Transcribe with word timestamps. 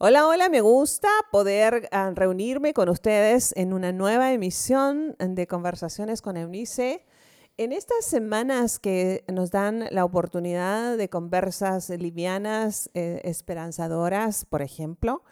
Hola, 0.00 0.28
hola, 0.28 0.48
me 0.48 0.60
gusta 0.60 1.08
poder 1.32 1.88
ah, 1.90 2.12
reunirme 2.14 2.72
con 2.72 2.88
ustedes 2.88 3.52
en 3.56 3.72
una 3.72 3.90
nueva 3.90 4.32
emisión 4.32 5.16
de 5.18 5.48
Conversaciones 5.48 6.22
con 6.22 6.36
Eunice. 6.36 7.04
En 7.56 7.72
estas 7.72 8.04
semanas 8.04 8.78
que 8.78 9.24
nos 9.26 9.50
dan 9.50 9.88
la 9.90 10.04
oportunidad 10.04 10.96
de 10.96 11.08
conversas 11.08 11.90
livianas, 11.90 12.90
eh, 12.94 13.22
esperanzadoras, 13.24 14.44
por 14.44 14.62
ejemplo, 14.62 15.24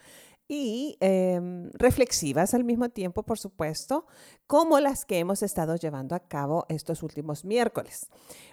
y 0.47 0.97
em, 1.01 1.69
reflexivas 1.73 2.53
al 2.53 2.63
mismo 2.63 2.89
tiempo, 2.89 3.23
por 3.23 3.37
supuesto, 3.37 4.05
como 4.45 4.79
las 4.79 5.03
que 5.05 5.19
hemos 5.19 5.43
estado 5.43 5.75
llevando 5.75 6.15
a 6.15 6.19
cabo 6.19 6.65
estos 6.69 7.03
últimos 7.03 7.43
miércoles. 7.43 8.07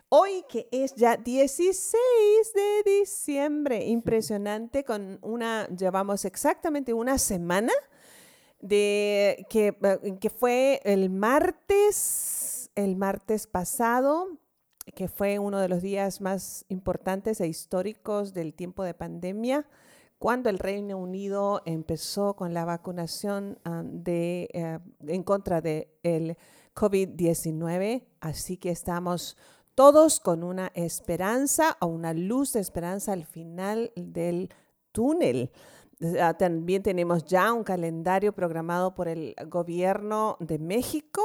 Hoy 0.09 0.45
que 0.49 0.69
es 0.73 0.95
ya 0.97 1.17
16 1.17 2.03
de 2.55 2.99
diciembre, 2.99 3.85
impresionante, 3.87 4.85
con 4.85 5.19
una, 5.23 5.69
llevamos 5.69 6.25
exactamente 6.25 6.93
una 6.93 7.19
semana 7.19 7.73
de 8.61 9.47
que, 9.49 9.77
eh, 9.81 10.19
que 10.21 10.31
fue 10.31 10.81
el 10.85 11.11
martes, 11.11 12.71
el 12.75 12.97
martes 12.97 13.47
pasado, 13.47 14.39
que 14.95 15.09
fue 15.09 15.39
uno 15.39 15.61
de 15.61 15.69
los 15.69 15.81
días 15.81 16.21
más 16.21 16.65
importantes 16.69 17.41
e 17.41 17.47
históricos 17.47 18.35
del 18.35 18.53
tiempo 18.53 18.83
de 18.83 18.95
pandemia 18.95 19.67
cuando 20.25 20.49
el 20.49 20.59
Reino 20.59 20.97
Unido 20.97 21.61
empezó 21.67 22.35
con 22.35 22.55
la 22.55 22.65
vacunación 22.65 23.59
ah, 23.67 23.83
de, 23.85 24.49
eh, 24.55 24.79
en 25.07 25.23
contra 25.23 25.61
del 25.61 25.87
el 26.03 26.39
COVID-19. 26.75 28.07
Así 28.21 28.57
que 28.57 28.71
estamos 28.71 29.37
todos 29.75 30.21
con 30.21 30.43
una 30.43 30.73
esperanza 30.75 31.77
o 31.79 31.89
una 31.89 32.15
luz 32.15 32.55
de 32.55 32.61
esperanza 32.61 33.13
al 33.13 33.27
final 33.27 33.93
del 33.97 34.49
túnel. 34.93 35.51
Ah, 36.19 36.33
también 36.33 36.83
tenemos 36.83 37.27
ya 37.27 37.53
un 37.53 37.63
calendario 37.63 38.33
programado 38.33 38.95
por 38.95 39.09
el 39.09 39.35
gobierno 39.49 40.39
de 40.41 40.59
México 40.59 41.21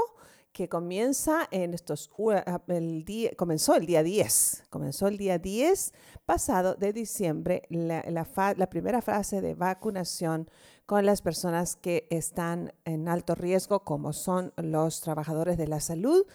que 0.51 0.67
comienza 0.67 1.47
en 1.51 1.73
estos, 1.73 2.09
ah, 2.45 2.61
el 2.67 3.05
día, 3.05 3.31
comenzó 3.37 3.75
el 3.75 3.85
día 3.85 4.03
10, 4.03 4.65
comenzó 4.69 5.07
el 5.07 5.17
día 5.17 5.37
10 5.37 5.93
pasado 6.25 6.75
de 6.75 6.93
diciembre 6.93 7.63
la, 7.69 8.03
la, 8.09 8.69
primera 8.69 9.01
fase 9.01 9.41
de 9.41 9.55
vacunación 9.55 10.49
con 10.85 11.05
las 11.05 11.21
personas 11.21 11.75
que 11.75 12.07
están 12.09 12.73
en 12.85 13.07
alto 13.07 13.35
riesgo, 13.35 13.83
como 13.83 14.13
son 14.13 14.53
los 14.57 15.01
trabajadores 15.01 15.57
de 15.57 15.67
la 15.67 15.79
salud 15.79 16.25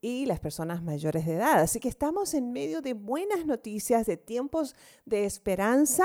y 0.00 0.26
las 0.26 0.38
personas 0.38 0.82
mayores 0.82 1.24
de 1.24 1.34
edad. 1.34 1.60
Así 1.60 1.80
que 1.80 1.88
estamos 1.88 2.34
en 2.34 2.52
medio 2.52 2.82
de 2.82 2.92
buenas 2.92 3.46
noticias, 3.46 4.06
de 4.06 4.16
tiempos 4.16 4.76
de 5.04 5.24
esperanza 5.24 6.04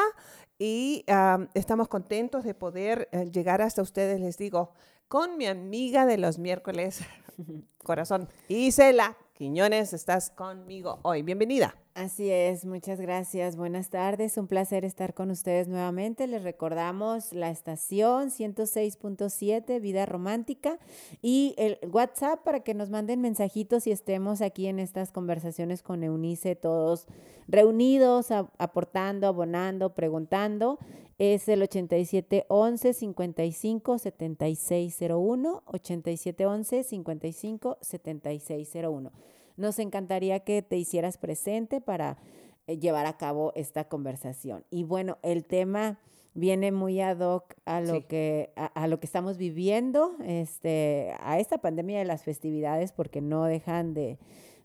y 0.57 1.05
estamos 1.53 1.87
contentos 1.87 2.43
de 2.43 2.53
poder 2.53 3.09
eh, 3.11 3.29
llegar 3.31 3.61
hasta 3.61 3.81
ustedes, 3.81 4.19
les 4.19 4.37
digo, 4.37 4.71
con 5.09 5.37
mi 5.37 5.47
amiga 5.47 6.05
de 6.05 6.17
los 6.17 6.37
miércoles, 6.37 7.01
corazón, 7.83 8.29
Isela 8.47 9.17
Quiñones, 9.33 9.91
estás 9.93 10.29
conmigo 10.29 10.99
hoy. 11.01 11.23
Bienvenida. 11.23 11.75
Así 11.95 12.29
es, 12.29 12.65
muchas 12.65 13.01
gracias. 13.01 13.57
Buenas 13.57 13.89
tardes, 13.89 14.37
un 14.37 14.47
placer 14.47 14.85
estar 14.85 15.13
con 15.13 15.31
ustedes 15.31 15.67
nuevamente. 15.67 16.27
Les 16.27 16.43
recordamos 16.43 17.33
la 17.33 17.49
estación 17.49 18.29
106.7 18.29 19.81
Vida 19.81 20.05
Romántica 20.05 20.77
y 21.21 21.55
el 21.57 21.77
WhatsApp 21.91 22.43
para 22.43 22.61
que 22.61 22.73
nos 22.73 22.89
manden 22.89 23.21
mensajitos 23.21 23.87
y 23.87 23.91
estemos 23.91 24.41
aquí 24.41 24.67
en 24.67 24.79
estas 24.79 25.11
conversaciones 25.11 25.81
con 25.81 26.03
Eunice, 26.03 26.55
todos 26.55 27.07
reunidos, 27.47 28.31
aportando, 28.31 29.27
abonando, 29.27 29.93
preguntando. 29.93 30.77
Es 31.17 31.49
el 31.49 31.63
8711 31.63 32.93
55 32.93 33.97
7601, 33.97 35.63
8711 35.65 36.83
55 36.83 37.77
7601. 37.81 39.11
Nos 39.59 39.77
encantaría 39.77 40.39
que 40.39 40.61
te 40.61 40.77
hicieras 40.77 41.17
presente 41.17 41.81
para 41.81 42.17
eh, 42.65 42.79
llevar 42.79 43.05
a 43.05 43.17
cabo 43.17 43.51
esta 43.55 43.89
conversación. 43.89 44.63
Y 44.69 44.83
bueno, 44.83 45.17
el 45.21 45.43
tema 45.43 45.99
viene 46.33 46.71
muy 46.71 47.01
ad 47.01 47.19
hoc 47.19 47.55
a 47.65 47.81
lo 47.81 48.07
que 48.07 48.53
a, 48.55 48.87
lo 48.87 49.01
que 49.01 49.05
estamos 49.05 49.37
viviendo, 49.37 50.15
este, 50.23 51.13
a 51.19 51.39
esta 51.39 51.57
pandemia 51.57 51.99
de 51.99 52.05
las 52.05 52.23
festividades, 52.23 52.93
porque 52.93 53.19
no 53.19 53.43
dejan 53.43 53.93
de, 53.93 54.17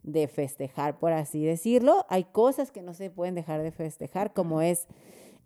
de 0.04 0.28
festejar, 0.28 0.98
por 0.98 1.12
así 1.12 1.44
decirlo. 1.44 2.06
Hay 2.08 2.22
cosas 2.22 2.70
que 2.70 2.80
no 2.80 2.94
se 2.94 3.10
pueden 3.10 3.34
dejar 3.34 3.62
de 3.62 3.72
festejar, 3.72 4.32
como 4.32 4.62
es 4.62 4.86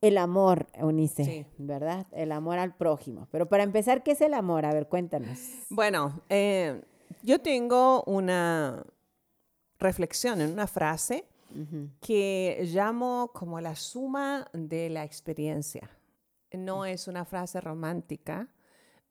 el 0.03 0.19
amor, 0.19 0.67
Unice, 0.79 1.47
¿verdad? 1.57 2.07
El 2.13 2.33
amor 2.33 2.59
al 2.59 2.75
prójimo. 2.77 3.29
Pero 3.31 3.49
para 3.49 3.63
empezar, 3.63 4.03
¿qué 4.03 4.11
es 4.11 4.21
el 4.21 4.35
amor? 4.35 4.67
A 4.67 4.75
ver, 4.75 4.89
cuéntanos. 4.89 5.39
Bueno, 5.71 6.21
eh, 6.29 6.83
yo 7.23 7.41
tengo 7.41 8.03
una, 8.05 8.85
reflexión, 9.79 10.41
en 10.41 10.53
una 10.53 10.67
frase 10.67 11.25
que 12.01 12.61
llamo 12.71 13.31
como 13.33 13.61
la 13.61 13.75
suma 13.75 14.47
de 14.53 14.91
la 14.91 15.05
experiencia. 15.05 15.91
No 16.53 16.85
es 16.85 17.09
una 17.09 17.25
frase 17.25 17.61
romántica, 17.61 18.49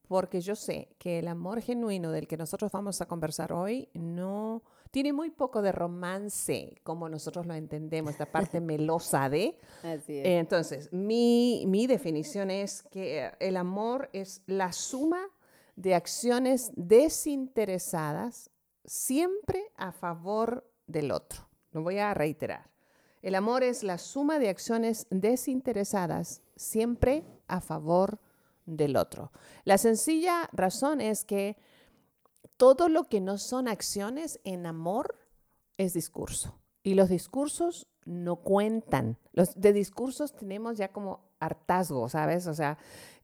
porque 0.08 0.40
yo 0.42 0.56
sé 0.56 0.90
que 1.00 1.20
el 1.20 1.28
amor 1.28 1.62
genuino 1.62 2.12
del 2.12 2.28
que 2.28 2.38
nosotros 2.38 2.72
vamos 2.72 3.02
a 3.02 3.08
conversar 3.08 3.54
hoy 3.54 3.90
no 3.94 4.64
tiene 4.92 5.14
muy 5.14 5.32
poco 5.32 5.62
de 5.62 5.72
romance, 5.72 6.80
como 6.84 7.10
nosotros 7.10 7.46
lo 7.46 7.54
entendemos, 7.54 8.12
esta 8.12 8.32
parte 8.32 8.62
melosa 8.62 9.30
de. 9.30 9.58
Así 9.84 10.20
es. 10.20 10.26
Entonces, 10.26 10.94
mi, 10.94 11.66
mi 11.68 11.88
definición 11.88 12.52
es 12.52 12.84
que 12.84 13.32
el 13.40 13.58
amor 13.58 14.10
es 14.14 14.44
la 14.46 14.72
suma 14.72 15.28
de 15.76 15.94
acciones 15.94 16.72
desinteresadas 16.76 18.50
siempre 18.88 19.72
a 19.76 19.92
favor 19.92 20.68
del 20.88 21.12
otro. 21.12 21.48
Lo 21.72 21.84
voy 21.84 22.00
a 22.00 22.14
reiterar. 22.14 22.72
El 23.22 23.36
amor 23.36 23.64
es 23.64 23.84
la 23.84 23.98
suma 23.98 24.40
de 24.40 24.50
acciones 24.50 25.06
desinteresadas, 25.10 26.42
siempre 26.56 27.26
a 27.48 27.62
favor 27.62 28.20
del 28.66 28.96
otro. 28.96 29.32
La 29.66 29.78
sencilla 29.78 30.50
razón 30.54 31.02
es 31.02 31.26
que 31.26 31.58
todo 32.56 32.90
lo 32.90 33.04
que 33.04 33.22
no 33.22 33.38
son 33.38 33.68
acciones 33.68 34.40
en 34.44 34.66
amor 34.66 35.16
es 35.78 35.94
discurso. 35.94 36.58
Y 36.84 36.94
los 36.94 37.10
discursos 37.10 37.88
no 38.06 38.38
cuentan. 38.38 39.18
Los 39.34 39.60
de 39.60 39.74
discursos 39.74 40.34
tenemos 40.34 40.78
ya 40.78 40.92
como 40.92 41.28
hartazgo, 41.40 42.08
¿sabes? 42.10 42.48
O 42.48 42.54
sea, 42.54 42.78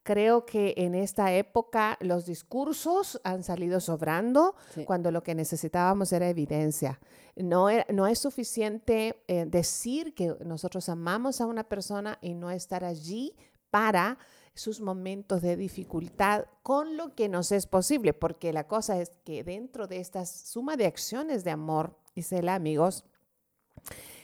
Creo 0.03 0.46
que 0.46 0.74
en 0.75 0.96
esta 0.96 1.34
época 1.34 1.97
los 2.02 2.25
discursos 2.25 3.22
han 3.24 3.41
salido 3.41 3.80
sobrando 3.80 4.53
cuando 4.86 5.12
lo 5.12 5.24
que 5.24 5.34
necesitábamos 5.34 6.12
era 6.12 6.28
evidencia. 6.28 7.00
No, 7.38 7.68
no 7.90 8.08
es 8.08 8.19
suficiente 8.19 9.24
eh, 9.28 9.46
decir 9.47 10.13
que 10.13 10.36
nosotros 10.46 10.90
amamos 10.90 11.40
a 11.40 11.46
una 11.46 11.63
persona 11.63 12.19
y 12.22 12.34
no 12.34 12.52
estar 12.52 12.84
allí 12.84 13.34
para 13.72 14.18
sus 14.53 14.81
momentos 14.81 15.42
de 15.42 15.56
dificultad 15.56 16.46
con 16.62 16.97
lo 16.97 17.16
que 17.16 17.30
nos 17.30 17.52
es 17.53 17.66
posible, 17.66 18.13
porque 18.13 18.53
la 18.53 18.68
cosa 18.68 19.00
es 19.00 19.12
que 19.24 19.44
dentro 19.44 19.88
de 19.88 20.02
esta 20.02 20.25
suma 20.25 20.75
de 20.75 20.86
acciones 20.86 21.44
de 21.44 21.52
amor, 21.52 21.97
Isela, 22.13 22.56
amigos, 22.56 23.06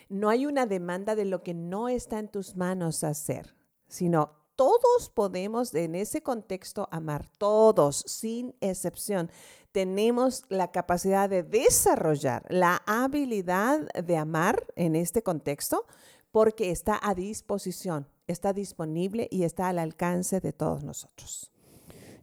no 0.10 0.30
hay 0.30 0.46
una 0.46 0.66
demanda 0.66 1.16
de 1.16 1.26
lo 1.26 1.42
que 1.42 1.54
no 1.54 1.88
está 1.88 2.20
en 2.20 2.28
tus 2.28 2.56
manos 2.56 3.04
hacer, 3.04 3.56
sino 3.88 4.39
todos 4.60 5.10
podemos 5.14 5.74
en 5.74 5.96
ese 5.96 6.22
contexto 6.22 6.90
amar, 6.92 7.26
todos, 7.38 8.04
sin 8.06 8.54
excepción. 8.60 9.32
Tenemos 9.72 10.44
la 10.50 10.70
capacidad 10.70 11.30
de 11.30 11.44
desarrollar 11.44 12.44
la 12.50 12.84
habilidad 12.86 13.88
de 13.94 14.18
amar 14.18 14.68
en 14.76 14.98
este 14.98 15.24
contexto 15.24 15.86
porque 16.32 16.72
está 16.72 17.00
a 17.02 17.16
disposición, 17.16 18.06
está 18.28 18.52
disponible 18.52 19.30
y 19.32 19.44
está 19.44 19.70
al 19.70 19.80
alcance 19.80 20.42
de 20.42 20.52
todos 20.52 20.84
nosotros. 20.84 21.54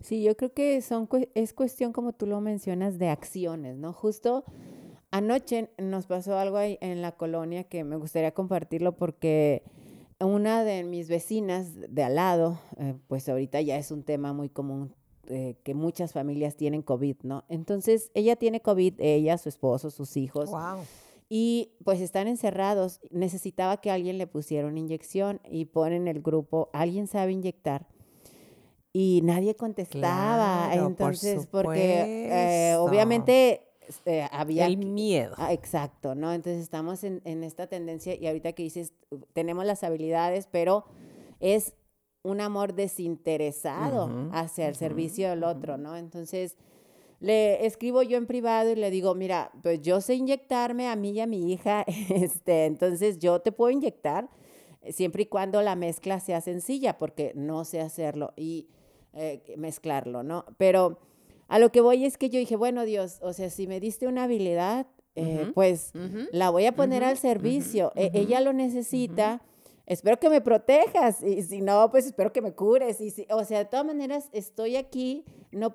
Sí, 0.02 0.22
yo 0.22 0.36
creo 0.36 0.52
que 0.52 0.82
son, 0.82 1.08
es 1.34 1.54
cuestión, 1.54 1.94
como 1.94 2.12
tú 2.12 2.26
lo 2.26 2.42
mencionas, 2.42 2.98
de 2.98 3.08
acciones, 3.08 3.78
¿no? 3.78 3.94
Justo 3.94 4.44
anoche 5.10 5.70
nos 5.78 6.06
pasó 6.06 6.38
algo 6.38 6.58
ahí 6.58 6.76
en 6.82 7.00
la 7.00 7.12
colonia 7.12 7.64
que 7.64 7.82
me 7.82 7.96
gustaría 7.96 8.34
compartirlo 8.34 8.94
porque 8.94 9.62
una 10.20 10.64
de 10.64 10.84
mis 10.84 11.08
vecinas 11.08 11.72
de 11.74 12.02
al 12.02 12.14
lado, 12.14 12.58
eh, 12.78 12.94
pues 13.08 13.28
ahorita 13.28 13.60
ya 13.60 13.76
es 13.76 13.90
un 13.90 14.02
tema 14.02 14.32
muy 14.32 14.48
común 14.48 14.94
eh, 15.28 15.56
que 15.64 15.74
muchas 15.74 16.12
familias 16.12 16.56
tienen 16.56 16.82
COVID, 16.82 17.16
¿no? 17.22 17.44
Entonces, 17.48 18.10
ella 18.14 18.36
tiene 18.36 18.60
COVID, 18.62 18.94
ella, 18.98 19.36
su 19.38 19.48
esposo, 19.48 19.90
sus 19.90 20.16
hijos. 20.16 20.50
Wow. 20.50 20.84
Y 21.28 21.72
pues 21.84 22.00
están 22.00 22.28
encerrados. 22.28 23.00
Necesitaba 23.10 23.78
que 23.78 23.90
alguien 23.90 24.18
le 24.18 24.28
pusiera 24.28 24.68
una 24.68 24.78
inyección 24.78 25.40
y 25.50 25.64
ponen 25.64 26.06
el 26.06 26.22
grupo, 26.22 26.70
¿alguien 26.72 27.08
sabe 27.08 27.32
inyectar? 27.32 27.88
Y 28.92 29.20
nadie 29.24 29.56
contestaba. 29.56 30.70
Entonces, 30.72 31.46
porque 31.46 32.70
eh, 32.72 32.76
obviamente 32.76 33.66
este, 33.88 34.28
había... 34.30 34.66
El 34.66 34.78
miedo. 34.78 35.34
Ah, 35.36 35.52
exacto, 35.52 36.14
¿no? 36.14 36.32
Entonces 36.32 36.62
estamos 36.62 37.04
en, 37.04 37.20
esta 37.44 37.66
tendencia 37.66 38.14
y 38.14 38.26
ahorita 38.26 38.52
que 38.52 38.62
dices, 38.62 38.92
tenemos 39.32 39.64
las 39.64 39.84
habilidades, 39.84 40.48
pero 40.50 40.84
es 41.40 41.74
un 42.22 42.40
amor 42.40 42.74
desinteresado 42.74 44.30
hacia 44.32 44.68
el 44.68 44.74
servicio 44.74 45.30
del 45.30 45.44
otro, 45.44 45.78
¿no? 45.78 45.96
Entonces, 45.96 46.56
le 47.20 47.64
escribo 47.64 48.02
yo 48.02 48.18
en 48.18 48.26
privado 48.26 48.70
y 48.70 48.76
le 48.76 48.90
digo, 48.90 49.14
mira, 49.14 49.52
pues 49.62 49.80
yo 49.80 50.00
sé 50.00 50.14
inyectarme 50.14 50.88
a 50.88 50.96
mí 50.96 51.10
y 51.10 51.20
a 51.20 51.26
mi 51.26 51.52
hija, 51.52 51.84
este, 52.10 52.66
entonces 52.66 53.18
yo 53.18 53.40
te 53.40 53.52
puedo 53.52 53.70
inyectar 53.70 54.28
siempre 54.90 55.22
y 55.22 55.26
cuando 55.26 55.62
la 55.62 55.76
mezcla 55.76 56.20
sea 56.20 56.40
sencilla, 56.40 56.98
porque 56.98 57.32
no 57.34 57.64
sé 57.64 57.80
hacerlo 57.80 58.32
y 58.36 58.68
eh, 59.12 59.54
mezclarlo, 59.56 60.22
¿no? 60.22 60.44
Pero 60.58 60.98
a 61.48 61.58
lo 61.58 61.70
que 61.70 61.80
voy 61.80 62.04
es 62.04 62.18
que 62.18 62.30
yo 62.30 62.38
dije, 62.38 62.56
bueno, 62.56 62.84
Dios, 62.84 63.18
o 63.22 63.32
sea, 63.32 63.50
si 63.50 63.66
me 63.66 63.80
diste 63.80 64.06
una 64.06 64.24
habilidad, 64.24 64.86
eh, 65.14 65.50
pues 65.54 65.92
la 66.32 66.50
voy 66.50 66.66
a 66.66 66.72
poner 66.72 67.02
al 67.02 67.16
servicio. 67.16 67.92
E, 67.96 68.10
ella 68.14 68.40
lo 68.40 68.52
necesita 68.52 69.40
espero 69.86 70.18
que 70.18 70.28
me 70.28 70.40
protejas 70.40 71.22
y 71.22 71.42
si 71.42 71.60
no, 71.60 71.90
pues 71.90 72.06
espero 72.06 72.32
que 72.32 72.42
me 72.42 72.52
cures. 72.52 73.00
Y 73.00 73.10
si, 73.10 73.26
o 73.30 73.44
sea, 73.44 73.58
de 73.58 73.64
todas 73.64 73.86
maneras, 73.86 74.28
estoy 74.32 74.76
aquí, 74.76 75.24
no, 75.52 75.74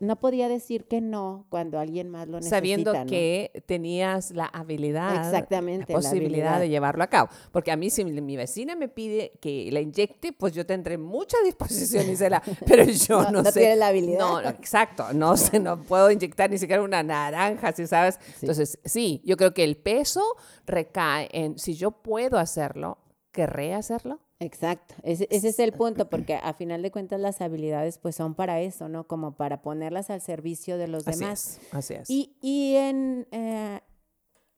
no 0.00 0.20
podía 0.20 0.48
decir 0.48 0.84
que 0.86 1.00
no 1.00 1.46
cuando 1.48 1.78
alguien 1.78 2.10
más 2.10 2.26
lo 2.26 2.38
necesita. 2.38 2.56
Sabiendo 2.56 2.92
que 3.06 3.62
tenías 3.66 4.32
la 4.32 4.46
habilidad, 4.46 5.26
Exactamente, 5.26 5.92
la 5.92 5.98
posibilidad 5.98 6.58
de 6.58 6.68
llevarlo 6.68 7.04
a 7.04 7.06
cabo. 7.06 7.30
Porque 7.52 7.70
a 7.70 7.76
mí, 7.76 7.88
si 7.90 8.04
mi 8.04 8.36
vecina 8.36 8.74
me 8.74 8.88
pide 8.88 9.32
que 9.40 9.70
la 9.70 9.80
inyecte, 9.80 10.32
pues 10.32 10.52
yo 10.52 10.66
tendré 10.66 10.98
mucha 10.98 11.36
disposición 11.44 12.10
y 12.10 12.16
se 12.16 12.28
la, 12.28 12.42
pero 12.66 12.84
yo 12.84 13.22
no, 13.22 13.30
no, 13.30 13.42
no 13.42 13.50
sé. 13.50 13.76
la 13.76 13.88
habilidad. 13.88 14.18
No, 14.18 14.40
exacto, 14.40 15.12
no 15.12 15.36
sé, 15.36 15.60
no 15.60 15.80
puedo 15.82 16.10
inyectar 16.10 16.50
ni 16.50 16.58
siquiera 16.58 16.82
una 16.82 17.02
naranja, 17.02 17.72
si 17.72 17.86
sabes. 17.86 18.18
Entonces, 18.40 18.78
sí, 18.84 19.22
yo 19.24 19.36
creo 19.36 19.54
que 19.54 19.64
el 19.64 19.76
peso 19.76 20.22
recae 20.66 21.28
en 21.32 21.58
si 21.58 21.74
yo 21.74 21.90
puedo 21.92 22.38
hacerlo, 22.38 22.98
querré 23.32 23.74
hacerlo. 23.74 24.20
Exacto, 24.38 24.94
ese, 25.02 25.26
es 25.30 25.58
el 25.58 25.72
punto, 25.72 26.08
porque 26.08 26.34
a 26.34 26.52
final 26.52 26.82
de 26.82 26.90
cuentas 26.90 27.20
las 27.20 27.40
habilidades 27.40 27.98
pues 27.98 28.16
son 28.16 28.34
para 28.34 28.60
eso, 28.60 28.88
¿no? 28.88 29.06
Como 29.06 29.36
para 29.36 29.62
ponerlas 29.62 30.10
al 30.10 30.20
servicio 30.20 30.78
de 30.78 30.88
los 30.88 31.04
demás. 31.04 31.60
así 31.70 31.94
es. 31.94 32.10
Y, 32.10 32.36
y 32.40 32.74
en, 32.76 33.26
eh, 33.30 33.80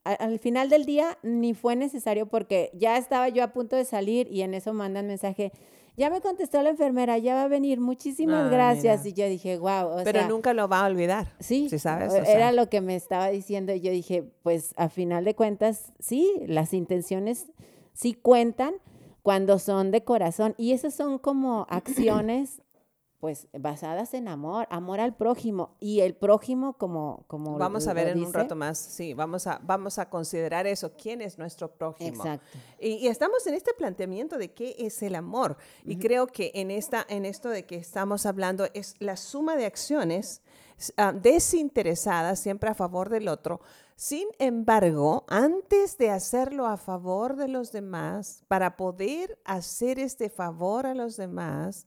al 0.04 0.38
final 0.38 0.68
del 0.70 0.84
día 0.84 1.18
ni 1.22 1.54
fue 1.54 1.76
necesario 1.76 2.26
porque 2.26 2.70
ya 2.74 2.96
estaba 2.96 3.28
yo 3.28 3.44
a 3.44 3.52
punto 3.52 3.76
de 3.76 3.84
salir 3.84 4.26
y 4.30 4.42
en 4.42 4.54
eso 4.54 4.72
mandan 4.72 5.06
mensaje, 5.06 5.52
ya 5.96 6.10
me 6.10 6.20
contestó 6.20 6.60
la 6.62 6.70
enfermera, 6.70 7.18
ya 7.18 7.34
va 7.34 7.44
a 7.44 7.48
venir, 7.48 7.80
muchísimas 7.80 8.46
ah, 8.46 8.50
gracias. 8.50 9.06
Y 9.06 9.12
yo 9.12 9.28
dije, 9.28 9.58
wow. 9.58 10.02
Pero 10.02 10.26
nunca 10.28 10.52
lo 10.52 10.66
va 10.66 10.80
a 10.80 10.86
olvidar. 10.86 11.28
Sí, 11.38 11.68
sabes. 11.78 12.12
era 12.26 12.52
lo 12.52 12.68
que 12.68 12.80
me 12.80 12.96
estaba 12.96 13.28
diciendo 13.28 13.72
y 13.72 13.80
yo 13.80 13.92
dije, 13.92 14.24
pues 14.42 14.74
a 14.76 14.88
final 14.88 15.24
de 15.24 15.34
cuentas, 15.34 15.92
sí, 16.00 16.32
las 16.46 16.74
intenciones 16.74 17.46
sí 17.94 18.12
cuentan 18.14 18.74
cuando 19.22 19.58
son 19.58 19.90
de 19.90 20.04
corazón. 20.04 20.54
Y 20.58 20.72
esas 20.72 20.94
son 20.94 21.18
como 21.18 21.66
acciones 21.70 22.60
pues 23.24 23.48
basadas 23.58 24.12
en 24.12 24.28
amor, 24.28 24.66
amor 24.68 25.00
al 25.00 25.16
prójimo 25.16 25.76
y 25.80 26.00
el 26.00 26.14
prójimo 26.14 26.74
como 26.74 27.24
como 27.26 27.56
vamos 27.56 27.88
a 27.88 27.94
ver 27.94 28.08
en 28.08 28.22
un 28.22 28.34
rato 28.34 28.54
más, 28.54 28.76
sí, 28.76 29.14
vamos 29.14 29.46
a 29.46 29.62
vamos 29.62 29.98
a 29.98 30.10
considerar 30.10 30.66
eso, 30.66 30.92
quién 30.92 31.22
es 31.22 31.38
nuestro 31.38 31.72
prójimo. 31.72 32.22
Exacto. 32.22 32.58
Y, 32.78 33.06
estamos 33.06 33.46
en 33.46 33.54
este 33.54 33.72
planteamiento 33.72 34.36
de 34.36 34.52
qué 34.52 34.76
es 34.78 35.02
el 35.02 35.14
amor 35.14 35.56
y 35.86 35.96
creo 35.96 36.26
que 36.26 36.52
en 36.54 36.70
esta 36.70 37.06
en 37.08 37.24
esto 37.24 37.48
de 37.48 37.64
que 37.64 37.76
estamos 37.76 38.26
hablando 38.26 38.66
es 38.74 38.94
la 38.98 39.16
suma 39.16 39.56
de 39.56 39.64
acciones 39.64 40.42
uh, 40.98 41.18
desinteresadas 41.18 42.38
siempre 42.40 42.68
a 42.68 42.74
favor 42.74 43.08
del 43.08 43.28
otro, 43.28 43.62
sin 43.96 44.26
embargo, 44.38 45.24
antes 45.28 45.96
de 45.98 46.10
hacerlo 46.10 46.66
a 46.66 46.76
favor 46.76 47.36
de 47.36 47.48
los 47.48 47.70
demás, 47.70 48.42
para 48.48 48.76
poder 48.76 49.38
hacer 49.44 49.98
este 49.98 50.30
favor 50.30 50.86
a 50.86 50.94
los 50.94 51.16
demás, 51.16 51.86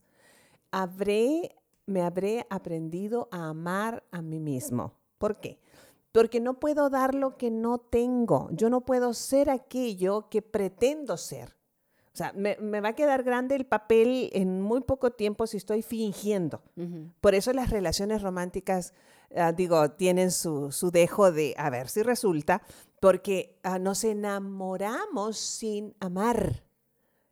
habré, 0.72 1.56
me 1.86 2.02
habré 2.02 2.48
aprendido 2.50 3.28
a 3.32 3.50
amar 3.50 4.04
a 4.12 4.22
mí 4.22 4.40
mismo. 4.40 4.94
¿Por 5.18 5.40
qué? 5.42 5.60
Porque 6.14 6.40
no 6.40 6.60
puedo 6.60 6.90
dar 6.90 7.14
lo 7.14 7.38
que 7.38 7.52
no 7.52 7.78
tengo. 7.78 8.50
Yo 8.52 8.70
no 8.70 8.82
puedo 8.82 9.14
ser 9.14 9.50
aquello 9.50 10.30
que 10.30 10.42
pretendo 10.42 11.18
ser. 11.18 11.58
O 12.14 12.18
sea, 12.18 12.34
me, 12.34 12.56
va 12.82 12.90
a 12.90 12.96
quedar 12.96 13.22
grande 13.22 13.56
el 13.56 13.68
papel 13.68 14.32
en 14.34 14.60
muy 14.60 14.82
poco 14.82 15.12
tiempo 15.12 15.46
si 15.46 15.58
estoy 15.58 15.84
fingiendo. 15.84 16.64
Por 17.22 17.36
eso 17.36 17.54
las 17.54 17.70
relaciones 17.70 18.24
románticas 18.24 18.94
Ah, 19.36 19.52
digo, 19.52 19.92
tienen 19.92 20.32
su, 20.32 20.72
dejo 20.92 21.32
de 21.32 21.54
a 21.58 21.70
ver 21.70 21.90
si 21.90 22.02
resulta, 22.02 22.62
porque 23.00 23.60
ah, 23.64 23.78
nos 23.78 24.04
enamoramos 24.04 25.38
sin 25.38 25.96
amar. 26.00 26.64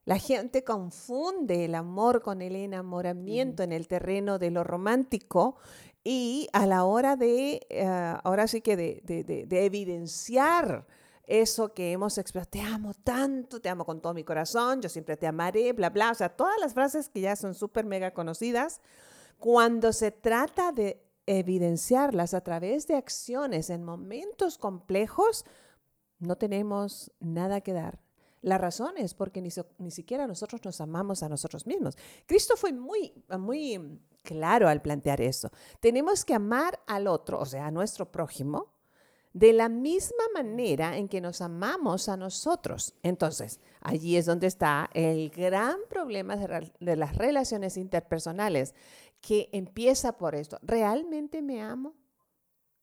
La 0.04 0.20
gente 0.20 0.64
confunde 0.64 1.66
el 1.66 1.74
amor 1.74 2.22
con 2.22 2.42
el 2.42 2.56
enamoramiento 2.56 3.64
en 3.64 3.72
el 3.72 3.88
terreno 3.88 4.38
de 4.38 4.52
lo 4.52 4.64
romántico 4.64 5.56
y 6.04 6.48
a 6.54 6.68
la 6.68 6.84
hora 6.84 7.16
de, 7.16 7.66
ah, 7.84 8.22
ahora 8.24 8.48
sí 8.48 8.62
que 8.62 8.76
de, 8.76 9.48
evidenciar 9.50 10.86
eso 11.26 11.74
que 11.74 11.92
hemos 11.94 12.20
expresado, 12.20 12.52
te 12.52 12.62
amo 12.62 12.94
tanto, 12.94 13.60
te 13.60 13.70
amo 13.70 13.84
con 13.86 14.00
todo 14.00 14.14
mi 14.14 14.24
corazón, 14.24 14.82
yo 14.82 14.90
siempre 14.90 15.18
te 15.18 15.26
amaré, 15.26 15.74
bla, 15.74 15.90
bla, 15.90 16.12
o 16.12 16.14
sea, 16.14 16.30
todas 16.30 16.60
las 16.60 16.76
frases 16.76 17.10
que 17.10 17.22
ya 17.22 17.36
son 17.36 17.56
súper 17.56 17.86
mega 17.86 18.12
conocidas, 18.12 18.82
cuando 19.40 19.92
se 19.92 20.12
trata 20.12 20.72
de 20.72 21.05
evidenciarlas 21.26 22.34
a 22.34 22.42
través 22.42 22.88
de 22.88 22.96
acciones 22.96 23.70
en 23.70 23.84
momentos 23.84 24.58
complejos, 24.58 25.46
no 26.20 26.38
tenemos 26.38 27.12
nada 27.20 27.62
que 27.62 27.74
dar. 27.74 28.00
La 28.42 28.58
razón 28.60 28.94
es 28.98 29.16
porque 29.16 29.42
ni, 29.42 29.50
ni, 29.80 29.90
siquiera 29.90 30.28
nosotros 30.28 30.64
nos 30.64 30.80
amamos 30.80 31.24
a 31.24 31.30
nosotros 31.30 31.66
mismos. 31.66 31.98
Cristo 32.28 32.56
fue 32.56 32.72
muy, 32.74 33.12
muy 33.40 34.00
claro 34.22 34.68
al 34.68 34.82
plantear 34.82 35.20
eso. 35.20 35.50
Tenemos 35.80 36.24
que 36.24 36.36
amar 36.36 36.80
al 36.86 37.08
otro, 37.08 37.40
o 37.40 37.46
sea, 37.46 37.68
a 37.68 37.72
nuestro 37.72 38.12
prójimo, 38.12 38.76
de 39.36 39.52
la 39.52 39.68
misma 39.68 40.24
manera 40.34 40.96
en 40.96 41.10
que 41.10 41.20
nos 41.20 41.42
amamos 41.42 42.08
a 42.08 42.16
nosotros. 42.16 42.94
Entonces, 43.04 43.60
allí 43.82 44.16
es 44.16 44.26
donde 44.26 44.48
está 44.48 44.90
el 44.94 45.30
gran 45.30 45.78
problema 45.90 46.38
de 46.38 46.96
las 46.96 47.18
relaciones 47.18 47.76
interpersonales 47.76 48.74
que 49.26 49.50
empieza 49.54 50.20
por 50.20 50.36
esto. 50.36 50.60
¿Realmente 50.62 51.42
me 51.42 51.60
amo? 51.60 51.96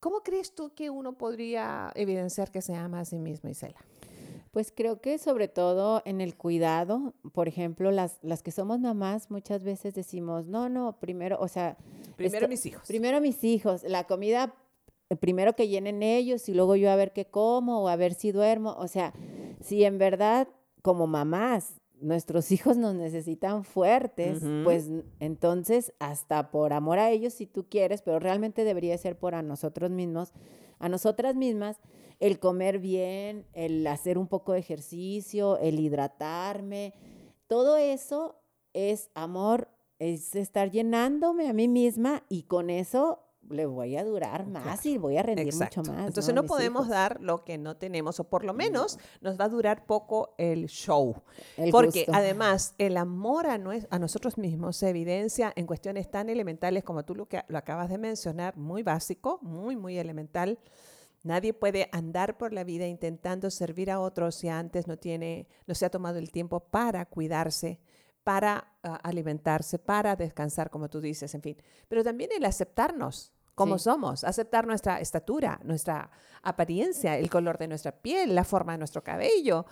¿Cómo 0.00 0.23
crees 0.25 0.56
tú 0.56 0.75
que 0.75 0.91
uno 0.91 1.17
podría 1.17 1.93
evidenciar 1.94 2.50
que 2.50 2.61
se 2.62 2.75
ama 2.75 2.99
a 2.99 3.05
sí 3.05 3.21
mismo, 3.21 3.49
Isela? 3.49 3.79
Pues 4.50 4.73
creo 4.75 5.00
que 5.00 5.19
sobre 5.19 5.47
todo 5.47 6.03
en 6.05 6.21
el 6.21 6.37
cuidado, 6.37 7.15
por 7.33 7.47
ejemplo, 7.47 7.93
las, 7.93 8.19
las 8.23 8.43
que 8.43 8.50
somos 8.50 8.81
mamás 8.81 9.31
muchas 9.31 9.62
veces 9.62 9.94
decimos, 9.94 10.49
no, 10.49 10.69
no, 10.69 10.99
primero, 10.99 11.39
o 11.41 11.47
sea... 11.47 11.77
Primero 12.17 12.49
mis 12.49 12.67
hijos. 12.67 12.89
Primero 12.89 13.20
mis 13.20 13.44
hijos, 13.44 13.84
la 13.84 14.08
comida, 14.08 14.53
eh, 15.11 15.17
primero 15.17 15.55
que 15.55 15.69
llenen 15.69 16.03
ellos 16.03 16.49
y 16.49 16.55
luego 16.55 16.75
yo 16.75 16.91
a 16.91 16.96
ver 16.96 17.13
qué 17.13 17.25
como 17.25 17.84
o 17.84 17.89
a 17.89 17.94
ver 17.94 18.15
si 18.15 18.32
duermo, 18.32 18.75
o 18.79 18.89
sea, 18.89 19.15
si 19.61 19.84
en 19.84 19.96
verdad 19.96 20.49
como 20.82 21.06
mamás 21.06 21.81
nuestros 22.03 22.51
hijos 22.53 22.77
nos 22.77 22.94
necesitan 22.94 23.65
fuertes, 23.65 24.43
pues 24.65 24.91
entonces 25.21 25.94
hasta 25.99 26.51
por 26.51 26.73
amor 26.73 26.99
a 26.99 27.11
ellos 27.11 27.32
si 27.32 27.47
tú 27.47 27.69
quieres, 27.69 28.03
pero 28.03 28.19
realmente 28.19 28.65
debería 28.65 28.99
ser 28.99 29.19
por 29.19 29.35
a 29.35 29.43
nosotros 29.43 29.91
mismos, 29.91 30.32
a 30.79 30.89
nosotras 30.89 31.37
mismas, 31.37 31.79
el 32.19 32.39
comer 32.39 32.79
bien, 32.79 33.47
el 33.53 33.87
hacer 33.87 34.19
un 34.19 34.29
poco 34.29 34.53
de 34.53 34.61
ejercicio, 34.61 35.59
el 35.59 35.81
hidratarme, 35.81 36.94
todo 37.47 37.77
eso 37.77 38.37
es 38.73 39.11
amor, 39.15 39.69
es 39.99 40.35
estar 40.35 40.71
llenándome 40.71 41.49
a 41.49 41.53
mí 41.53 41.69
misma 41.69 42.25
y 42.29 42.43
con 42.43 42.71
eso 42.71 43.21
le 43.49 43.67
voy 43.67 43.96
a 43.96 44.05
durar 44.05 44.46
más 44.46 44.84
y 44.87 44.99
voy 44.99 45.17
a 45.17 45.22
rendir 45.22 45.55
mucho 45.55 45.82
más. 45.82 46.06
Entonces 46.06 46.34
no, 46.34 46.44
podemos 46.44 46.89
dar 46.89 47.20
lo 47.20 47.44
que 47.44 47.58
no 47.58 47.77
tenemos, 47.77 48.19
o 48.20 48.25
por 48.25 48.44
lo 48.44 48.55
menos 48.55 48.99
nos 49.20 49.39
va 49.39 49.44
a 49.44 49.49
durar 49.49 49.84
poco 49.87 50.34
el 50.39 50.67
show. 50.67 51.22
Porque 51.70 52.06
además 52.13 52.75
el 52.79 52.96
amor 52.96 53.46
a, 53.46 53.55
a, 53.91 53.99
nosotros 53.99 54.39
mismos 54.39 54.77
se 54.77 54.89
evidencia 54.89 55.53
en 55.56 55.67
cuestiones 55.67 56.11
tan 56.11 56.29
elementales 56.29 56.84
como 56.84 57.05
tú 57.05 57.15
lo, 57.15 57.27
que, 57.27 57.43
lo 57.49 57.58
acabas 57.58 57.91
de 57.91 57.99
mencionar, 57.99 58.56
muy 58.56 58.82
básico, 58.82 59.39
muy, 59.43 59.77
muy 59.77 59.99
elemental. 59.99 60.58
Nadie 61.25 61.55
puede 61.55 61.89
andar 61.93 62.37
por 62.37 62.53
la 62.53 62.65
vida 62.65 62.87
intentando 62.87 63.51
servir 63.51 63.91
a 63.91 64.01
otros 64.01 64.34
si 64.34 64.49
antes 64.49 64.89
no, 64.89 64.96
tiene, 64.96 65.46
no 65.67 65.75
se 65.75 65.87
ha 65.87 65.91
tomado 65.91 66.19
el 66.19 66.32
tiempo 66.32 66.61
para 66.61 67.05
cuidarse, 67.06 67.79
para 68.24 68.72
ah, 68.82 69.00
alimentarse, 69.02 69.79
para 69.79 70.17
descansar, 70.17 70.70
como 70.70 70.88
tú 70.88 71.00
dices, 71.00 71.34
en 71.34 71.43
fin. 71.43 71.56
Pero 71.88 72.05
también 72.05 72.31
el 72.36 72.44
aceptarnos 72.44 73.32
como 73.55 73.79
somos, 73.79 74.24
aceptar 74.24 74.67
nuestra 74.67 74.98
estatura, 75.00 75.60
nuestra 75.62 76.10
apariencia, 76.43 77.19
el 77.19 77.29
color 77.29 77.58
de 77.58 77.69
nuestra 77.69 77.93
piel, 77.93 78.34
la 78.34 78.44
forma 78.44 78.72
de 78.72 78.79
nuestro 78.79 79.05
cabello, 79.05 79.67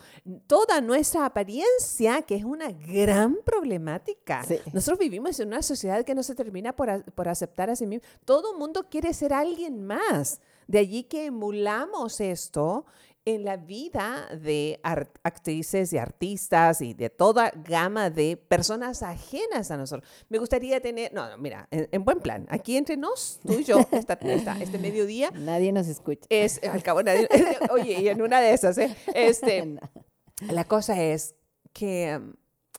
toda 0.46 0.80
nuestra 0.80 1.24
apariencia, 1.24 2.22
que 2.22 2.36
es 2.36 2.44
una 2.44 2.70
gran 2.70 3.38
problemática. 3.44 4.44
Nosotros 4.72 4.98
vivimos 4.98 5.40
en 5.40 5.48
una 5.48 5.62
sociedad 5.62 6.04
que 6.04 6.14
no 6.14 6.22
se 6.22 6.34
termina 6.34 6.74
por, 6.76 7.04
por 7.12 7.28
aceptar 7.28 7.70
a 7.70 7.76
sí 7.76 7.86
mismo. 7.86 8.06
Todo 8.24 8.52
el 8.52 8.58
mundo 8.58 8.86
quiere 8.90 9.14
ser 9.14 9.32
alguien 9.32 9.84
más. 9.84 10.40
De 10.66 10.78
allí 10.78 11.04
que 11.04 11.26
emulamos 11.26 12.20
esto 12.20 12.84
en 13.24 13.44
la 13.44 13.56
vida 13.56 14.28
de 14.34 14.80
actrices 14.82 15.92
y 15.92 15.98
artistas 15.98 16.80
y 16.80 16.94
de 16.94 17.10
toda 17.10 17.50
gama 17.50 18.10
de 18.10 18.36
personas 18.36 19.02
ajenas 19.02 19.70
a 19.70 19.76
nosotros. 19.76 20.08
Me 20.28 20.38
gustaría 20.38 20.80
tener, 20.80 21.12
no, 21.12 21.36
mira, 21.38 21.68
en, 21.70 22.04
buen 22.04 22.20
plan, 22.20 22.46
aquí 22.50 22.76
entre 22.76 22.96
nos, 22.96 23.40
tú 23.46 23.54
y 23.54 23.64
yo, 23.64 23.78
esta, 23.92 24.18
este 24.60 24.78
mediodía. 24.80 25.30
Nadie 25.32 25.72
nos 25.72 25.86
escucha. 25.86 26.26
Es, 26.28 26.62
al 26.64 26.82
cabo, 26.82 27.02
nadie, 27.02 27.28
oye, 27.70 28.00
y 28.00 28.08
en 28.08 28.22
una 28.22 28.40
de 28.40 28.52
esas, 28.52 28.78
¿eh? 28.78 28.96
Este, 29.14 29.78
La 30.48 30.64
cosa 30.64 31.00
es 31.02 31.34
que, 31.72 32.18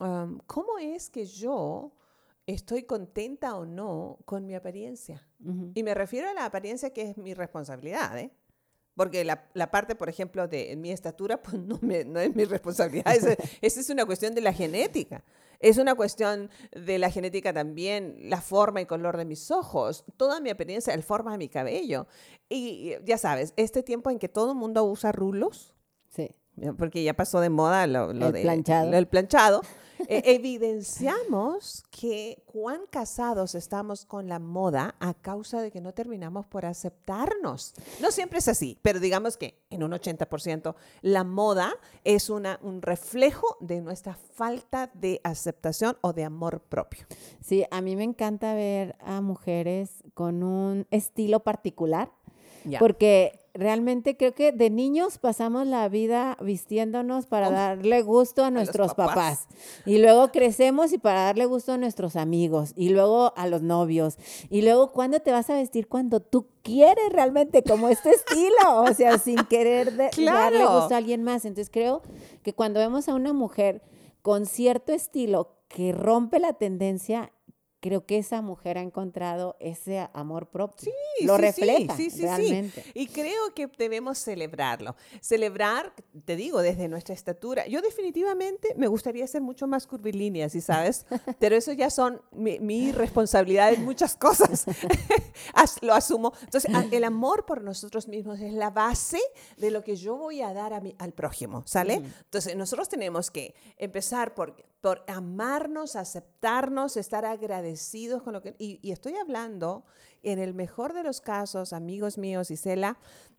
um, 0.00 0.38
¿cómo 0.46 0.78
es 0.78 1.10
que 1.10 1.24
yo 1.24 1.92
estoy 2.46 2.82
contenta 2.82 3.54
o 3.54 3.64
no 3.64 4.18
con 4.24 4.46
mi 4.46 4.54
apariencia? 4.54 5.28
Y 5.74 5.82
me 5.82 5.94
refiero 5.94 6.28
a 6.28 6.34
la 6.34 6.44
apariencia 6.44 6.90
que 6.90 7.02
es 7.02 7.16
mi 7.16 7.34
responsabilidad, 7.34 8.18
¿eh? 8.18 8.32
Porque 8.94 9.24
la, 9.24 9.46
la, 9.54 9.70
parte, 9.70 9.94
por 9.94 10.08
ejemplo, 10.08 10.46
de 10.48 10.76
mi 10.76 10.90
estatura, 10.90 11.42
pues 11.42 11.54
no, 11.54 11.78
me, 11.80 12.04
no 12.04 12.20
es 12.20 12.34
mi 12.34 12.44
responsabilidad. 12.44 13.14
Esa, 13.16 13.36
es 13.60 13.90
una 13.90 14.04
cuestión 14.04 14.34
de 14.34 14.40
la 14.40 14.52
genética. 14.52 15.24
Es 15.60 15.78
una 15.78 15.94
cuestión 15.94 16.50
de 16.72 16.98
la 16.98 17.08
genética 17.08 17.52
también, 17.52 18.16
la 18.22 18.40
forma 18.40 18.80
y 18.80 18.86
color 18.86 19.16
de 19.16 19.24
mis 19.24 19.52
ojos, 19.52 20.04
toda 20.16 20.40
mi 20.40 20.50
apariencia, 20.50 20.94
la 20.96 21.02
forma 21.02 21.30
de 21.30 21.38
mi 21.38 21.48
cabello. 21.48 22.08
Y 22.48 22.94
ya 23.04 23.16
sabes, 23.16 23.54
este 23.56 23.84
tiempo 23.84 24.10
en 24.10 24.18
que 24.18 24.28
todo 24.28 24.50
el 24.52 24.58
mundo 24.58 24.82
usa 24.82 25.12
rulos, 25.12 25.72
sí. 26.08 26.34
porque 26.76 27.04
ya 27.04 27.14
pasó 27.14 27.38
de 27.38 27.48
moda 27.48 27.86
lo, 27.86 28.12
lo 28.12 28.28
el 28.28 28.42
planchado. 28.42 28.92
el 28.92 29.06
planchado. 29.06 29.62
E, 30.08 30.34
evidenciamos 30.34 31.84
que 31.90 32.42
cuán 32.46 32.82
casados 32.90 33.54
estamos 33.54 34.04
con 34.04 34.28
la 34.28 34.38
moda 34.38 34.94
a 35.00 35.14
causa 35.14 35.60
de 35.60 35.70
que 35.70 35.80
no 35.80 35.92
terminamos 35.92 36.46
por 36.46 36.66
aceptarnos. 36.66 37.74
No 38.00 38.10
siempre 38.10 38.38
es 38.38 38.48
así, 38.48 38.78
pero 38.82 39.00
digamos 39.00 39.36
que 39.36 39.62
en 39.70 39.82
un 39.82 39.92
80% 39.92 40.74
la 41.02 41.24
moda 41.24 41.72
es 42.04 42.30
una, 42.30 42.58
un 42.62 42.82
reflejo 42.82 43.56
de 43.60 43.80
nuestra 43.80 44.14
falta 44.14 44.90
de 44.94 45.20
aceptación 45.24 45.96
o 46.00 46.12
de 46.12 46.24
amor 46.24 46.60
propio. 46.60 47.06
Sí, 47.40 47.64
a 47.70 47.80
mí 47.80 47.96
me 47.96 48.04
encanta 48.04 48.54
ver 48.54 48.96
a 49.00 49.20
mujeres 49.20 50.02
con 50.14 50.42
un 50.42 50.86
estilo 50.90 51.40
particular, 51.40 52.12
porque 52.78 53.38
realmente 53.54 54.16
creo 54.16 54.34
que 54.34 54.52
de 54.52 54.70
niños 54.70 55.18
pasamos 55.18 55.66
la 55.66 55.88
vida 55.88 56.36
vistiéndonos 56.40 57.26
para 57.26 57.50
darle 57.50 58.02
gusto 58.02 58.44
a 58.44 58.50
nuestros 58.50 58.94
papás. 58.94 59.46
Y 59.84 59.98
luego 59.98 60.28
crecemos 60.28 60.92
y 60.92 60.98
para 60.98 61.24
darle 61.24 61.46
gusto 61.46 61.72
a 61.72 61.78
nuestros 61.78 62.16
amigos. 62.16 62.72
Y 62.76 62.90
luego 62.90 63.32
a 63.36 63.46
los 63.46 63.62
novios. 63.62 64.16
Y 64.48 64.62
luego, 64.62 64.92
¿cuándo 64.92 65.20
te 65.20 65.32
vas 65.32 65.50
a 65.50 65.54
vestir? 65.54 65.88
Cuando 65.88 66.20
tú 66.20 66.46
quieres 66.62 67.12
realmente, 67.12 67.62
como 67.62 67.88
este 67.88 68.10
estilo. 68.14 68.82
O 68.82 68.94
sea, 68.94 69.18
sin 69.18 69.44
querer 69.44 69.96
darle 69.96 70.64
gusto 70.64 70.94
a 70.94 70.96
alguien 70.96 71.22
más. 71.22 71.44
Entonces 71.44 71.70
creo 71.70 72.02
que 72.42 72.54
cuando 72.54 72.80
vemos 72.80 73.08
a 73.08 73.14
una 73.14 73.32
mujer 73.32 73.82
con 74.22 74.46
cierto 74.46 74.92
estilo 74.92 75.56
que 75.68 75.92
rompe 75.92 76.38
la 76.38 76.52
tendencia, 76.52 77.32
creo 77.82 78.06
que 78.06 78.16
esa 78.16 78.40
mujer 78.42 78.78
ha 78.78 78.80
encontrado 78.80 79.56
ese 79.58 80.08
amor 80.14 80.46
propio. 80.46 80.92
Sí, 81.18 81.26
lo 81.26 81.36
refleja 81.36 81.96
sí, 81.96 82.10
sí, 82.10 82.22
realmente. 82.22 82.84
Y 82.94 83.08
creo 83.08 83.52
que 83.56 83.66
debemos 83.76 84.18
celebrarlo. 84.18 84.94
Celebrar, 85.20 85.92
te 86.24 86.36
digo, 86.36 86.62
desde 86.62 86.86
nuestra 86.86 87.12
estatura. 87.12 87.66
Yo 87.66 87.82
definitivamente 87.82 88.74
me 88.76 88.86
gustaría 88.86 89.26
ser 89.26 89.42
mucho 89.42 89.66
más 89.66 89.88
curvilínea, 89.88 90.48
¿sí 90.48 90.60
sabes? 90.60 91.06
Pero 91.40 91.56
eso 91.56 91.72
ya 91.72 91.90
son 91.90 92.22
mi, 92.30 92.92
responsabilidad 92.92 93.72
en 93.72 93.84
muchas 93.84 94.14
cosas. 94.16 94.64
lo 95.82 95.92
asumo. 95.92 96.32
Entonces, 96.42 96.70
el 96.92 97.02
amor 97.02 97.44
por 97.46 97.62
nosotros 97.62 98.06
mismos 98.06 98.38
es 98.38 98.52
la 98.52 98.70
base 98.70 99.20
de 99.56 99.72
lo 99.72 99.82
que 99.82 99.96
yo 99.96 100.16
voy 100.16 100.40
a 100.40 100.54
dar 100.54 100.72
a 100.72 100.80
mi, 100.80 100.94
al 100.98 101.12
prójimo, 101.12 101.64
¿sale? 101.66 101.94
Entonces, 101.94 102.54
nosotros 102.54 102.88
tenemos 102.88 103.32
que 103.32 103.56
empezar 103.76 104.34
por, 104.34 104.54
por 104.82 105.04
amarnos, 105.06 105.94
aceptarnos, 105.94 106.96
estar 106.96 107.24
agradecidos 107.24 108.22
con 108.22 108.34
lo 108.34 108.42
que... 108.42 108.56
Y, 108.58 108.90
estoy 108.90 109.14
hablando, 109.14 109.84
en 110.24 110.40
el 110.40 110.54
mejor 110.54 110.92
de 110.92 111.04
los 111.04 111.20
casos, 111.20 111.72
amigos 111.72 112.18
míos, 112.18 112.50
Isela, 112.50 112.98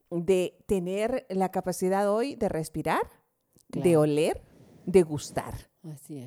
de 0.09 0.57
tener 0.67 1.25
la 1.29 1.51
capacidad 1.51 2.09
hoy 2.09 2.35
de 2.35 2.47
respirar, 2.47 3.01
de 3.67 3.97
oler, 3.97 4.41
de 4.85 5.03
gustar. 5.03 5.69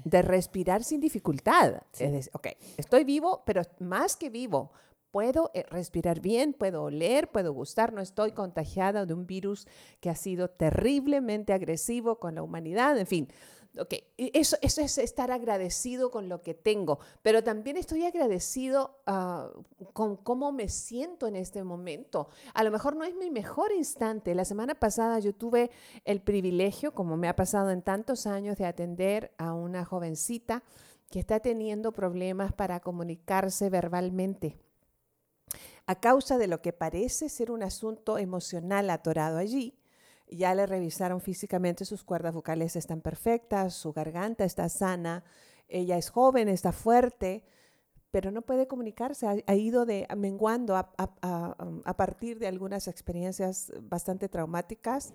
De 0.04 0.20
respirar 0.20 0.84
sin 0.84 1.00
dificultad. 1.00 1.80
Es 1.94 2.12
decir, 2.12 2.30
ok, 2.34 2.48
estoy 2.76 3.04
vivo, 3.04 3.42
pero 3.46 3.62
más 3.80 4.16
que 4.16 4.28
vivo, 4.28 4.70
puedo 5.12 5.50
eh, 5.54 5.64
respirar 5.70 6.20
bien, 6.20 6.52
puedo 6.52 6.82
oler, 6.82 7.30
puedo 7.30 7.54
gustar, 7.54 7.94
no 7.94 8.02
estoy 8.02 8.32
contagiada 8.32 9.06
de 9.06 9.14
un 9.14 9.26
virus 9.26 9.66
que 10.00 10.10
ha 10.10 10.14
sido 10.14 10.50
terriblemente 10.50 11.54
agresivo 11.54 12.18
con 12.18 12.34
la 12.34 12.42
humanidad, 12.42 12.98
en 12.98 13.06
fin. 13.06 13.28
Ok, 13.78 13.94
eso, 14.16 14.56
eso 14.62 14.80
es 14.80 14.96
estar 14.96 15.30
agradecido 15.30 16.10
con 16.10 16.28
lo 16.28 16.40
que 16.40 16.54
tengo, 16.54 16.98
pero 17.22 17.44
también 17.44 17.76
estoy 17.76 18.04
agradecido 18.04 19.00
ah, 19.06 19.50
con 19.92 20.16
cómo 20.16 20.50
me 20.50 20.68
siento 20.68 21.26
en 21.26 21.36
este 21.36 21.62
momento. 21.62 22.28
A 22.54 22.64
lo 22.64 22.70
mejor 22.70 22.96
no 22.96 23.04
es 23.04 23.14
mi 23.14 23.30
mejor 23.30 23.72
instante. 23.72 24.34
La 24.34 24.46
semana 24.46 24.74
pasada 24.74 25.18
yo 25.18 25.34
tuve 25.34 25.70
el 26.04 26.22
privilegio, 26.22 26.94
como 26.94 27.16
me 27.16 27.28
ha 27.28 27.36
pasado 27.36 27.70
en 27.70 27.82
tantos 27.82 28.26
años, 28.26 28.56
de 28.56 28.64
atender 28.64 29.32
a 29.36 29.52
una 29.52 29.84
jovencita 29.84 30.62
que 31.10 31.18
está 31.18 31.40
teniendo 31.40 31.92
problemas 31.92 32.52
para 32.52 32.80
comunicarse 32.80 33.68
verbalmente 33.68 34.56
a 35.86 35.94
causa 36.00 36.36
de 36.36 36.48
lo 36.48 36.60
que 36.62 36.72
parece 36.72 37.28
ser 37.28 37.50
un 37.50 37.62
asunto 37.62 38.18
emocional 38.18 38.90
atorado 38.90 39.38
allí 39.38 39.74
ya 40.28 40.54
le 40.54 40.66
revisaron 40.66 41.20
físicamente, 41.20 41.84
sus 41.84 42.02
cuerdas 42.02 42.34
vocales 42.34 42.76
están 42.76 43.00
perfectas, 43.00 43.74
su 43.74 43.92
garganta 43.92 44.44
está 44.44 44.68
sana, 44.68 45.24
ella 45.68 45.96
es 45.96 46.10
joven, 46.10 46.48
está 46.48 46.72
fuerte, 46.72 47.44
pero 48.10 48.30
no 48.30 48.42
puede 48.42 48.66
comunicarse, 48.66 49.44
ha, 49.46 49.54
ido 49.54 49.84
de, 49.84 50.06
menguando 50.16 50.76
a, 50.76 51.96
partir 51.96 52.38
de 52.38 52.46
algunas 52.46 52.88
experiencias 52.88 53.72
bastante 53.82 54.28
traumáticas. 54.28 55.12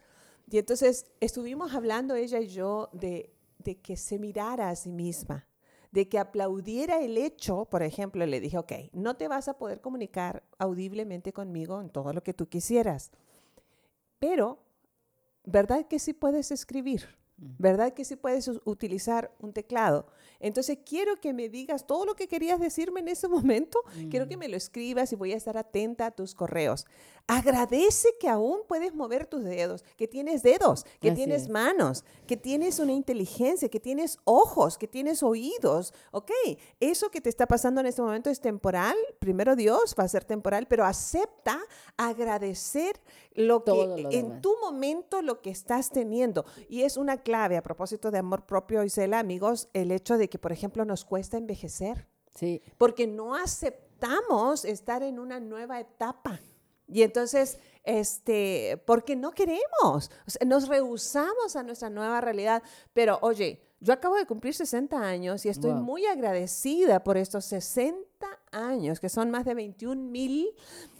Y 0.49 0.57
entonces 0.57 1.11
estuvimos 1.19 1.73
hablando 1.73 2.15
ella 2.15 2.39
y 2.39 2.47
yo 2.47 2.89
de, 2.91 3.33
de 3.59 3.79
que 3.79 3.97
se 3.97 4.19
mirara 4.19 4.69
a 4.69 4.75
sí 4.75 4.91
misma, 4.91 5.47
de 5.91 6.07
que 6.09 6.19
aplaudiera 6.19 7.01
el 7.01 7.17
hecho, 7.17 7.65
por 7.65 7.81
ejemplo, 7.81 8.25
le 8.25 8.39
dije, 8.39 8.57
ok, 8.57 8.71
no 8.93 9.15
te 9.15 9.27
vas 9.27 9.47
a 9.47 9.57
poder 9.57 9.81
comunicar 9.81 10.43
audiblemente 10.57 11.33
conmigo 11.33 11.81
en 11.81 11.89
todo 11.89 12.13
lo 12.13 12.23
que 12.23 12.33
tú 12.33 12.49
quisieras, 12.49 13.11
pero 14.19 14.59
¿verdad 15.45 15.87
que 15.87 15.99
sí 15.99 16.13
puedes 16.13 16.51
escribir? 16.51 17.20
¿Verdad 17.57 17.93
que 17.93 18.05
sí 18.05 18.15
puedes 18.15 18.47
utilizar 18.65 19.31
un 19.39 19.51
teclado? 19.51 20.05
Entonces 20.39 20.77
quiero 20.85 21.15
que 21.15 21.33
me 21.33 21.49
digas 21.49 21.87
todo 21.87 22.05
lo 22.05 22.15
que 22.15 22.27
querías 22.27 22.59
decirme 22.59 22.99
en 22.99 23.07
ese 23.07 23.27
momento. 23.27 23.79
Quiero 24.09 24.27
que 24.27 24.37
me 24.37 24.47
lo 24.47 24.57
escribas 24.57 25.11
y 25.11 25.15
voy 25.15 25.33
a 25.33 25.37
estar 25.37 25.57
atenta 25.57 26.07
a 26.07 26.11
tus 26.11 26.35
correos. 26.35 26.85
Agradece 27.27 28.09
que 28.19 28.27
aún 28.27 28.59
puedes 28.67 28.93
mover 28.93 29.25
tus 29.25 29.43
dedos, 29.43 29.83
que 29.95 30.07
tienes 30.07 30.43
dedos, 30.43 30.85
que 30.99 31.11
tienes 31.11 31.49
manos, 31.49 32.03
que 32.27 32.35
tienes 32.35 32.79
una 32.79 32.91
inteligencia, 32.91 33.69
que 33.69 33.79
tienes 33.79 34.19
ojos, 34.23 34.77
que 34.77 34.87
tienes 34.87 35.23
oídos. 35.23 35.93
Ok, 36.11 36.31
eso 36.79 37.09
que 37.09 37.21
te 37.21 37.29
está 37.29 37.47
pasando 37.47 37.79
en 37.81 37.87
este 37.87 38.01
momento 38.01 38.29
es 38.29 38.41
temporal. 38.41 38.95
Primero 39.19 39.55
Dios 39.55 39.95
va 39.97 40.03
a 40.03 40.07
ser 40.07 40.25
temporal, 40.25 40.67
pero 40.67 40.83
acepta 40.83 41.59
agradecer 41.95 42.99
lo 43.33 43.63
que 43.63 44.07
en 44.11 44.41
tu 44.41 44.55
momento 44.59 45.21
lo 45.21 45.41
que 45.41 45.51
estás 45.51 45.89
teniendo. 45.89 46.45
Y 46.69 46.81
es 46.81 46.97
una 46.97 47.23
clave 47.31 47.55
a 47.55 47.63
propósito 47.63 48.11
de 48.11 48.17
amor 48.17 48.45
propio, 48.45 48.83
Isela, 48.83 49.19
amigos, 49.19 49.69
el 49.71 49.91
hecho 49.91 50.17
de 50.17 50.27
que, 50.27 50.37
por 50.37 50.51
ejemplo, 50.51 50.83
nos 50.83 51.05
cuesta 51.05 51.37
envejecer. 51.37 52.05
Sí. 52.35 52.61
Porque 52.77 53.07
no 53.07 53.35
aceptamos 53.35 54.65
estar 54.65 55.01
en 55.01 55.17
una 55.17 55.39
nueva 55.39 55.79
etapa. 55.79 56.41
Y 56.89 57.03
entonces, 57.03 57.57
este, 57.85 58.83
porque 58.85 59.15
no 59.15 59.31
queremos, 59.31 60.11
nos 60.45 60.67
rehusamos 60.67 61.55
a 61.55 61.63
nuestra 61.63 61.89
nueva 61.89 62.19
realidad. 62.19 62.63
Pero 62.91 63.17
oye, 63.21 63.61
yo 63.81 63.93
acabo 63.93 64.15
de 64.15 64.27
cumplir 64.27 64.53
60 64.53 64.95
años 64.95 65.43
y 65.45 65.49
estoy 65.49 65.73
muy 65.73 66.05
agradecida 66.05 67.03
por 67.03 67.17
estos 67.17 67.45
60 67.45 68.05
años, 68.51 68.99
que 68.99 69.09
son 69.09 69.31
más 69.31 69.43
de 69.43 69.55
21 69.55 69.99
mil 69.99 70.49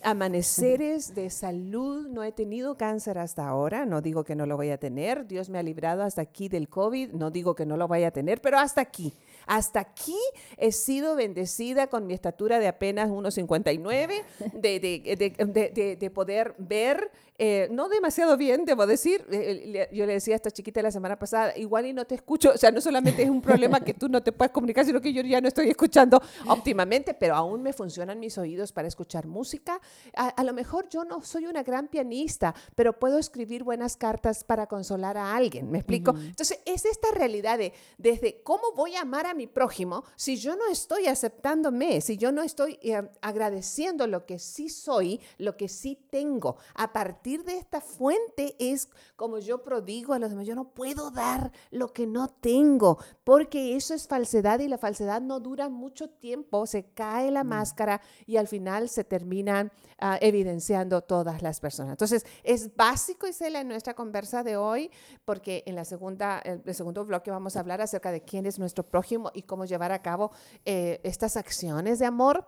amaneceres 0.01 1.13
de 1.13 1.29
salud. 1.29 2.07
No 2.07 2.23
he 2.23 2.31
tenido 2.31 2.77
cáncer 2.77 3.19
hasta 3.19 3.47
ahora, 3.47 3.85
no 3.85 4.01
digo 4.01 4.23
que 4.23 4.35
no 4.35 4.47
lo 4.47 4.57
voy 4.57 4.71
a 4.71 4.79
tener. 4.79 5.27
Dios 5.27 5.49
me 5.49 5.59
ha 5.59 5.63
librado 5.63 6.01
hasta 6.01 6.23
aquí 6.23 6.49
del 6.49 6.69
COVID, 6.69 7.11
no 7.11 7.29
digo 7.29 7.53
que 7.53 7.67
no 7.67 7.77
lo 7.77 7.87
vaya 7.87 8.07
a 8.07 8.11
tener, 8.11 8.41
pero 8.41 8.57
hasta 8.57 8.81
aquí. 8.81 9.13
Hasta 9.45 9.79
aquí 9.79 10.17
he 10.57 10.71
sido 10.71 11.15
bendecida 11.15 11.87
con 11.87 12.07
mi 12.07 12.13
estatura 12.13 12.57
de 12.57 12.67
apenas 12.67 13.09
1,59, 13.09 14.23
de, 14.53 14.79
de, 14.79 15.15
de, 15.53 15.95
de, 15.97 16.09
poder 16.09 16.55
ver 16.57 17.11
eh, 17.43 17.67
no 17.71 17.89
demasiado 17.89 18.37
bien, 18.37 18.65
debo 18.65 18.85
decir. 18.85 19.25
Eh, 19.31 19.89
yo 19.91 20.05
le 20.05 20.13
decía 20.13 20.35
a 20.35 20.37
esta 20.37 20.51
chiquita 20.51 20.79
la 20.83 20.91
semana 20.91 21.17
pasada, 21.17 21.57
igual 21.57 21.87
y 21.87 21.91
no 21.91 22.05
te 22.05 22.13
escucho, 22.13 22.51
o 22.53 22.57
sea, 22.57 22.69
no 22.69 22.79
solamente 22.81 23.23
es 23.23 23.31
un 23.31 23.41
problema 23.41 23.79
que 23.79 23.95
tú 23.95 24.07
no 24.07 24.21
te 24.21 24.31
puedes 24.31 24.51
comunicar, 24.51 24.85
sino 24.85 25.01
que 25.01 25.11
yo 25.11 25.23
ya 25.23 25.41
no 25.41 25.47
estoy 25.47 25.67
escuchando 25.67 26.21
óptimamente, 26.47 27.15
pero 27.15 27.33
aún 27.33 27.63
me 27.63 27.73
funcionan 27.73 28.19
mis 28.19 28.37
oídos 28.37 28.71
para 28.71 28.87
escuchar 28.87 29.25
música. 29.25 29.81
A, 30.13 30.43
lo 30.43 30.53
mejor 30.53 30.87
yo 30.87 31.03
no 31.03 31.23
soy 31.23 31.47
una 31.47 31.63
gran 31.63 31.87
pianista, 31.87 32.53
pero 32.75 32.99
puedo 32.99 33.17
escribir 33.17 33.63
buenas 33.63 33.97
cartas 33.97 34.43
para 34.43 34.67
consolar 34.67 35.17
a 35.17 35.35
alguien, 35.35 35.71
¿me 35.71 35.79
explico? 35.79 36.11
Entonces, 36.11 36.59
es 36.65 36.85
esta 36.85 37.07
realidad 37.09 37.57
de 37.57 37.73
desde 37.97 38.43
cómo 38.43 38.71
voy 38.75 38.93
a 38.97 39.01
amar 39.01 39.25
a 39.25 39.33
mi 39.33 39.47
prójimo 39.47 40.03
si 40.15 40.35
yo 40.35 40.55
no 40.55 40.67
estoy 40.67 41.07
aceptándome, 41.07 42.01
si 42.01 42.17
yo 42.17 42.31
no 42.31 42.43
estoy 42.43 42.77
eh, 42.83 43.01
agradeciendo 43.19 44.05
lo 44.05 44.27
que 44.27 44.37
sí 44.37 44.69
soy, 44.69 45.19
lo 45.39 45.57
que 45.57 45.67
sí 45.67 45.97
tengo. 46.11 46.57
A 46.75 46.93
partir 46.93 47.30
de 47.39 47.57
esta 47.57 47.81
fuente 47.81 48.55
es 48.59 48.89
como 49.15 49.39
yo 49.39 49.63
prodigo 49.63 50.13
a 50.13 50.19
los 50.19 50.29
demás, 50.29 50.45
yo 50.45 50.55
no 50.55 50.73
puedo 50.73 51.11
dar 51.11 51.51
lo 51.71 51.93
que 51.93 52.05
no 52.05 52.27
tengo, 52.27 52.97
porque 53.23 53.75
eso 53.75 53.93
es 53.93 54.07
falsedad 54.07 54.59
y 54.59 54.67
la 54.67 54.77
falsedad 54.77 55.21
no 55.21 55.39
dura 55.39 55.69
mucho 55.69 56.09
tiempo, 56.09 56.65
se 56.65 56.83
cae 56.93 57.31
la 57.31 57.43
mm. 57.43 57.47
máscara 57.47 58.01
y 58.25 58.37
al 58.37 58.47
final 58.47 58.89
se 58.89 59.03
terminan 59.03 59.71
ah, 59.99 60.17
evidenciando 60.21 61.01
todas 61.01 61.41
las 61.41 61.59
personas. 61.59 61.93
Entonces, 61.93 62.25
es 62.43 62.75
básico, 62.75 63.27
Isela, 63.27 63.61
en 63.61 63.67
nuestra 63.67 63.93
conversa 63.93 64.43
de 64.43 64.57
hoy, 64.57 64.91
porque 65.25 65.63
en 65.65 65.75
la 65.75 65.85
segunda, 65.85 66.39
el 66.39 66.75
segundo 66.75 67.05
bloque 67.05 67.31
vamos 67.31 67.55
a 67.55 67.61
hablar 67.61 67.81
acerca 67.81 68.11
de 68.11 68.21
quién 68.21 68.45
es 68.45 68.59
nuestro 68.59 68.83
prójimo 68.83 69.31
y 69.33 69.43
cómo 69.43 69.65
llevar 69.65 69.91
a 69.91 70.01
cabo 70.01 70.31
eh, 70.65 70.99
estas 71.03 71.37
acciones 71.37 71.99
de 71.99 72.05
amor. 72.05 72.45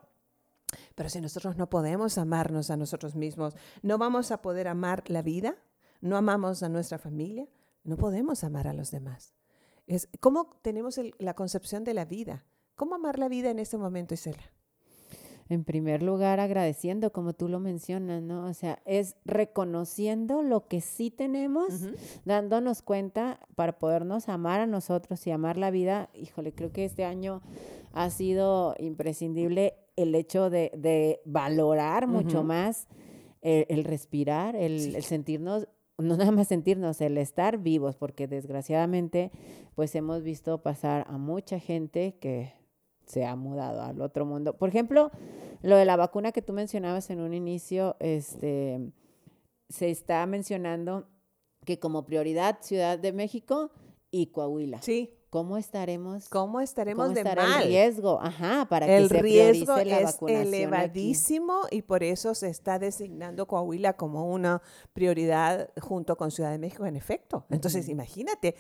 Pero 0.95 1.09
si 1.09 1.21
nosotros 1.21 1.57
no 1.57 1.69
podemos 1.69 2.17
amarnos 2.17 2.69
a 2.69 2.77
nosotros 2.77 3.15
mismos, 3.15 3.55
no 3.81 3.97
vamos 3.97 4.31
a 4.31 4.41
poder 4.41 4.67
amar 4.67 5.03
la 5.07 5.21
vida, 5.21 5.55
no 6.01 6.17
amamos 6.17 6.63
a 6.63 6.69
nuestra 6.69 6.97
familia, 6.97 7.47
no 7.83 7.97
podemos 7.97 8.43
amar 8.43 8.67
a 8.67 8.73
los 8.73 8.91
demás. 8.91 9.33
¿Cómo 10.19 10.57
tenemos 10.61 10.99
la 11.19 11.33
concepción 11.33 11.83
de 11.83 11.93
la 11.93 12.05
vida? 12.05 12.45
¿Cómo 12.75 12.95
amar 12.95 13.19
la 13.19 13.29
vida 13.29 13.49
en 13.49 13.59
este 13.59 13.77
momento, 13.77 14.13
Isela? 14.13 14.43
En 15.53 15.63
primer 15.63 16.01
lugar, 16.01 16.39
agradeciendo, 16.39 17.11
como 17.11 17.33
tú 17.33 17.47
lo 17.47 17.59
mencionas, 17.59 18.23
¿no? 18.23 18.45
O 18.45 18.53
sea, 18.53 18.79
es 18.85 19.15
reconociendo 19.23 20.41
lo 20.41 20.67
que 20.67 20.81
sí 20.81 21.11
tenemos, 21.11 21.89
dándonos 22.25 22.81
cuenta 22.81 23.39
para 23.55 23.77
podernos 23.77 24.29
amar 24.29 24.61
a 24.61 24.65
nosotros 24.65 25.25
y 25.27 25.31
amar 25.31 25.57
la 25.57 25.71
vida. 25.71 26.09
Híjole, 26.13 26.53
creo 26.53 26.71
que 26.71 26.85
este 26.85 27.05
año 27.05 27.41
ha 27.93 28.09
sido 28.09 28.75
imprescindible 28.79 29.75
el 29.95 30.15
hecho 30.15 30.49
de, 30.49 31.21
valorar 31.25 32.07
mucho 32.07 32.43
más 32.43 32.87
el, 33.41 33.83
respirar, 33.83 34.55
el, 34.55 34.95
el 34.95 35.03
sentirnos 35.03 35.67
no 35.99 36.17
nada 36.17 36.31
más 36.31 36.47
sentirnos, 36.47 36.99
el 37.01 37.17
estar 37.19 37.59
vivos, 37.59 37.95
porque 37.95 38.27
desgraciadamente 38.27 39.31
pues 39.75 39.93
hemos 39.93 40.23
visto 40.23 40.61
pasar 40.63 41.05
a 41.07 41.17
mucha 41.17 41.59
gente 41.59 42.15
que 42.19 42.53
se 43.05 43.25
ha 43.25 43.35
mudado 43.35 43.81
al 43.81 44.01
otro 44.01 44.25
mundo. 44.25 44.57
Por 44.57 44.69
ejemplo, 44.69 45.11
lo 45.61 45.75
de 45.75 45.85
la 45.85 45.95
vacuna 45.95 46.31
que 46.31 46.41
tú 46.41 46.53
mencionabas 46.53 47.09
en 47.09 47.19
un 47.19 47.33
inicio, 47.33 47.95
este, 47.99 48.91
se 49.69 49.89
está 49.89 50.25
mencionando 50.25 51.07
que 51.65 51.79
como 51.79 52.05
prioridad 52.05 52.59
Ciudad 52.61 52.99
de 52.99 53.13
México 53.13 53.71
y 54.11 54.27
Coahuila. 54.27 54.81
Sí. 54.81 55.17
¿Cómo 55.33 55.57
estaremos? 55.57 56.29
¿Cómo 56.29 56.59
estaremos 56.59 57.11
de 57.15 57.23
mal? 57.23 57.63
El 57.63 57.67
riesgo, 57.67 58.19
ajá, 58.21 58.67
para 58.69 58.85
que 58.85 59.07
se 59.07 59.19
riesgo 59.19 59.75
la 59.77 60.01
es 60.01 60.21
elevadísimo 60.21 61.61
y 61.71 61.81
por 61.81 62.03
eso 62.03 62.35
se 62.35 62.49
está 62.49 62.77
designando 62.77 63.47
Coahuila 63.47 63.93
como 63.93 64.31
una 64.31 64.61
prioridad 64.93 65.71
junto 65.81 66.17
con 66.17 66.29
Ciudad 66.29 66.51
de 66.51 66.59
México, 66.59 66.85
en 66.85 66.95
efecto. 66.95 67.47
Entonces, 67.49 67.89
imagínate, 67.89 68.53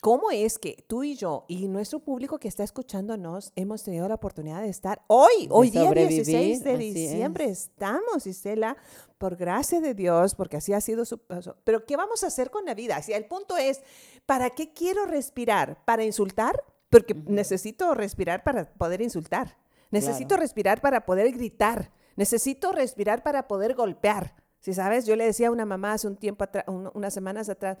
¿Cómo 0.00 0.30
es 0.30 0.60
que 0.60 0.84
tú 0.86 1.02
y 1.02 1.16
yo 1.16 1.44
y 1.48 1.66
nuestro 1.66 1.98
público 1.98 2.38
que 2.38 2.46
está 2.46 2.62
escuchándonos 2.62 3.52
hemos 3.56 3.82
tenido 3.82 4.06
la 4.06 4.14
oportunidad 4.14 4.62
de 4.62 4.68
estar 4.68 5.02
hoy, 5.08 5.48
hoy 5.50 5.70
día 5.70 5.90
16 5.90 6.62
de 6.62 6.78
diciembre, 6.78 7.46
estamos, 7.46 8.24
Isela, 8.24 8.76
por 9.18 9.34
gracia 9.34 9.80
de 9.80 9.94
Dios, 9.94 10.36
porque 10.36 10.58
así 10.58 10.72
ha 10.72 10.80
sido 10.80 11.04
su... 11.04 11.18
Pero 11.64 11.84
¿qué 11.84 11.96
vamos 11.96 12.22
a 12.22 12.28
hacer 12.28 12.50
con 12.50 12.64
la 12.64 12.74
vida? 12.74 13.02
Si 13.02 13.12
el 13.12 13.24
punto 13.24 13.56
es, 13.56 13.82
¿para 14.24 14.50
qué 14.50 14.72
quiero 14.72 15.04
respirar? 15.04 15.84
¿Para 15.84 16.04
insultar? 16.04 16.62
Porque 16.90 17.14
necesito 17.26 17.92
respirar 17.94 18.44
para 18.44 18.72
poder 18.72 19.02
insultar. 19.02 19.58
Necesito 19.90 20.36
respirar 20.36 20.80
para 20.80 21.06
poder 21.06 21.32
gritar. 21.32 21.90
Necesito 22.14 22.70
respirar 22.70 23.24
para 23.24 23.48
poder 23.48 23.74
golpear. 23.74 24.36
Si 24.60 24.74
sabes, 24.74 25.06
yo 25.06 25.16
le 25.16 25.24
decía 25.24 25.48
a 25.48 25.50
una 25.50 25.64
mamá 25.64 25.94
hace 25.94 26.06
un 26.06 26.16
tiempo 26.16 26.44
atrás, 26.44 26.64
unas 26.66 27.14
semanas 27.14 27.48
atrás, 27.48 27.78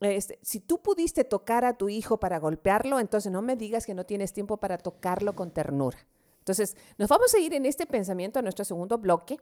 este, 0.00 0.38
si 0.42 0.60
tú 0.60 0.82
pudiste 0.82 1.24
tocar 1.24 1.64
a 1.64 1.76
tu 1.76 1.88
hijo 1.88 2.18
para 2.18 2.38
golpearlo, 2.38 3.00
entonces 3.00 3.32
no 3.32 3.42
me 3.42 3.56
digas 3.56 3.86
que 3.86 3.94
no 3.94 4.04
tienes 4.04 4.32
tiempo 4.32 4.56
para 4.58 4.78
tocarlo 4.78 5.34
con 5.34 5.50
ternura. 5.50 5.98
Entonces, 6.38 6.76
nos 6.98 7.08
vamos 7.08 7.34
a 7.34 7.38
ir 7.38 7.54
en 7.54 7.64
este 7.64 7.86
pensamiento 7.86 8.38
a 8.38 8.42
nuestro 8.42 8.64
segundo 8.64 8.98
bloque, 8.98 9.38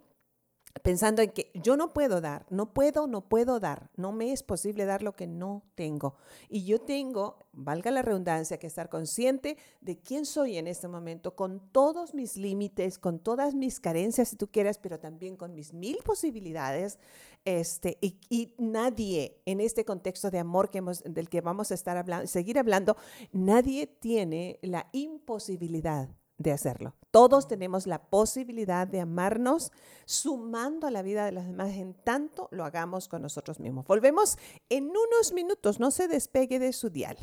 pensando 0.80 1.20
en 1.22 1.30
que 1.30 1.50
yo 1.54 1.76
no 1.76 1.92
puedo 1.92 2.20
dar, 2.20 2.46
no 2.48 2.72
puedo, 2.72 3.06
no 3.06 3.28
puedo 3.28 3.61
dar, 3.61 3.90
no 3.96 4.12
me 4.12 4.32
es 4.32 4.42
posible 4.42 4.87
dar 4.87 5.02
lo 5.02 5.14
que 5.14 5.26
no 5.26 5.62
tengo. 5.74 6.16
Y 6.48 6.64
yo 6.64 6.80
tengo, 6.80 7.46
valga 7.52 7.90
la 7.90 8.02
redundancia, 8.02 8.58
que 8.58 8.66
estar 8.66 8.88
consciente 8.88 9.58
de 9.80 9.98
quién 9.98 10.24
soy 10.24 10.56
en 10.56 10.66
este 10.66 10.88
momento, 10.88 11.37
con 11.37 11.61
todos 11.72 12.14
mis 12.14 12.37
límites, 12.37 12.98
con 12.98 13.18
todas 13.18 13.54
mis 13.54 13.80
carencias, 13.80 14.28
si 14.28 14.37
tú 14.37 14.48
quieres, 14.48 14.78
pero 14.78 14.98
también 14.98 15.37
con 15.37 15.54
mis 15.54 15.74
mil 15.74 15.98
posibilidades. 16.04 16.98
Este, 17.44 17.98
y, 18.00 18.54
nadie 18.58 19.42
en 19.46 19.61
este 19.61 19.85
contexto 19.85 20.30
de 20.30 20.38
amor 20.38 20.70
que 20.70 20.78
hemos, 20.78 21.02
del 21.02 21.28
que 21.28 21.40
vamos 21.40 21.70
a 21.70 21.74
estar 21.74 21.96
hablando, 21.96 22.26
seguir 22.26 22.58
hablando, 22.58 22.96
nadie 23.32 23.87
tiene 23.87 24.58
la 24.62 24.88
imposibilidad 24.92 26.08
de 26.38 26.53
hacerlo. 26.53 26.95
Todos 27.11 27.47
tenemos 27.47 27.87
la 27.87 28.03
posibilidad 28.03 28.87
de 28.87 29.01
amarnos 29.01 29.71
sumando 30.07 30.87
a 30.87 30.90
la 30.90 31.03
vida 31.03 31.25
de 31.25 31.33
los 31.33 31.47
demás 31.47 31.73
en 31.75 31.95
tanto 31.95 32.49
lo 32.51 32.64
hagamos 32.64 33.09
con 33.09 33.23
nosotros 33.23 33.61
mismos. 33.61 33.87
Volvemos 33.87 34.38
en 34.68 34.85
unos 34.85 35.33
minutos, 35.35 35.79
no 35.79 35.90
se 35.90 36.09
despegue 36.09 36.59
de 36.59 36.73
su 36.73 36.90
dial. 36.90 37.16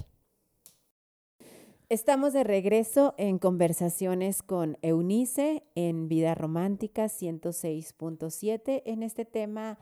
Estamos 1.90 2.34
de 2.34 2.44
regreso 2.44 3.16
en 3.18 3.40
conversaciones 3.40 4.44
con 4.44 4.78
Eunice 4.84 5.64
en 5.74 6.08
Vida 6.08 6.36
Romántica 6.36 7.06
106.7 7.06 8.84
en 8.86 9.02
este 9.02 9.26
tema 9.26 9.80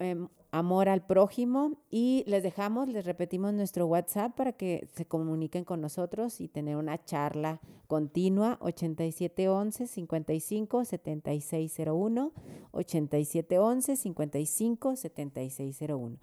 Em, 0.00 0.28
amor 0.54 0.88
al 0.88 1.04
prójimo 1.04 1.72
y 1.90 2.22
les 2.28 2.44
dejamos, 2.44 2.88
les 2.88 3.04
repetimos 3.04 3.52
nuestro 3.52 3.86
WhatsApp 3.86 4.36
para 4.36 4.52
que 4.52 4.86
se 4.94 5.04
comuniquen 5.04 5.64
con 5.64 5.80
nosotros 5.80 6.40
y 6.40 6.46
tener 6.46 6.76
una 6.76 7.04
charla 7.04 7.60
continua 7.88 8.58
8711 8.60 9.88
55 9.88 10.84
7601 10.84 12.32
8711 12.70 13.96
55 13.96 14.96
7601. 14.96 16.18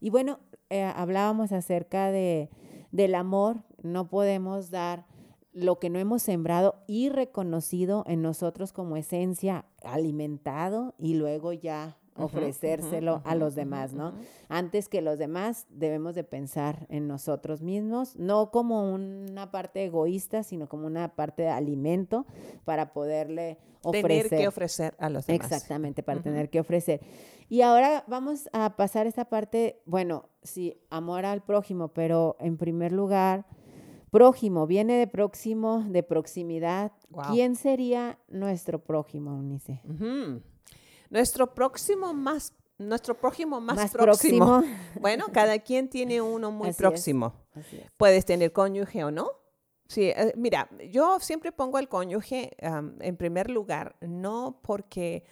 Y 0.00 0.10
bueno, 0.10 0.38
eh, 0.70 0.84
hablábamos 0.84 1.50
acerca 1.50 2.12
de 2.12 2.50
del 2.92 3.14
amor, 3.14 3.62
no 3.82 4.08
podemos 4.08 4.70
dar 4.70 5.06
lo 5.52 5.78
que 5.78 5.90
no 5.90 5.98
hemos 5.98 6.22
sembrado 6.22 6.82
y 6.86 7.08
reconocido 7.08 8.04
en 8.06 8.22
nosotros 8.22 8.72
como 8.72 8.96
esencia, 8.96 9.66
alimentado 9.82 10.94
y 10.98 11.14
luego 11.14 11.52
ya 11.52 11.98
ofrecérselo 12.16 13.22
a 13.24 13.34
los 13.34 13.54
demás, 13.54 13.94
¿no? 13.94 14.12
Antes 14.48 14.88
que 14.88 15.00
los 15.00 15.18
demás 15.18 15.66
debemos 15.70 16.14
de 16.14 16.24
pensar 16.24 16.86
en 16.90 17.08
nosotros 17.08 17.62
mismos, 17.62 18.16
no 18.16 18.50
como 18.50 18.92
una 18.92 19.50
parte 19.50 19.84
egoísta, 19.84 20.42
sino 20.42 20.68
como 20.68 20.86
una 20.86 21.14
parte 21.14 21.42
de 21.42 21.48
alimento 21.48 22.26
para 22.64 22.92
poderle 22.92 23.58
ofrecer. 23.82 24.28
Tener 24.28 24.42
que 24.42 24.48
ofrecer 24.48 24.94
a 24.98 25.08
los 25.08 25.26
demás. 25.26 25.50
Exactamente, 25.50 26.02
para 26.02 26.20
tener 26.20 26.50
que 26.50 26.60
ofrecer. 26.60 27.00
Y 27.48 27.62
ahora 27.62 28.04
vamos 28.06 28.48
a 28.52 28.76
pasar 28.76 29.06
esta 29.06 29.26
parte, 29.26 29.80
bueno, 29.86 30.28
sí, 30.42 30.80
amor 30.90 31.24
al 31.24 31.42
prójimo, 31.42 31.88
pero 31.88 32.36
en 32.40 32.56
primer 32.56 32.92
lugar, 32.92 33.46
prójimo, 34.12 34.66
viene 34.66 34.98
de 34.98 35.06
próximo, 35.08 35.84
de 35.88 36.02
proximidad. 36.02 36.92
¿Quién 37.30 37.56
sería 37.56 38.18
nuestro 38.28 38.78
prójimo, 38.78 39.34
Unice? 39.34 39.80
Nuestro 41.10 41.54
próximo 41.54 42.14
más 42.14 42.54
nuestro 42.78 43.16
prójimo 43.16 43.60
más, 43.60 43.92
próximo. 43.92 44.62
Bueno, 45.00 45.26
cada 45.32 45.58
quien 45.60 45.88
tiene 45.88 46.20
uno 46.20 46.50
muy 46.50 46.72
próximo. 46.72 47.32
Puedes 47.96 48.24
tener 48.24 48.52
cónyuge 48.52 49.04
o 49.04 49.10
no. 49.10 49.30
Sí, 49.88 50.06
eh, 50.08 50.32
mira, 50.36 50.68
yo 50.90 51.18
siempre 51.20 51.52
pongo 51.52 51.78
al 51.78 51.88
cónyuge 51.88 52.50
en 52.58 53.16
primer 53.16 53.50
lugar, 53.50 53.96
no 54.00 54.60
porque 54.62 55.24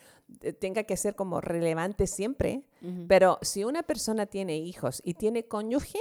tenga 0.61 0.85
que 0.85 0.97
ser 0.97 1.14
como 1.16 1.40
relevante 1.40 2.07
siempre, 2.07 2.62
pero 3.09 3.38
si 3.43 3.64
una 3.64 3.83
persona 3.83 4.27
tiene 4.27 4.59
hijos 4.59 5.01
y 5.05 5.14
tiene 5.14 5.49
cónyuge, 5.49 5.99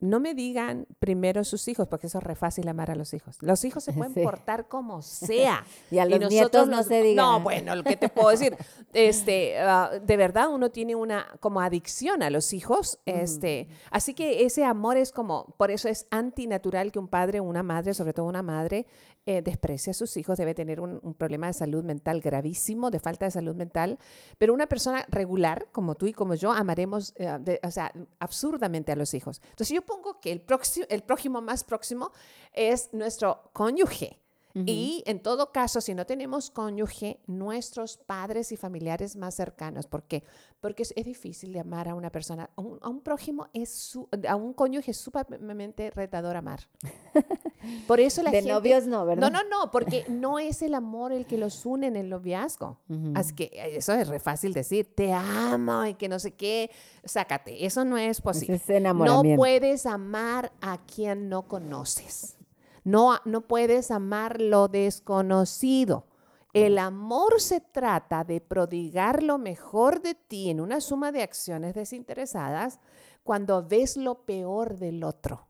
no 0.00 0.20
me 0.20 0.34
digan 0.34 0.86
primero 0.98 1.44
sus 1.44 1.66
hijos, 1.68 1.88
porque 1.88 2.08
eso 2.08 2.18
es 2.18 2.24
re 2.24 2.34
fácil 2.34 2.68
amar 2.68 2.90
a 2.90 2.94
los 2.94 3.14
hijos. 3.14 3.38
Los 3.40 3.64
hijos 3.64 3.84
se 3.84 3.92
pueden 3.94 4.12
portar 4.14 4.68
como 4.68 5.02
sea. 5.02 5.64
y 5.90 5.98
a 5.98 6.04
los 6.04 6.30
nietos 6.30 6.68
no 6.68 6.82
se 6.82 7.02
digan. 7.02 7.24
No, 7.24 7.40
bueno, 7.40 7.74
lo 7.74 7.84
que 7.84 7.96
te 7.96 8.08
puedo 8.08 8.28
decir, 8.28 8.56
este, 8.92 9.58
ah, 9.58 9.90
de 10.02 10.16
verdad 10.16 10.50
uno 10.50 10.70
tiene 10.70 10.94
una 10.94 11.26
como 11.40 11.60
adicción 11.60 12.22
a 12.22 12.30
los 12.30 12.52
hijos, 12.52 12.98
este, 13.06 13.68
así 13.90 14.14
que 14.14 14.44
ese 14.44 14.64
amor 14.64 14.96
es 14.96 15.12
como, 15.12 15.54
por 15.56 15.70
eso 15.70 15.88
es 15.88 16.06
antinatural 16.10 16.92
que 16.92 16.98
un 16.98 17.08
padre 17.08 17.40
o 17.40 17.44
una 17.44 17.62
madre, 17.62 17.94
sobre 17.94 18.12
todo 18.12 18.26
una 18.26 18.42
madre, 18.42 18.86
eh, 19.26 19.40
desprecia 19.42 19.92
a 19.92 19.94
sus 19.94 20.16
hijos, 20.16 20.36
debe 20.36 20.54
tener 20.54 20.80
un, 20.80 21.00
problema 21.14 21.46
de 21.46 21.54
salud 21.54 21.82
mental 21.82 22.20
gravísimo, 22.20 22.90
de 22.90 23.00
falta 23.00 23.24
de 23.24 23.30
salud 23.30 23.54
mental, 23.54 23.98
pero 24.36 24.52
una 24.52 24.66
persona 24.66 25.06
regular, 25.08 25.68
como 25.72 25.94
tú 25.94 26.06
y 26.06 26.12
como 26.12 26.34
yo, 26.34 26.52
amaremos, 26.52 27.14
eh, 27.16 27.60
o 27.62 27.70
sea, 27.70 27.90
absurdamente 28.18 28.92
a 28.92 28.96
los 28.96 29.14
hijos. 29.14 29.40
Entonces 29.44 29.74
yo 29.74 29.82
pongo 29.82 30.20
que 30.20 30.30
el, 30.30 30.42
próximo, 30.42 30.86
el 30.90 31.02
prójimo 31.02 31.40
más 31.40 31.64
próximo 31.64 32.12
es 32.52 32.90
nuestro 32.92 33.50
cónyuge. 33.52 34.20
Y 34.56 35.02
en 35.06 35.20
todo 35.20 35.50
caso, 35.50 35.80
si 35.80 35.94
no 35.94 36.06
tenemos 36.06 36.48
cónyuge, 36.48 37.18
nuestros 37.26 37.96
padres 37.96 38.52
y 38.52 38.56
familiares 38.56 39.16
más 39.16 39.34
cercanos. 39.34 39.88
¿Por 39.88 40.04
qué? 40.04 40.22
Porque 40.60 40.84
es, 40.84 40.94
difícil 41.04 41.52
de 41.52 41.58
amar 41.58 41.88
a 41.88 41.96
una 41.96 42.10
persona. 42.10 42.48
A 42.54 42.60
un, 42.60 43.00
prójimo, 43.00 43.48
es 43.52 43.74
su, 43.74 44.08
a 44.28 44.36
un 44.36 44.52
cónyuge 44.52 44.92
es 44.92 44.98
sumamente 44.98 45.90
retador 45.90 46.36
amar. 46.36 46.60
Por 47.86 48.00
eso 48.00 48.22
la 48.22 48.30
de 48.30 48.42
novios 48.42 48.86
no, 48.86 49.04
¿verdad? 49.06 49.30
No, 49.30 49.42
no, 49.42 49.48
no, 49.48 49.70
porque 49.70 50.04
no 50.08 50.38
es 50.38 50.62
el 50.62 50.74
amor 50.74 51.12
el 51.12 51.26
que 51.26 51.38
los 51.38 51.64
une 51.66 51.86
en 51.86 51.96
el 51.96 52.08
noviazgo. 52.08 52.78
Así 53.14 53.34
que 53.34 53.50
eso 53.76 53.92
es 53.92 54.08
re 54.08 54.20
fácil 54.20 54.52
decir, 54.52 54.94
te 54.94 55.12
amo 55.12 55.86
y 55.86 55.94
que 55.94 56.08
no 56.08 56.18
sé 56.18 56.32
qué. 56.32 56.70
Sácate, 57.04 57.66
eso 57.66 57.84
no 57.84 57.98
es 57.98 58.20
posible. 58.20 58.60
no 58.80 59.22
puedes 59.36 59.86
amar 59.86 60.52
a 60.60 60.78
quien 60.78 61.28
no 61.28 61.42
conoces. 61.48 62.36
No, 62.84 63.18
no 63.24 63.40
puedes 63.40 63.90
amar 63.90 64.40
lo 64.40 64.68
desconocido. 64.68 66.06
El 66.52 66.78
amor 66.78 67.40
se 67.40 67.60
trata 67.60 68.22
de 68.22 68.40
prodigar 68.40 69.24
lo 69.24 69.38
mejor 69.38 70.02
de 70.02 70.14
ti 70.14 70.50
en 70.50 70.60
una 70.60 70.80
suma 70.80 71.10
de 71.10 71.22
acciones 71.22 71.74
desinteresadas 71.74 72.78
cuando 73.24 73.66
ves 73.66 73.96
lo 73.96 74.24
peor 74.24 74.78
del 74.78 75.02
otro. 75.02 75.48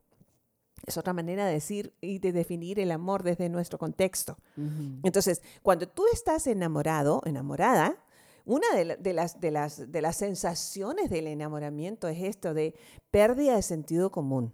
Es 0.85 0.97
otra 0.97 1.13
manera 1.13 1.45
de 1.45 1.53
decir 1.53 1.93
y 2.01 2.19
de 2.19 2.31
definir 2.31 2.79
el 2.79 2.91
amor 2.91 3.23
desde 3.23 3.49
nuestro 3.49 3.77
contexto. 3.77 4.37
Entonces, 5.03 5.41
cuando 5.61 5.87
tú 5.87 6.03
estás 6.13 6.47
enamorado, 6.47 7.21
enamorada, 7.25 7.97
una 8.45 8.67
de, 8.75 9.13
las, 9.13 9.39
de, 9.39 9.51
las, 9.51 9.91
de 9.91 10.01
las 10.01 10.17
sensaciones 10.17 11.09
del 11.09 11.27
enamoramiento 11.27 12.07
es 12.07 12.21
esto 12.21 12.53
de 12.53 12.75
pérdida 13.09 13.55
de 13.55 13.61
sentido 13.63 14.11
común. 14.11 14.53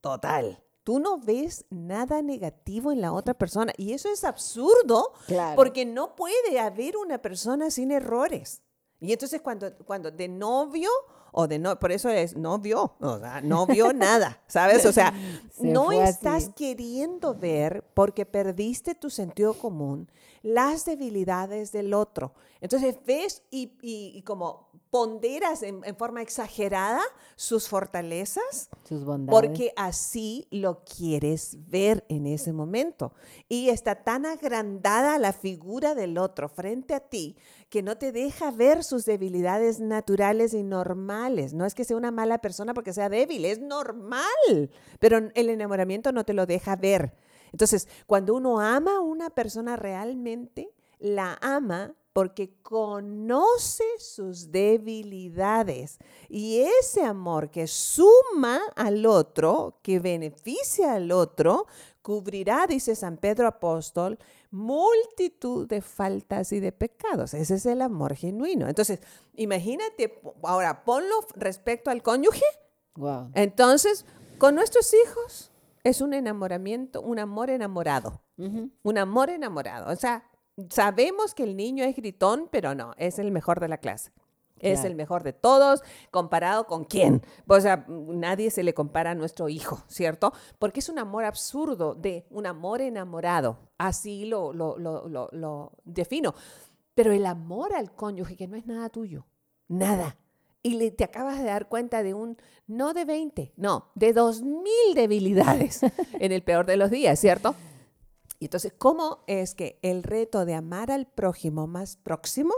Total 0.00 0.60
tú 0.84 1.00
no 1.00 1.18
ves 1.18 1.64
nada 1.70 2.22
negativo 2.22 2.92
en 2.92 3.00
la 3.00 3.12
otra 3.12 3.34
persona. 3.34 3.72
Y 3.76 3.94
eso 3.94 4.08
es 4.10 4.22
absurdo 4.22 5.12
porque 5.56 5.84
no 5.84 6.14
puede 6.14 6.60
haber 6.60 6.96
una 6.96 7.18
persona 7.20 7.70
sin 7.70 7.90
errores. 7.90 8.62
Y 9.00 9.12
entonces 9.12 9.40
cuando, 9.40 9.74
cuando 9.78 10.10
de 10.10 10.28
novio 10.28 10.90
o 11.36 11.48
de 11.48 11.58
no, 11.58 11.78
por 11.78 11.90
eso 11.90 12.08
es 12.08 12.36
no 12.36 12.58
vio, 12.58 12.94
o 13.00 13.18
sea, 13.18 13.40
no 13.40 13.66
vio 13.66 13.92
nada, 13.92 14.40
¿sabes? 14.46 14.86
O 14.86 14.92
sea, 14.92 15.12
no 15.58 15.90
estás 15.90 16.50
queriendo 16.50 17.34
ver 17.34 17.84
porque 17.92 18.24
perdiste 18.24 18.94
tu 18.94 19.10
sentido 19.10 19.54
común 19.54 20.08
las 20.42 20.84
debilidades 20.84 21.72
del 21.72 21.92
otro. 21.92 22.34
Entonces 22.60 22.96
ves 23.04 23.42
y, 23.50 23.72
y 23.82 24.22
como 24.22 24.68
ponderas 24.94 25.64
en, 25.64 25.82
forma 25.96 26.22
exagerada 26.22 27.00
sus 27.34 27.68
fortalezas, 27.68 28.68
sus 28.88 29.04
bondades. 29.04 29.40
porque 29.40 29.72
así 29.74 30.46
lo 30.52 30.84
quieres 30.84 31.56
ver 31.68 32.04
en 32.08 32.28
ese 32.28 32.52
momento. 32.52 33.12
Y 33.48 33.70
está 33.70 34.04
tan 34.04 34.24
agrandada 34.24 35.18
la 35.18 35.32
figura 35.32 35.96
del 35.96 36.16
otro 36.16 36.48
frente 36.48 36.94
a 36.94 37.00
ti 37.00 37.36
que 37.74 37.82
no 37.82 37.98
te 37.98 38.12
deja 38.12 38.52
ver 38.52 38.84
sus 38.84 39.04
debilidades 39.04 39.80
naturales 39.80 40.54
y 40.54 40.62
normales. 40.62 41.54
No 41.54 41.66
es 41.66 41.74
que 41.74 41.82
sea 41.82 41.96
una 41.96 42.12
mala 42.12 42.38
persona 42.38 42.72
porque 42.72 42.92
sea 42.92 43.08
débil, 43.08 43.44
es 43.44 43.58
normal, 43.58 44.70
pero 45.00 45.18
el 45.34 45.50
enamoramiento 45.50 46.12
no 46.12 46.22
te 46.22 46.34
lo 46.34 46.46
deja 46.46 46.76
ver. 46.76 47.16
Entonces, 47.50 47.88
cuando 48.06 48.36
uno 48.36 48.60
ama 48.60 48.98
a 48.98 49.00
una 49.00 49.28
persona 49.28 49.74
realmente, 49.74 50.70
la 51.00 51.36
ama 51.42 51.96
porque 52.12 52.54
conoce 52.62 53.82
sus 53.98 54.52
debilidades. 54.52 55.98
Y 56.28 56.60
ese 56.80 57.02
amor 57.02 57.50
que 57.50 57.66
suma 57.66 58.60
al 58.76 59.04
otro, 59.04 59.80
que 59.82 59.98
beneficia 59.98 60.94
al 60.94 61.10
otro, 61.10 61.66
cubrirá, 62.02 62.68
dice 62.68 62.94
San 62.94 63.16
Pedro 63.16 63.48
Apóstol, 63.48 64.16
multitud 64.54 65.66
de 65.68 65.82
faltas 65.82 66.52
y 66.52 66.60
de 66.60 66.70
pecados. 66.70 67.34
Ese 67.34 67.56
es 67.56 67.66
el 67.66 67.82
amor 67.82 68.14
genuino. 68.14 68.68
Entonces, 68.68 69.00
imagínate, 69.34 70.20
ahora 70.44 70.84
ponlo 70.84 71.26
respecto 71.34 71.90
al 71.90 72.02
cónyuge. 72.02 72.44
Entonces, 73.34 74.06
con 74.38 74.54
nuestros 74.54 74.94
hijos 74.94 75.50
es 75.82 76.00
un 76.00 76.14
enamoramiento, 76.14 77.02
un 77.02 77.18
amor 77.18 77.50
enamorado. 77.50 78.22
Un 78.36 78.98
amor 78.98 79.30
enamorado. 79.30 79.92
O 79.92 79.96
sea, 79.96 80.24
sabemos 80.70 81.34
que 81.34 81.42
el 81.42 81.56
niño 81.56 81.84
es 81.84 81.96
gritón, 81.96 82.48
pero 82.50 82.76
no, 82.76 82.94
es 82.96 83.18
el 83.18 83.32
mejor 83.32 83.58
de 83.58 83.68
la 83.68 83.78
clase. 83.78 84.12
Es 84.60 84.84
el 84.84 84.94
mejor 84.94 85.24
de 85.24 85.34
todos, 85.34 85.82
comparado 86.10 86.66
con 86.66 86.84
quién. 86.84 87.22
O 87.46 87.60
sea, 87.60 87.84
nadie 87.88 88.50
se 88.50 88.62
le 88.62 88.72
compara 88.72 89.10
a 89.10 89.14
nuestro 89.14 89.48
hijo, 89.48 89.82
¿cierto? 89.88 90.32
Porque 90.58 90.80
es 90.80 90.88
un 90.88 90.98
amor 90.98 91.24
absurdo, 91.24 91.94
de 91.94 92.26
un 92.30 92.46
amor 92.46 92.80
enamorado. 92.80 93.58
Así 93.76 94.24
lo, 94.24 94.52
lo, 94.54 94.78
lo, 94.78 95.28
lo 95.32 95.72
defino. 95.84 96.34
Pero 96.94 97.12
el 97.12 97.26
amor 97.26 97.74
al 97.74 97.92
cónyuge, 97.92 98.36
que 98.36 98.46
no 98.46 98.56
es 98.56 98.66
nada 98.66 98.88
tuyo, 98.88 99.26
nada. 99.68 100.16
Y 100.62 100.76
le, 100.76 100.90
te 100.90 101.04
acabas 101.04 101.38
de 101.38 101.44
dar 101.44 101.68
cuenta 101.68 102.02
de 102.02 102.14
un, 102.14 102.38
no 102.66 102.94
de 102.94 103.04
20, 103.04 103.52
no, 103.56 103.90
de 103.94 104.12
dos 104.14 104.42
mil 104.42 104.94
debilidades 104.94 105.80
en 106.18 106.32
el 106.32 106.42
peor 106.42 106.64
de 106.64 106.78
los 106.78 106.90
días, 106.90 107.18
¿cierto? 107.18 107.54
Y 108.38 108.46
entonces, 108.46 108.72
¿cómo 108.76 109.24
es 109.26 109.54
que 109.54 109.78
el 109.82 110.02
reto 110.02 110.44
de 110.44 110.54
amar 110.54 110.90
al 110.90 111.06
prójimo 111.06 111.66
más 111.66 111.96
próximo 111.96 112.54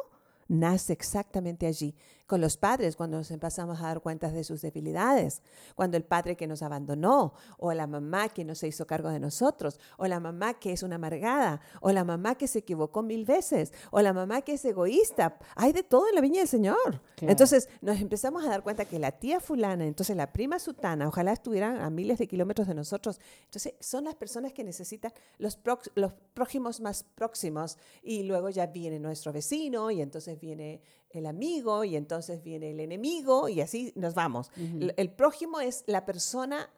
nace 0.49 0.93
exactamente 0.93 1.67
allí? 1.67 1.95
Con 2.27 2.41
los 2.41 2.57
padres 2.57 2.97
cuando 2.97 3.19
nos 3.19 3.31
empezamos 3.31 3.81
a 3.81 3.85
dar 3.85 4.01
cuenta 4.01 4.31
de 4.31 4.45
sus 4.45 4.63
debilidades, 4.63 5.43
cuando 5.75 5.97
el 5.97 6.05
padre 6.05 6.37
que 6.37 6.47
nos 6.47 6.63
abandonó, 6.63 7.35
o 7.59 7.73
la 7.73 7.87
mamá 7.87 8.29
que 8.29 8.45
no 8.45 8.55
se 8.55 8.69
hizo 8.69 8.87
cargo 8.87 9.11
de 9.11 9.21
nosotros, 9.21 9.79
o 9.97 10.07
la 10.07 10.21
mamá 10.21 10.55
que 10.55 10.73
es 10.73 10.83
una 10.83 10.97
amargada, 10.97 11.61
o 11.81 11.93
la 11.93 12.05
mamá 12.05 12.35
que 12.35 12.49
se 12.49 12.61
equivocó 12.61 13.03
mil 13.03 13.25
veces, 13.25 13.73
o 13.91 14.01
la 14.01 14.13
mamá 14.13 14.43
que 14.43 14.55
es 14.55 14.65
egoísta. 14.65 15.39
Hay 15.55 15.73
de 15.73 15.83
todo 15.83 16.09
en 16.09 16.15
la 16.15 16.21
viña 16.21 16.41
del 16.41 16.49
Señor. 16.49 17.01
Entonces 17.21 17.69
nos 17.81 18.01
empezamos 18.01 18.45
a 18.45 18.49
dar 18.49 18.63
cuenta 18.63 18.85
que 18.85 18.99
la 18.99 19.13
tía 19.13 19.41
fulana, 19.41 19.87
entonces 19.87 20.17
la 20.17 20.33
prima 20.33 20.59
sutana, 20.59 21.09
ojalá 21.09 21.33
estuvieran 21.33 21.81
a 21.81 21.91
miles 21.91 22.19
de 22.19 22.27
kilómetros 22.27 22.67
de 22.67 22.75
nosotros. 22.75 23.21
Entonces 23.45 23.75
son 23.81 24.05
las 24.05 24.15
personas 24.17 24.53
que 24.53 24.65
necesitan 24.65 25.13
los, 25.39 25.59
los 25.95 26.13
prójimos 26.35 26.81
más 26.81 27.05
próximos 27.05 27.79
y 28.03 28.25
luego 28.25 28.51
ya 28.51 28.67
viene 28.67 28.99
nuestro 28.99 29.33
vecino 29.33 29.91
y 29.91 30.03
entonces 30.03 30.39
viene 30.41 30.83
el 31.11 31.27
amigo 31.27 31.85
y 31.85 31.97
entonces 31.97 32.43
viene 32.43 32.71
el 32.71 32.81
enemigo 32.81 33.49
y 33.49 33.61
así 33.61 33.93
nos 33.97 34.15
vamos. 34.15 34.51
el, 34.57 35.11
prójimo 35.11 35.61
es 35.61 35.85
la 35.87 36.05
persona 36.05 36.71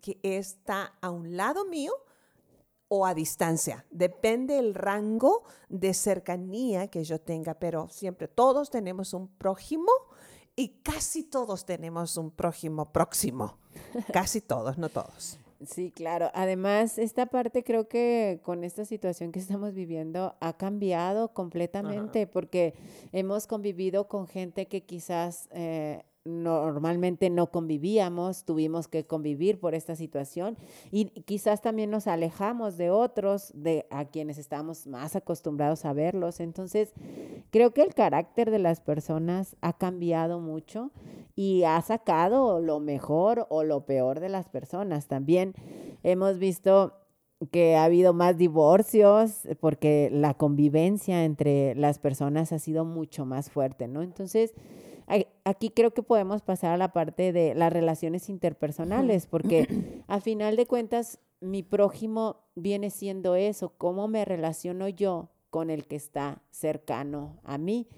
que 0.00 0.18
está 0.22 0.94
a 1.00 1.10
un 1.10 1.36
lado 1.36 1.64
mío 1.64 1.92
o 2.88 3.06
a 3.06 3.14
distancia. 3.14 3.84
Depende 3.90 4.58
el 4.58 4.74
rango 4.74 5.44
de 5.68 5.94
cercanía 5.94 6.88
que 6.88 7.04
yo 7.04 7.20
tenga, 7.20 7.54
pero 7.54 7.88
siempre 7.88 8.28
todos 8.28 8.70
tenemos 8.70 9.12
un 9.12 9.28
prójimo 9.28 9.90
y 10.54 10.80
casi 10.82 11.24
todos 11.24 11.64
tenemos 11.66 12.16
un 12.16 12.30
prójimo 12.30 12.92
próximo. 12.92 13.58
casi 14.12 14.40
todos, 14.40 14.78
no 14.78 14.88
todos. 14.88 15.38
Sí, 15.64 15.90
claro. 15.90 16.30
Además, 16.34 16.98
esta 16.98 17.26
parte 17.26 17.64
creo 17.64 17.88
que 17.88 18.40
con 18.42 18.64
esta 18.64 18.84
situación 18.84 19.32
que 19.32 19.38
estamos 19.38 19.72
viviendo 19.72 20.36
ha 20.40 20.56
cambiado 20.56 21.32
completamente 21.32 22.26
porque 22.26 22.74
hemos 23.12 23.46
convivido 23.46 24.08
con 24.08 24.26
gente 24.26 24.66
que 24.66 24.84
quizás 24.84 25.48
eh, 25.52 26.02
normalmente 26.26 27.30
no 27.30 27.50
convivíamos, 27.50 28.44
tuvimos 28.44 28.88
que 28.88 29.06
convivir 29.06 29.60
por 29.60 29.74
esta 29.74 29.96
situación 29.96 30.58
y 30.90 31.06
quizás 31.22 31.62
también 31.62 31.90
nos 31.90 32.06
alejamos 32.06 32.76
de 32.76 32.90
otros, 32.90 33.52
de 33.54 33.86
a 33.90 34.06
quienes 34.06 34.38
estamos 34.38 34.86
más 34.86 35.16
acostumbrados 35.16 35.84
a 35.84 35.92
verlos. 35.92 36.40
Entonces, 36.40 36.92
creo 37.50 37.72
que 37.72 37.82
el 37.82 37.94
carácter 37.94 38.50
de 38.50 38.58
las 38.58 38.80
personas 38.80 39.56
ha 39.60 39.72
cambiado 39.72 40.40
mucho 40.40 40.90
y 41.36 41.62
ha 41.62 41.80
sacado 41.82 42.60
lo 42.60 42.80
mejor 42.80 43.46
o 43.48 43.62
lo 43.62 43.86
peor 43.86 44.20
de 44.20 44.28
las 44.28 44.48
personas. 44.48 45.06
También 45.06 45.54
hemos 46.02 46.38
visto 46.38 46.94
que 47.50 47.76
ha 47.76 47.84
habido 47.84 48.14
más 48.14 48.38
divorcios 48.38 49.46
porque 49.60 50.08
la 50.10 50.34
convivencia 50.34 51.24
entre 51.24 51.74
las 51.74 51.98
personas 51.98 52.52
ha 52.52 52.58
sido 52.58 52.84
mucho 52.84 53.26
más 53.26 53.50
fuerte, 53.50 53.88
¿no? 53.88 54.02
Entonces, 54.02 54.54
aquí 55.44 55.70
creo 55.70 55.92
que 55.92 56.02
podemos 56.02 56.42
pasar 56.42 56.72
a 56.72 56.76
la 56.76 56.92
parte 56.92 57.32
de 57.32 57.54
las 57.54 57.72
relaciones 57.72 58.28
interpersonales, 58.28 59.26
porque 59.26 59.66
a 60.08 60.20
final 60.20 60.56
de 60.56 60.66
cuentas 60.66 61.20
mi 61.40 61.62
prójimo 61.62 62.44
viene 62.54 62.90
siendo 62.90 63.36
eso, 63.36 63.72
cómo 63.76 64.08
me 64.08 64.24
relaciono 64.24 64.88
yo 64.88 65.30
con 65.50 65.70
el 65.70 65.86
que 65.86 65.96
está 65.96 66.42
cercano 66.50 67.38
a 67.44 67.58
mí. 67.58 67.88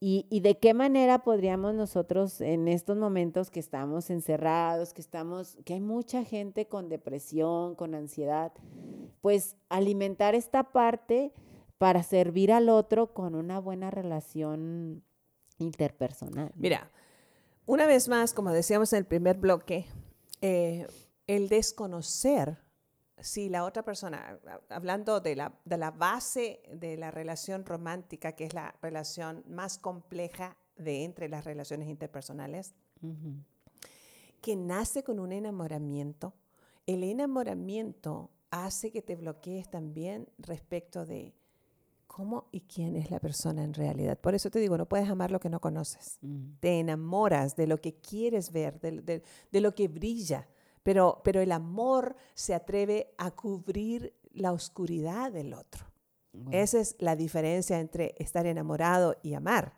Y, 0.00 0.40
de 0.40 0.56
qué 0.58 0.74
manera 0.74 1.24
podríamos 1.24 1.74
nosotros 1.74 2.40
en 2.40 2.68
estos 2.68 2.96
momentos 2.96 3.50
que 3.50 3.58
estamos 3.58 4.10
encerrados, 4.10 4.92
que 4.92 5.00
estamos, 5.00 5.58
que 5.64 5.74
hay 5.74 5.80
mucha 5.80 6.22
gente 6.22 6.68
con 6.68 6.88
depresión, 6.88 7.74
con 7.74 7.96
ansiedad, 7.96 8.52
pues 9.20 9.56
alimentar 9.68 10.36
esta 10.36 10.70
parte 10.70 11.32
para 11.78 12.04
servir 12.04 12.52
al 12.52 12.68
otro 12.68 13.12
con 13.12 13.34
una 13.34 13.58
buena 13.58 13.90
relación 13.90 15.02
interpersonal. 15.58 16.52
Mira, 16.56 16.90
una 17.66 17.86
vez 17.86 18.08
más, 18.08 18.32
como 18.32 18.50
decíamos 18.50 18.92
en 18.92 19.00
el 19.00 19.04
primer 19.04 19.36
bloque, 19.36 19.86
eh, 20.40 20.86
el 21.26 21.48
desconocer 21.48 22.58
si 23.20 23.48
la 23.48 23.64
otra 23.64 23.84
persona, 23.84 24.38
hablando 24.68 25.20
de 25.20 25.36
la, 25.36 25.52
de 25.64 25.76
la 25.76 25.90
base 25.90 26.62
de 26.72 26.96
la 26.96 27.10
relación 27.10 27.66
romántica, 27.66 28.32
que 28.32 28.44
es 28.44 28.54
la 28.54 28.74
relación 28.80 29.44
más 29.48 29.78
compleja 29.78 30.56
de 30.76 31.04
entre 31.04 31.28
las 31.28 31.44
relaciones 31.44 31.88
interpersonales, 31.88 32.74
que 34.40 34.56
nace 34.56 35.02
con 35.02 35.18
un 35.18 35.32
enamoramiento, 35.32 36.34
el 36.86 37.02
enamoramiento 37.02 38.30
hace 38.50 38.90
que 38.90 39.02
te 39.02 39.16
bloquees 39.16 39.70
también 39.70 40.28
respecto 40.38 41.04
de 41.04 41.34
cómo 42.18 42.48
y 42.50 42.62
quién 42.62 42.96
es 42.96 43.12
la 43.12 43.20
persona 43.20 43.62
en 43.62 43.74
realidad. 43.74 44.18
Por 44.18 44.34
eso 44.34 44.50
te 44.50 44.58
digo, 44.58 44.76
no 44.76 44.86
puedes 44.86 45.08
amar 45.08 45.30
lo 45.30 45.38
que 45.38 45.48
no 45.48 45.60
conoces. 45.60 46.18
Te 46.58 46.80
enamoras 46.80 47.54
de 47.54 47.68
lo 47.68 47.80
que 47.80 47.94
quieres 47.94 48.50
ver, 48.50 48.80
de, 48.80 49.22
de 49.52 49.60
lo 49.60 49.74
que 49.74 49.86
brilla 49.86 50.48
pero, 50.88 51.20
pero 51.22 51.42
el 51.42 51.52
amor 51.52 52.16
se 52.32 52.54
atreve 52.54 53.12
a 53.18 53.30
cubrir 53.30 54.14
la 54.32 54.52
oscuridad 54.52 55.30
del 55.30 55.52
otro. 55.52 55.84
Esa 56.50 56.80
es 56.80 56.96
la 56.98 57.14
diferencia 57.14 57.78
entre 57.78 58.14
estar 58.18 58.46
enamorado 58.46 59.14
y 59.22 59.34
amar. 59.34 59.74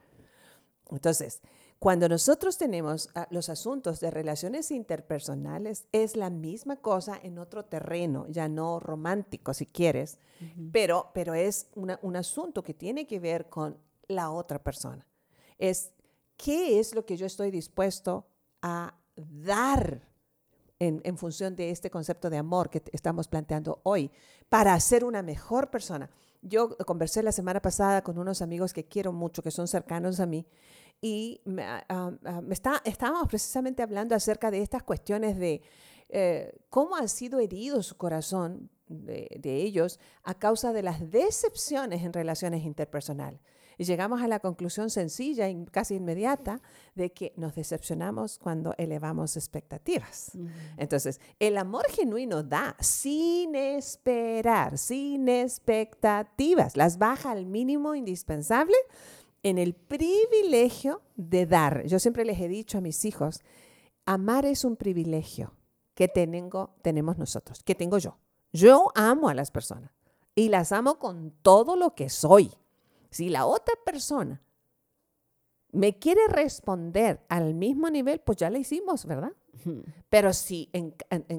Entonces, 0.88 1.40
cuando 1.80 2.10
nosotros 2.10 2.58
tenemos 2.58 3.08
ah, 3.14 3.26
los 3.30 3.48
asuntos 3.48 4.00
de 4.00 4.10
relaciones 4.10 4.70
interpersonales, 4.70 5.86
es 5.92 6.14
la 6.14 6.28
misma 6.28 6.76
cosa 6.76 7.18
en 7.22 7.38
otro 7.38 7.64
terreno, 7.64 8.26
ya 8.28 8.48
no 8.48 8.78
romántico 8.80 9.54
si 9.54 9.64
quieres, 9.64 10.18
pero, 10.72 11.10
pero 11.14 11.34
es 11.34 11.68
un 11.74 12.16
asunto 12.16 12.62
que 12.62 12.74
tiene 12.74 13.06
que 13.06 13.18
ver 13.18 13.48
con 13.48 13.78
la 14.08 14.30
otra 14.30 14.62
persona. 14.62 15.06
Es 15.58 15.92
qué 16.36 16.78
es 16.78 16.94
lo 16.94 17.06
que 17.06 17.16
yo 17.16 17.24
estoy 17.24 17.50
dispuesto 17.50 18.26
a 18.60 18.94
dar 19.16 20.02
en, 20.78 21.16
función 21.18 21.56
de 21.56 21.70
este 21.70 21.90
concepto 21.90 22.30
de 22.30 22.38
amor 22.38 22.70
que 22.70 22.82
estamos 22.92 23.28
planteando 23.28 23.80
hoy, 23.84 24.10
para 24.48 24.78
ser 24.80 25.04
una 25.04 25.22
mejor 25.22 25.70
persona. 25.70 26.10
Yo 26.42 26.76
conversé 26.78 27.22
la 27.22 27.32
semana 27.32 27.60
pasada 27.60 28.02
con 28.02 28.18
unos 28.18 28.40
amigos 28.40 28.72
que 28.72 28.84
quiero 28.84 29.12
mucho, 29.12 29.42
que 29.42 29.50
son 29.50 29.68
cercanos 29.68 30.20
a 30.20 30.26
mí, 30.26 30.46
y 31.00 31.40
me, 31.44 31.62
ah, 31.64 31.84
ah, 31.88 32.42
está, 32.50 32.82
estábamos 32.84 33.28
precisamente 33.28 33.82
hablando 33.82 34.14
acerca 34.14 34.50
de 34.50 34.62
estas 34.62 34.82
cuestiones 34.82 35.38
de 35.38 35.62
eh, 36.08 36.58
cómo 36.68 36.96
ha 36.96 37.06
sido 37.08 37.40
herido 37.40 37.82
su 37.82 37.96
corazón 37.96 38.70
de, 38.88 39.28
de 39.38 39.56
ellos 39.56 39.98
a 40.22 40.34
causa 40.34 40.72
de 40.72 40.82
las 40.82 41.10
decepciones 41.10 42.02
en 42.02 42.12
relaciones 42.12 42.64
interpersonales. 42.64 43.40
Y 43.80 43.84
llegamos 43.84 44.20
a 44.20 44.28
la 44.28 44.40
conclusión 44.40 44.90
sencilla 44.90 45.48
y 45.48 45.64
casi 45.64 45.94
inmediata 45.94 46.60
de 46.94 47.12
que 47.12 47.32
nos 47.36 47.54
decepcionamos 47.54 48.38
cuando 48.38 48.74
elevamos 48.76 49.38
expectativas. 49.38 50.32
Entonces, 50.76 51.18
el 51.38 51.56
amor 51.56 51.86
genuino 51.88 52.42
da 52.42 52.76
sin 52.78 53.54
esperar, 53.54 54.76
sin 54.76 55.30
expectativas, 55.30 56.76
las 56.76 56.98
baja 56.98 57.30
al 57.30 57.46
mínimo 57.46 57.94
indispensable 57.94 58.76
en 59.42 59.58
el 59.58 59.74
privilegio 59.74 61.02
de 61.16 61.46
dar. 61.46 61.86
Yo 61.86 61.98
siempre 61.98 62.24
les 62.24 62.40
he 62.40 62.48
dicho 62.48 62.78
a 62.78 62.80
mis 62.80 63.04
hijos, 63.04 63.40
amar 64.04 64.44
es 64.44 64.64
un 64.64 64.76
privilegio 64.76 65.54
que 65.94 66.08
tengo, 66.08 66.74
tenemos 66.82 67.18
nosotros, 67.18 67.62
que 67.62 67.74
tengo 67.74 67.98
yo. 67.98 68.18
Yo 68.52 68.90
amo 68.94 69.28
a 69.28 69.34
las 69.34 69.50
personas 69.50 69.92
y 70.34 70.48
las 70.48 70.72
amo 70.72 70.98
con 70.98 71.32
todo 71.42 71.76
lo 71.76 71.94
que 71.94 72.08
soy. 72.08 72.50
Si 73.10 73.28
la 73.28 73.46
otra 73.46 73.74
persona 73.84 74.42
me 75.72 75.98
quiere 75.98 76.26
responder 76.28 77.24
al 77.28 77.54
mismo 77.54 77.90
nivel, 77.90 78.20
pues 78.20 78.38
ya 78.38 78.50
la 78.50 78.58
hicimos, 78.58 79.06
¿verdad? 79.06 79.32
Pero 80.08 80.32
si 80.32 80.68
en, 80.72 80.94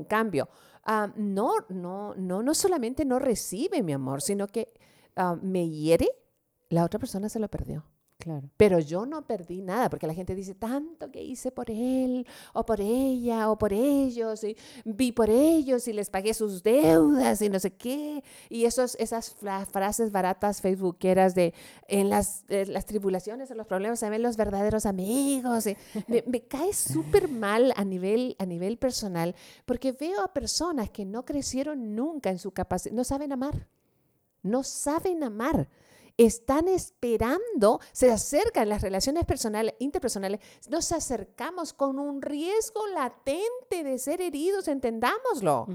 cambio 0.05 0.49
ah, 0.83 1.11
no, 1.15 1.53
no, 1.69 2.15
no, 2.15 2.43
no 2.43 2.53
solamente 2.53 3.05
no 3.05 3.19
recibe 3.19 3.83
mi 3.83 3.93
amor, 3.93 4.21
sino 4.21 4.47
que 4.47 4.73
ah, 5.15 5.37
me 5.41 5.69
hiere, 5.69 6.09
la 6.71 6.83
otra 6.83 6.99
persona 6.99 7.29
se 7.29 7.39
lo 7.39 7.47
perdió. 7.49 7.85
Pero 8.57 8.79
yo 8.79 9.05
no 9.05 9.25
perdí 9.25 9.61
nada, 9.61 9.89
porque 9.89 10.07
la 10.07 10.13
gente 10.13 10.35
dice, 10.35 10.53
tanto 10.53 11.11
que 11.11 11.23
hice 11.23 11.51
por 11.51 11.69
él, 11.71 12.27
o 12.53 12.65
por 12.65 12.79
ella, 12.79 13.49
o 13.49 13.57
por 13.57 13.73
ellos, 13.73 14.43
y 14.43 14.55
vi 14.85 15.11
por 15.11 15.29
ellos 15.29 15.87
y 15.87 15.93
les 15.93 16.09
pagué 16.09 16.33
sus 16.33 16.61
deudas 16.61 17.41
y 17.41 17.49
no 17.49 17.59
sé 17.59 17.73
qué. 17.73 18.23
Y 18.49 18.65
esos, 18.65 18.95
esas 18.99 19.35
frases 19.71 20.11
baratas 20.11 20.61
facebookeras 20.61 21.35
de, 21.35 21.53
en 21.87 22.09
las, 22.09 22.45
las 22.47 22.85
tribulaciones, 22.85 23.49
en 23.51 23.57
los 23.57 23.67
problemas, 23.67 23.99
se 23.99 24.09
ven 24.09 24.21
los 24.21 24.37
verdaderos 24.37 24.85
amigos. 24.85 25.65
me, 26.07 26.23
me, 26.27 26.41
cae 26.41 26.73
súper 26.73 27.27
mal 27.27 27.73
a 27.75 27.83
nivel, 27.83 28.35
a 28.39 28.45
nivel 28.45 28.77
personal, 28.77 29.35
porque 29.65 29.93
veo 29.93 30.23
a 30.23 30.33
personas 30.33 30.89
que 30.89 31.05
no 31.05 31.25
crecieron 31.25 31.95
nunca 31.95 32.29
en 32.29 32.39
su 32.39 32.51
capacidad, 32.51 32.93
no 32.93 33.03
saben 33.03 33.31
amar. 33.31 33.67
No 34.43 34.63
saben 34.63 35.23
amar 35.23 35.69
están 36.17 36.67
esperando, 36.67 37.79
se 37.91 38.11
acercan 38.11 38.69
las 38.69 38.81
relaciones 38.81 39.25
personales, 39.25 39.75
interpersonales, 39.79 40.39
nos 40.69 40.91
acercamos 40.91 41.73
con 41.73 41.99
un 41.99 42.21
riesgo 42.21 42.87
latente 42.87 43.83
de 43.83 43.97
ser 43.97 44.21
heridos, 44.21 44.67
entendámoslo. 44.67 45.67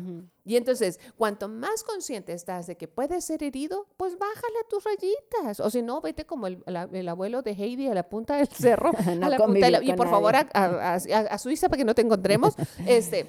Y 0.45 0.57
entonces, 0.57 1.01
cuanto 1.17 1.49
más 1.49 1.83
consciente 1.83 2.33
estás 2.33 2.69
de 2.69 2.77
que 2.77 2.87
puedes 2.87 3.25
ser 3.25 3.43
herido, 3.43 3.89
pues 3.97 4.17
bájale 4.17 4.59
a 4.65 4.69
tus 4.69 4.85
rayitas. 4.85 5.59
O 5.61 5.71
si 5.71 5.83
no, 5.83 6.01
vete 6.01 6.25
como 6.25 6.47
el, 6.47 7.09
abuelo 7.09 7.43
de 7.43 7.51
Heidi 7.51 7.89
a 7.89 7.95
la 7.95 8.09
punta 8.09 8.37
del 8.37 8.49
cerro. 8.53 8.93
y 9.83 9.93
por 9.95 10.09
favor 10.09 10.35
a, 10.37 11.39
Suiza 11.39 11.69
para 11.69 11.79
que 11.79 11.85
no 11.85 11.95
te 11.95 12.03
encontremos. 12.03 12.55
este, 12.87 13.27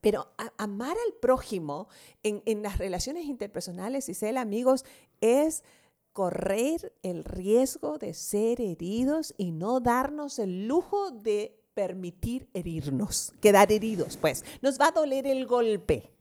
pero 0.00 0.32
amar 0.56 0.96
al 1.06 1.12
prójimo 1.20 1.88
en, 2.22 2.42
en, 2.46 2.62
las 2.62 2.78
relaciones 2.78 3.26
interpersonales 3.26 4.08
y 4.08 4.14
ser 4.14 4.38
amigos 4.38 4.86
es 5.20 5.62
correr 6.12 6.92
el 7.02 7.24
riesgo 7.24 7.98
de 7.98 8.14
ser 8.14 8.60
heridos 8.60 9.34
y 9.36 9.52
no 9.52 9.80
darnos 9.80 10.38
el 10.38 10.66
lujo 10.66 11.10
de 11.10 11.59
permitir 11.74 12.48
herirnos, 12.52 13.32
quedar 13.40 13.72
heridos, 13.72 14.16
pues. 14.16 14.44
Nos 14.60 14.80
va 14.80 14.88
a 14.88 14.92
doler 14.92 15.26
el 15.26 15.46
golpe, 15.46 16.12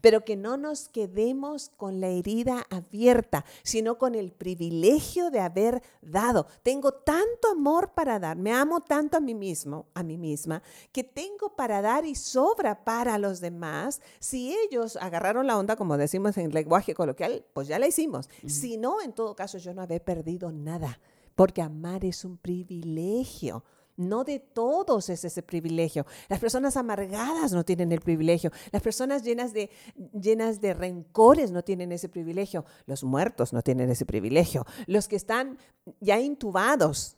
pero 0.00 0.24
que 0.24 0.36
no 0.36 0.56
nos 0.56 0.88
quedemos 0.88 1.70
con 1.76 2.00
la 2.00 2.08
herida 2.08 2.66
abierta, 2.70 3.44
sino 3.62 3.98
con 3.98 4.14
el 4.14 4.32
privilegio 4.32 5.30
de 5.30 5.40
haber 5.40 5.82
dado. 6.02 6.46
Tengo 6.62 6.92
tanto 6.92 7.50
amor 7.50 7.92
para 7.94 8.18
dar, 8.18 8.36
me 8.36 8.52
amo 8.52 8.80
tanto 8.80 9.16
a 9.16 9.20
mí 9.20 9.34
mismo, 9.34 9.86
a 9.94 10.02
mí 10.02 10.16
misma, 10.16 10.62
que 10.92 11.04
tengo 11.04 11.56
para 11.56 11.82
dar 11.82 12.04
y 12.04 12.14
sobra 12.14 12.84
para 12.84 13.18
los 13.18 13.40
demás. 13.40 14.00
Si 14.18 14.54
ellos 14.66 14.96
agarraron 14.96 15.46
la 15.46 15.58
onda, 15.58 15.76
como 15.76 15.96
decimos 15.96 16.36
en 16.36 16.52
lenguaje 16.52 16.94
coloquial, 16.94 17.44
pues 17.52 17.68
ya 17.68 17.78
la 17.78 17.88
hicimos. 17.88 18.28
Si 18.46 18.76
no, 18.76 19.00
en 19.00 19.12
todo 19.12 19.34
caso, 19.34 19.58
yo 19.58 19.74
no 19.74 19.82
había 19.82 20.04
perdido 20.04 20.52
nada, 20.52 21.00
porque 21.34 21.62
amar 21.62 22.04
es 22.04 22.24
un 22.24 22.36
privilegio. 22.36 23.64
No 24.00 24.24
de 24.24 24.38
todos 24.38 25.10
es 25.10 25.24
ese 25.24 25.42
privilegio. 25.42 26.06
Las 26.28 26.40
personas 26.40 26.76
amargadas 26.76 27.52
no 27.52 27.64
tienen 27.64 27.92
el 27.92 28.00
privilegio. 28.00 28.50
Las 28.72 28.80
personas 28.80 29.22
llenas 29.22 29.52
de, 29.52 29.68
llenas 30.18 30.60
de 30.60 30.72
rencores 30.72 31.50
no 31.50 31.62
tienen 31.62 31.92
ese 31.92 32.08
privilegio. 32.08 32.64
Los 32.86 33.04
muertos 33.04 33.52
no 33.52 33.60
tienen 33.60 33.90
ese 33.90 34.06
privilegio. 34.06 34.64
Los 34.86 35.06
que 35.06 35.16
están 35.16 35.58
ya 36.00 36.18
intubados 36.18 37.16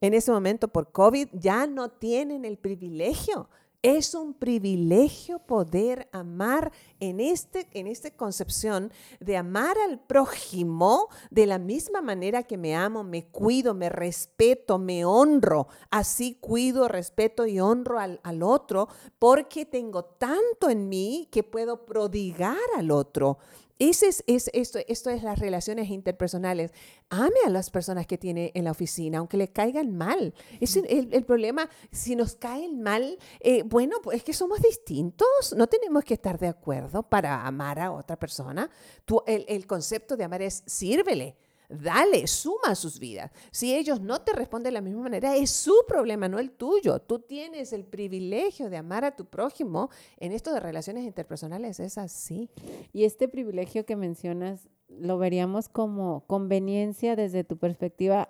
en 0.00 0.12
ese 0.12 0.32
momento 0.32 0.68
por 0.68 0.90
COVID 0.90 1.28
ya 1.32 1.66
no 1.68 1.88
tienen 1.88 2.44
el 2.44 2.58
privilegio 2.58 3.48
es 3.84 4.14
un 4.14 4.32
privilegio 4.32 5.40
poder 5.40 6.08
amar 6.10 6.72
en, 7.00 7.20
este, 7.20 7.68
en 7.74 7.86
esta 7.86 8.10
concepción 8.10 8.90
de 9.20 9.36
amar 9.36 9.76
al 9.76 10.00
prójimo 10.00 11.08
de 11.30 11.44
la 11.44 11.58
misma 11.58 12.00
manera 12.00 12.44
que 12.44 12.56
me 12.56 12.74
amo, 12.74 13.04
me 13.04 13.26
cuido, 13.26 13.74
me 13.74 13.90
respeto, 13.90 14.78
me 14.78 15.04
honro. 15.04 15.68
Así 15.90 16.38
cuido, 16.40 16.88
respeto 16.88 17.44
y 17.46 17.60
honro 17.60 17.98
al, 17.98 18.20
al 18.22 18.42
otro 18.42 18.88
porque 19.18 19.66
tengo 19.66 20.02
tanto 20.02 20.70
en 20.70 20.88
mí 20.88 21.28
que 21.30 21.42
puedo 21.42 21.84
prodigar 21.84 22.56
al 22.78 22.90
otro. 22.90 23.36
Ese 23.78 24.06
es, 24.06 24.22
es- 24.26 24.50
esto, 24.52 24.78
esto 24.86 25.10
es 25.10 25.22
las 25.22 25.38
relaciones 25.38 25.90
interpersonales. 25.90 26.72
Ame 27.10 27.34
a 27.46 27.50
las 27.50 27.70
personas 27.70 28.06
que 28.06 28.18
tiene 28.18 28.52
en 28.54 28.64
la 28.64 28.70
oficina, 28.70 29.18
aunque 29.18 29.36
le 29.36 29.48
caigan 29.48 29.96
mal. 29.96 30.32
Es 30.60 30.76
el, 30.76 31.12
el- 31.12 31.24
problema, 31.24 31.68
si 31.90 32.14
nos 32.16 32.36
caen 32.36 32.82
mal, 32.82 33.18
eh, 33.40 33.62
bueno, 33.64 33.96
pues 34.02 34.18
es 34.18 34.24
que 34.24 34.32
somos 34.32 34.60
distintos. 34.62 35.54
No 35.56 35.66
tenemos 35.66 36.04
que 36.04 36.14
estar 36.14 36.38
de 36.38 36.48
acuerdo 36.48 37.02
para 37.02 37.46
amar 37.46 37.80
a 37.80 37.90
otra 37.92 38.16
persona. 38.18 38.70
Tú- 39.04 39.22
el, 39.26 39.44
el 39.48 39.66
concepto 39.66 40.16
de 40.16 40.24
amar 40.24 40.42
es 40.42 40.62
sírvele. 40.66 41.36
Dale, 41.82 42.26
suma 42.26 42.68
a 42.68 42.74
sus 42.74 42.98
vidas. 42.98 43.30
Si 43.50 43.74
ellos 43.74 44.00
no 44.00 44.20
te 44.22 44.32
responden 44.32 44.64
de 44.64 44.72
la 44.72 44.80
misma 44.80 45.02
manera, 45.02 45.36
es 45.36 45.50
su 45.50 45.74
problema, 45.86 46.28
no 46.28 46.38
el 46.38 46.50
tuyo. 46.50 47.00
Tú 47.00 47.18
tienes 47.18 47.72
el 47.72 47.84
privilegio 47.84 48.70
de 48.70 48.76
amar 48.76 49.04
a 49.04 49.16
tu 49.16 49.26
prójimo. 49.26 49.90
En 50.18 50.32
esto 50.32 50.52
de 50.52 50.60
relaciones 50.60 51.04
interpersonales 51.04 51.80
es 51.80 51.98
así. 51.98 52.50
Y 52.92 53.04
este 53.04 53.28
privilegio 53.28 53.84
que 53.84 53.96
mencionas, 53.96 54.68
lo 54.88 55.18
veríamos 55.18 55.68
como 55.68 56.24
conveniencia 56.26 57.16
desde 57.16 57.44
tu 57.44 57.56
perspectiva, 57.56 58.28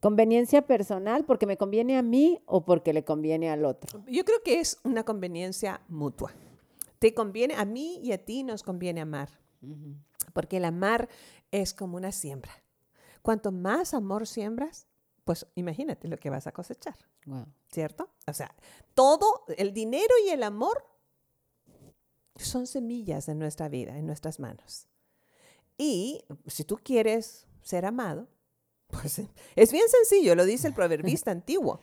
conveniencia 0.00 0.66
personal, 0.66 1.24
porque 1.24 1.46
me 1.46 1.56
conviene 1.56 1.96
a 1.96 2.02
mí 2.02 2.42
o 2.46 2.64
porque 2.64 2.92
le 2.92 3.04
conviene 3.04 3.50
al 3.50 3.64
otro. 3.64 4.04
Yo 4.08 4.24
creo 4.24 4.42
que 4.42 4.60
es 4.60 4.80
una 4.84 5.04
conveniencia 5.04 5.80
mutua. 5.88 6.32
Te 6.98 7.14
conviene, 7.14 7.54
a 7.54 7.64
mí 7.64 8.00
y 8.02 8.12
a 8.12 8.24
ti 8.24 8.44
nos 8.44 8.62
conviene 8.62 9.00
amar, 9.00 9.28
porque 10.32 10.58
el 10.58 10.64
amar 10.64 11.08
es 11.50 11.74
como 11.74 11.96
una 11.96 12.12
siembra. 12.12 12.61
Cuanto 13.22 13.52
más 13.52 13.94
amor 13.94 14.26
siembras, 14.26 14.86
pues 15.24 15.46
imagínate 15.54 16.08
lo 16.08 16.18
que 16.18 16.30
vas 16.30 16.46
a 16.46 16.52
cosechar, 16.52 16.96
Wow. 17.26 17.46
¿cierto? 17.70 18.10
O 18.26 18.32
sea, 18.32 18.54
todo, 18.94 19.44
el 19.56 19.72
dinero 19.72 20.12
y 20.26 20.30
el 20.30 20.42
amor 20.42 20.84
son 22.36 22.66
semillas 22.66 23.28
en 23.28 23.38
nuestra 23.38 23.68
vida, 23.68 23.96
en 23.96 24.06
nuestras 24.06 24.40
manos. 24.40 24.88
Y 25.78 26.24
si 26.46 26.64
tú 26.64 26.78
quieres 26.82 27.46
ser 27.62 27.86
amado, 27.86 28.28
pues 28.88 29.20
es 29.56 29.72
bien 29.72 29.88
sencillo, 29.88 30.34
lo 30.34 30.44
dice 30.44 30.66
el 30.68 30.74
proverbista 30.74 31.30
antiguo. 31.30 31.80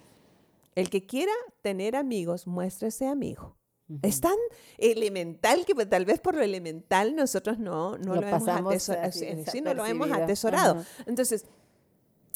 El 0.75 0.89
que 0.89 1.05
quiera 1.05 1.33
tener 1.61 1.95
amigos, 1.95 2.47
muéstrese 2.47 3.07
amigo. 3.07 3.57
Es 4.03 4.21
tan 4.21 4.35
elemental 4.77 5.65
que 5.65 5.73
pues, 5.73 5.89
tal 5.89 6.05
vez 6.05 6.19
por 6.19 6.35
lo 6.35 6.41
elemental 6.43 7.15
nosotros 7.15 7.57
no, 7.59 7.97
no 7.97 8.15
Lo 8.15 8.21
lo, 8.21 8.27
hemos, 8.27 8.43
pasamos 8.43 8.73
atesor- 8.73 8.99
así 9.01 9.19
sí, 9.19 9.43
sí, 9.51 9.61
no 9.61 9.73
lo 9.73 9.85
hemos 9.85 10.07
desapercibido. 10.09 10.23
atesorado. 10.23 10.85
Entonces, 11.07 11.45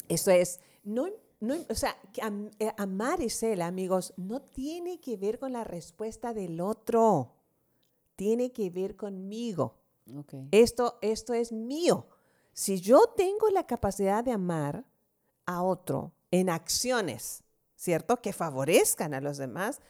eso 0.08 0.30
es, 0.32 0.60
no, 0.82 1.06
no, 1.40 1.54
o 1.68 1.74
sea, 1.74 1.96
am- 2.22 2.50
eh, 2.58 2.72
amar 2.76 3.20
y 3.22 3.30
ser 3.30 3.62
amigos 3.62 4.14
no 4.16 4.42
tiene 4.42 4.98
que 5.00 5.16
ver 5.16 5.38
con 5.38 5.52
la 5.52 5.62
respuesta 5.64 6.34
del 6.34 6.60
otro, 6.60 7.32
tiene 8.16 8.50
que 8.52 8.70
ver 8.70 8.96
conmigo. 8.96 9.76
Esto, 10.50 10.98
esto 11.02 11.32
es 11.34 11.52
mío. 11.52 12.06
Si 12.52 12.80
yo 12.80 13.06
tengo 13.16 13.48
la 13.50 13.66
capacidad 13.66 14.22
de 14.22 14.32
amar 14.32 14.84
a 15.46 15.62
otro 15.62 16.12
en 16.30 16.50
acciones, 16.50 17.42
¿cierto? 17.76 18.20
Que 18.20 18.32
favorezcan 18.32 19.14
a 19.14 19.20
los 19.20 19.38
demás, 19.38 19.80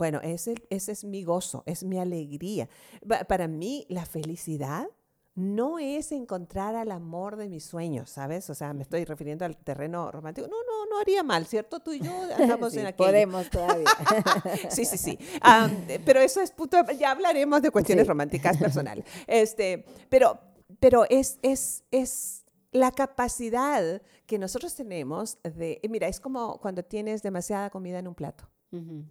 bueno, 0.00 0.18
ese, 0.22 0.54
ese 0.70 0.92
es 0.92 1.04
mi 1.04 1.24
gozo, 1.24 1.62
es 1.66 1.84
mi 1.84 1.98
alegría. 1.98 2.70
Pa- 3.06 3.24
Para 3.24 3.46
mí, 3.48 3.84
la 3.90 4.06
felicidad 4.06 4.88
no 5.34 5.78
es 5.78 6.10
encontrar 6.10 6.74
al 6.74 6.90
amor 6.90 7.36
de 7.36 7.50
mis 7.50 7.64
sueños, 7.64 8.08
¿sabes? 8.08 8.48
O 8.48 8.54
sea, 8.54 8.72
me 8.72 8.82
estoy 8.82 9.04
refiriendo 9.04 9.44
al 9.44 9.58
terreno 9.58 10.10
romántico. 10.10 10.48
No, 10.48 10.56
no, 10.62 10.86
no 10.90 10.98
haría 11.00 11.22
mal, 11.22 11.44
¿cierto? 11.46 11.80
Tú 11.80 11.92
y 11.92 12.00
yo 12.00 12.10
andamos 12.38 12.72
Sí, 12.72 12.78
en 12.80 12.86
aquello. 12.86 13.08
podemos 13.10 13.50
todavía. 13.50 13.84
Sí, 14.70 14.86
sí, 14.86 14.96
sí. 14.96 15.18
Am, 15.42 15.70
pero 16.06 16.20
eso 16.20 16.40
es 16.40 16.50
puto, 16.50 16.78
ya 16.98 17.10
hablaremos 17.10 17.60
de 17.60 17.70
cuestiones 17.70 18.04
Sí. 18.06 18.08
románticas 18.08 18.56
personales. 18.56 19.04
Este, 19.26 19.84
pero, 20.08 20.40
pero 20.80 21.04
es, 21.10 21.38
es, 21.42 21.84
es 21.90 22.46
la 22.72 22.90
capacidad 22.92 24.00
que 24.26 24.38
nosotros 24.38 24.74
tenemos 24.74 25.36
de, 25.42 25.78
mira, 25.90 26.08
es 26.08 26.20
como 26.20 26.58
cuando 26.58 26.82
tienes 26.84 27.22
demasiada 27.22 27.68
comida 27.68 27.98
en 27.98 28.08
un 28.08 28.14
plato 28.14 28.48
Ujú. 28.72 29.04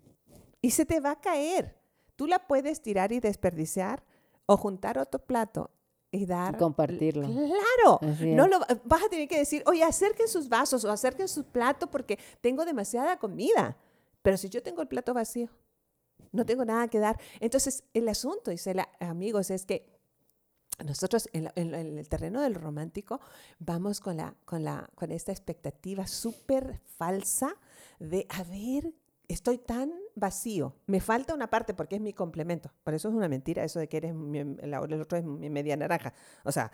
Y 0.62 0.72
se 0.72 0.86
te 0.86 1.00
va 1.00 1.12
a 1.12 1.22
caer. 1.22 1.78
Tú 2.16 2.28
la 2.28 2.48
puedes 2.48 2.82
tirar 2.82 3.12
y 3.12 3.20
desperdiciar 3.20 4.04
o 4.46 4.58
juntar 4.58 4.98
otro 4.98 5.20
plato 5.20 5.70
y 6.12 6.26
dar. 6.26 6.58
compartirlo. 6.58 7.28
Claro. 7.28 8.00
No 8.36 8.48
lo, 8.48 8.60
vas 8.86 9.04
a 9.04 9.10
tener 9.10 9.28
que 9.28 9.38
decir, 9.38 9.64
oye, 9.68 9.84
acerquen 9.84 10.28
sus 10.28 10.50
vasos 10.50 10.84
o 10.84 10.92
acerquen 10.92 11.28
su 11.28 11.44
plato 11.46 11.88
porque 11.88 12.18
tengo 12.42 12.66
demasiada 12.66 13.18
comida. 13.20 13.78
Pero 14.22 14.36
si 14.38 14.50
yo 14.50 14.62
tengo 14.62 14.82
el 14.82 14.88
plato 14.88 15.14
vacío, 15.14 15.50
no 16.32 16.46
tengo 16.46 16.66
nada 16.66 16.88
que 16.90 17.00
dar. 17.00 17.20
Entonces, 17.40 17.84
el 17.94 18.10
asunto, 18.10 18.52
dice 18.52 18.74
la- 18.74 18.90
amigos, 19.00 19.50
es 19.52 19.66
que 19.66 19.98
nosotros 20.84 21.30
en, 21.34 21.46
la- 21.46 21.54
en 21.56 21.74
en 21.76 21.98
el 21.98 22.10
terreno 22.10 22.42
del 22.42 22.56
romántico 22.56 23.20
vamos 23.60 24.00
con, 24.00 24.18
la, 24.18 24.36
con, 24.46 24.64
la, 24.64 24.90
con 24.96 25.12
esta 25.12 25.32
expectativa 25.32 26.08
súper 26.08 26.82
falsa 26.98 27.56
de, 28.00 28.26
a 28.30 28.44
ver, 28.44 28.94
estoy 29.30 29.58
tan 29.60 29.94
vacío, 30.16 30.76
me 30.88 31.00
falta 31.00 31.34
una 31.34 31.50
parte 31.50 31.74
porque 31.74 31.96
es 31.96 32.02
mi 32.02 32.12
complemento. 32.14 32.72
Por 32.84 32.94
eso 32.94 33.08
es 33.08 33.14
una 33.16 33.30
mentira 33.30 33.64
eso 33.64 33.80
de 33.80 33.88
que 33.88 33.98
eres 33.98 34.14
mi- 34.14 34.40
el 34.40 34.74
otro 34.74 35.18
es 35.18 35.24
mi 35.24 35.50
media 35.50 35.78
naranja. 35.78 36.14
O 36.44 36.52
sea, 36.52 36.72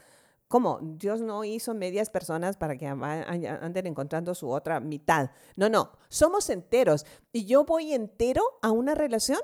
¿cómo? 0.48 0.80
Dios 0.82 1.22
no 1.22 1.44
hizo 1.44 1.74
medias 1.76 2.10
personas 2.10 2.58
para 2.58 2.78
que 2.78 2.88
anden 2.88 3.86
encontrando 3.88 4.34
su 4.34 4.50
otra 4.50 4.80
mitad. 4.80 5.30
No, 5.56 5.70
no, 5.70 5.92
somos 6.10 6.50
enteros. 6.50 7.06
Y 7.32 7.46
yo 7.46 7.66
voy 7.66 7.94
entero 7.94 8.42
a 8.64 8.72
una 8.72 8.96
relación, 8.96 9.40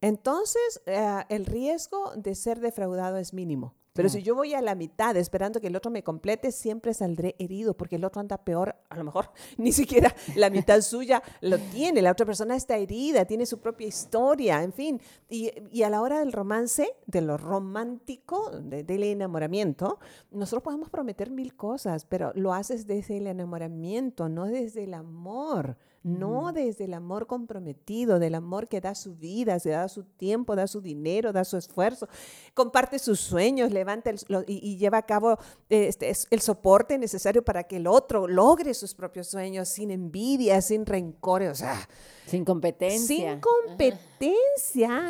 entonces 0.00 0.82
eh, 0.86 1.24
el 1.28 1.46
riesgo 1.46 2.12
de 2.16 2.34
ser 2.34 2.60
defraudado 2.60 3.16
es 3.16 3.32
mínimo. 3.32 3.74
Pero 3.98 4.08
si 4.08 4.22
yo 4.22 4.36
voy 4.36 4.54
a 4.54 4.62
la 4.62 4.76
mitad 4.76 5.16
esperando 5.16 5.60
que 5.60 5.66
el 5.66 5.74
otro 5.74 5.90
me 5.90 6.04
complete, 6.04 6.52
siempre 6.52 6.94
saldré 6.94 7.34
herido 7.40 7.74
porque 7.76 7.96
el 7.96 8.04
otro 8.04 8.20
anda 8.20 8.38
peor. 8.38 8.76
A 8.90 8.96
lo 8.96 9.02
mejor 9.02 9.30
ni 9.58 9.72
siquiera 9.72 10.14
la 10.36 10.50
mitad 10.50 10.80
suya 10.82 11.20
lo 11.40 11.58
tiene. 11.58 12.00
La 12.00 12.12
otra 12.12 12.24
persona 12.24 12.54
está 12.54 12.76
herida, 12.76 13.24
tiene 13.24 13.44
su 13.44 13.58
propia 13.58 13.88
historia, 13.88 14.62
en 14.62 14.72
fin. 14.72 15.00
Y, 15.28 15.50
y 15.72 15.82
a 15.82 15.90
la 15.90 16.00
hora 16.00 16.20
del 16.20 16.30
romance, 16.32 16.88
de 17.06 17.20
lo 17.22 17.36
romántico, 17.36 18.50
de- 18.60 18.84
del 18.84 19.02
enamoramiento, 19.02 19.98
nosotros 20.30 20.62
podemos 20.62 20.90
prometer 20.90 21.30
mil 21.30 21.56
cosas, 21.56 22.04
pero 22.04 22.30
lo 22.36 22.54
haces 22.54 22.86
desde 22.86 23.16
el 23.16 23.26
enamoramiento, 23.26 24.28
no 24.28 24.46
desde 24.46 24.84
el 24.84 24.94
amor. 24.94 25.76
No 26.04 26.52
desde 26.52 26.84
el 26.84 26.94
amor 26.94 27.26
comprometido, 27.26 28.18
del 28.20 28.34
amor 28.36 28.68
que 28.68 28.80
da 28.80 28.94
su 28.94 29.16
vida, 29.16 29.58
se 29.58 29.70
da 29.70 29.88
su 29.88 30.04
tiempo, 30.04 30.54
da 30.54 30.66
su 30.68 30.80
dinero, 30.80 31.32
da 31.32 31.44
su 31.44 31.56
esfuerzo, 31.56 32.08
comparte 32.54 32.98
sus 32.98 33.18
sueños, 33.20 33.72
levanta 33.72 34.10
el- 34.10 34.20
lo- 34.28 34.42
y, 34.46 34.60
y 34.62 34.76
lleva 34.76 34.98
a 34.98 35.02
cabo 35.06 35.32
eh, 35.68 35.88
este, 35.88 36.08
es- 36.10 36.26
el 36.30 36.40
soporte 36.40 36.96
necesario 36.98 37.44
para 37.44 37.64
que 37.64 37.76
el 37.78 37.86
otro 37.88 38.28
logre 38.28 38.74
sus 38.74 38.94
propios 38.94 39.26
sueños 39.26 39.68
sin 39.68 39.90
envidia, 39.90 40.62
sin 40.62 40.86
rencores, 40.86 41.50
o 41.50 41.54
sea, 41.56 41.88
Sin 42.26 42.44
competencia. 42.44 43.32
sin 43.32 43.40
competencia, 43.40 44.07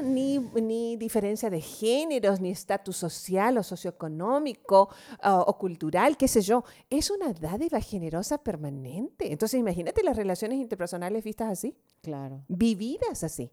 ni, 0.03 0.39
ni 0.39 0.97
diferencia 0.97 1.51
de 1.51 1.61
géneros, 1.61 2.41
ni 2.41 2.51
estatus 2.51 2.97
social 2.97 3.59
o 3.59 3.63
socioeconómico 3.63 4.89
ah, 5.21 5.45
o 5.47 5.59
cultural, 5.59 6.17
qué 6.17 6.29
sé 6.29 6.41
yo. 6.41 6.65
Es 6.91 7.11
una 7.11 7.33
dádiva 7.33 7.81
generosa 7.81 8.39
permanente. 8.39 9.33
Entonces, 9.33 9.59
imagínate 9.59 10.03
las 10.03 10.17
relaciones 10.17 10.59
interpersonales 10.59 11.25
vistas 11.25 11.51
así, 11.51 11.77
Claro. 12.03 12.45
vividas 12.49 13.25
así. 13.25 13.51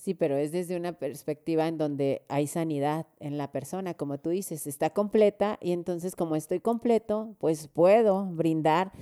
Sí, 0.00 0.14
pero 0.14 0.38
es 0.38 0.50
desde 0.50 0.78
una 0.78 0.94
perspectiva 0.94 1.68
en 1.68 1.76
donde 1.76 2.22
hay 2.28 2.46
sanidad 2.46 3.06
en 3.18 3.36
la 3.36 3.52
persona, 3.52 3.92
como 3.92 4.16
tú 4.16 4.30
dices, 4.30 4.66
está 4.66 4.88
completa 4.88 5.58
y 5.60 5.72
entonces 5.72 6.16
como 6.16 6.36
estoy 6.36 6.58
completo, 6.58 7.36
pues 7.38 7.68
puedo 7.68 8.24
brindar 8.24 8.92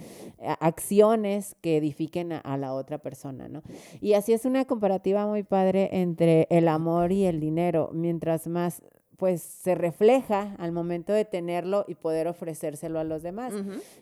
eh, 0.41 0.57
acciones 0.59 1.55
que 1.61 1.77
edifiquen 1.77 2.33
a, 2.33 2.39
a 2.39 2.57
la 2.57 2.75
otra 2.75 2.99
persona, 2.99 3.49
¿no? 3.49 3.63
Y 4.01 4.15
así 4.15 4.33
es 4.33 4.45
una 4.45 4.65
comparativa 4.65 5.25
muy 5.25 5.45
padre 5.45 5.89
entre 5.93 6.49
el 6.51 6.67
amor 6.67 7.13
y 7.13 7.27
el 7.27 7.39
dinero, 7.39 7.91
mientras 7.93 8.49
más 8.49 8.83
pues 9.17 9.41
se 9.41 9.77
refleja 9.77 10.57
al 10.59 10.73
momento 10.73 11.13
de 11.13 11.25
tenerlo 11.25 11.85
y 11.87 11.95
poder 11.95 12.27
ofrecérselo 12.27 12.99
a 12.99 13.05
los 13.05 13.23
demás. 13.23 13.53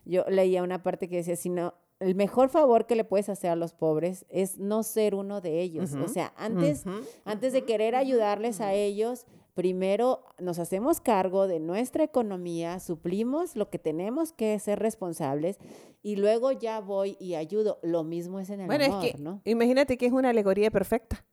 Yo 0.05 0.25
leía 0.29 0.63
una 0.63 0.83
parte 0.83 1.09
que 1.09 1.17
decía, 1.17 1.37
si 1.37 1.49
no, 1.49 1.73
el 2.01 2.15
mejor 2.15 2.49
favor 2.51 2.87
que 2.87 2.95
le 2.97 3.05
puedes 3.05 3.29
hacer 3.29 3.51
a 3.51 3.57
los 3.57 3.73
pobres 3.73 4.27
es 4.29 4.59
no 4.59 4.83
ser 4.83 5.15
uno 5.15 5.41
de 5.41 5.61
ellos. 5.63 5.95
O 5.95 6.09
sea, 6.09 6.33
antes, 6.37 6.85
antes 7.25 7.53
de 7.53 7.65
querer 7.65 7.95
ayudarles 7.95 8.61
a 8.61 8.75
ellos, 8.75 9.27
primero 9.55 10.23
nos 10.39 10.59
hacemos 10.59 11.01
cargo 11.01 11.47
de 11.49 11.59
nuestra 11.61 12.05
economía, 12.05 12.79
suplimos 12.81 13.57
lo 13.57 13.71
que 13.71 13.79
tenemos 13.79 14.33
que 14.35 14.59
ser 14.59 14.79
responsables 14.79 15.59
y 16.03 16.17
luego 16.17 16.53
ya 16.53 16.81
voy 16.81 17.17
y 17.19 17.35
ayudo. 17.37 17.79
Lo 17.83 18.05
mismo 18.05 18.39
es 18.41 18.51
en 18.51 18.61
el 18.61 18.67
Bueno, 18.67 18.85
amor, 18.85 19.05
es 19.05 19.13
que 19.13 19.19
¿no? 19.19 19.41
imagínate 19.45 19.97
que 19.97 20.05
es 20.07 20.13
una 20.13 20.29
alegoría 20.31 20.71
perfecta. 20.71 21.25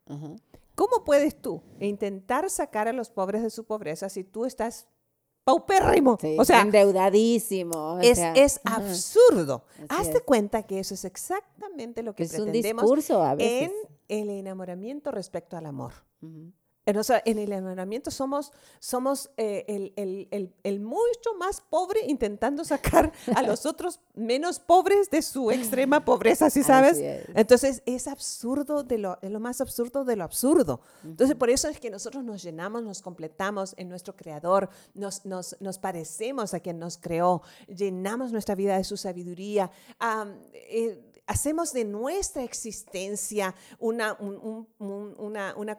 ¿Cómo 0.76 1.04
puedes 1.04 1.36
tú 1.39 1.62
intentar 1.82 2.49
sacar 2.49 2.88
a 2.88 2.93
los 2.93 3.10
pobres 3.12 3.43
de 3.43 3.49
su 3.49 3.65
pobreza 3.65 4.08
si 4.10 4.23
tú 4.23 4.45
estás 4.45 4.88
paupérrimo? 5.43 6.17
Sí, 6.19 6.36
o 6.39 6.45
sea, 6.45 6.62
endeudadísimo. 6.62 7.95
o 7.95 7.99
es, 7.99 8.17
sea, 8.17 8.34
es 8.34 8.60
absurdo. 8.63 9.63
Hazte 9.89 10.17
es. 10.17 10.23
cuenta 10.23 10.63
que 10.63 10.79
eso 10.79 10.93
es 10.93 11.06
exactamente 11.06 12.03
lo 12.03 12.13
que 12.15 12.23
Es 12.23 12.32
un 12.34 12.45
pretendemos 12.45 12.84
discurso 12.84 13.23
a 13.23 13.36
veces. 13.36 13.71
en 14.08 14.29
el 14.29 14.38
enamoramiento 14.38 15.12
respecto 15.12 15.58
al 15.58 15.65
amor. 15.65 15.93
Ujú. 16.21 16.51
En 16.86 17.39
el 17.39 17.51
enamoramiento 17.51 18.11
somos, 18.11 18.51
somos 18.79 19.29
eh, 19.38 19.65
el, 19.67 19.93
el, 19.95 20.27
el, 20.31 20.53
el, 20.63 20.79
mucho 20.79 21.34
más 21.39 21.61
pobre 21.61 22.01
intentando 22.07 22.65
sacar 22.65 23.11
a 23.36 23.41
los 23.43 23.65
otros 23.65 23.99
menos 24.13 24.59
pobres 24.59 25.09
de 25.09 25.21
su 25.21 25.49
extrema 25.51 26.03
pobreza, 26.03 26.49
¿sí 26.49 26.61
sabes? 26.63 26.99
Entonces 27.36 27.84
es 27.86 28.07
absurdo, 28.07 28.84
de 28.84 28.97
lo, 28.97 29.17
lo 29.21 29.39
más 29.39 29.61
absurdo 29.61 30.03
de 30.03 30.15
lo 30.15 30.23
absurdo. 30.23 30.81
Entonces 31.03 31.36
por 31.36 31.49
eso 31.49 31.69
es 31.69 31.79
que 31.79 31.89
nosotros 31.89 32.23
nos 32.23 32.43
llenamos, 32.43 32.84
nos 32.84 33.01
completamos 33.01 33.73
en 33.77 33.88
nuestro 33.88 34.15
Creador, 34.15 34.69
nos, 34.93 35.25
nos, 35.25 35.55
nos 35.59 35.79
parecemos 35.79 36.53
a 36.53 36.59
quien 36.59 36.79
nos 36.79 36.97
creó, 36.97 37.41
llenamos 37.67 38.31
nuestra 38.31 38.55
vida 38.55 38.77
de 38.77 38.84
su 38.84 38.97
sabiduría. 38.97 39.71
Eh, 40.53 41.12
hacemos 41.28 41.74
de 41.74 41.86
nuestra 41.86 42.43
existencia 42.43 43.55
una, 43.80 44.17
un, 44.19 44.67
una, 44.80 45.55
una 45.55 45.78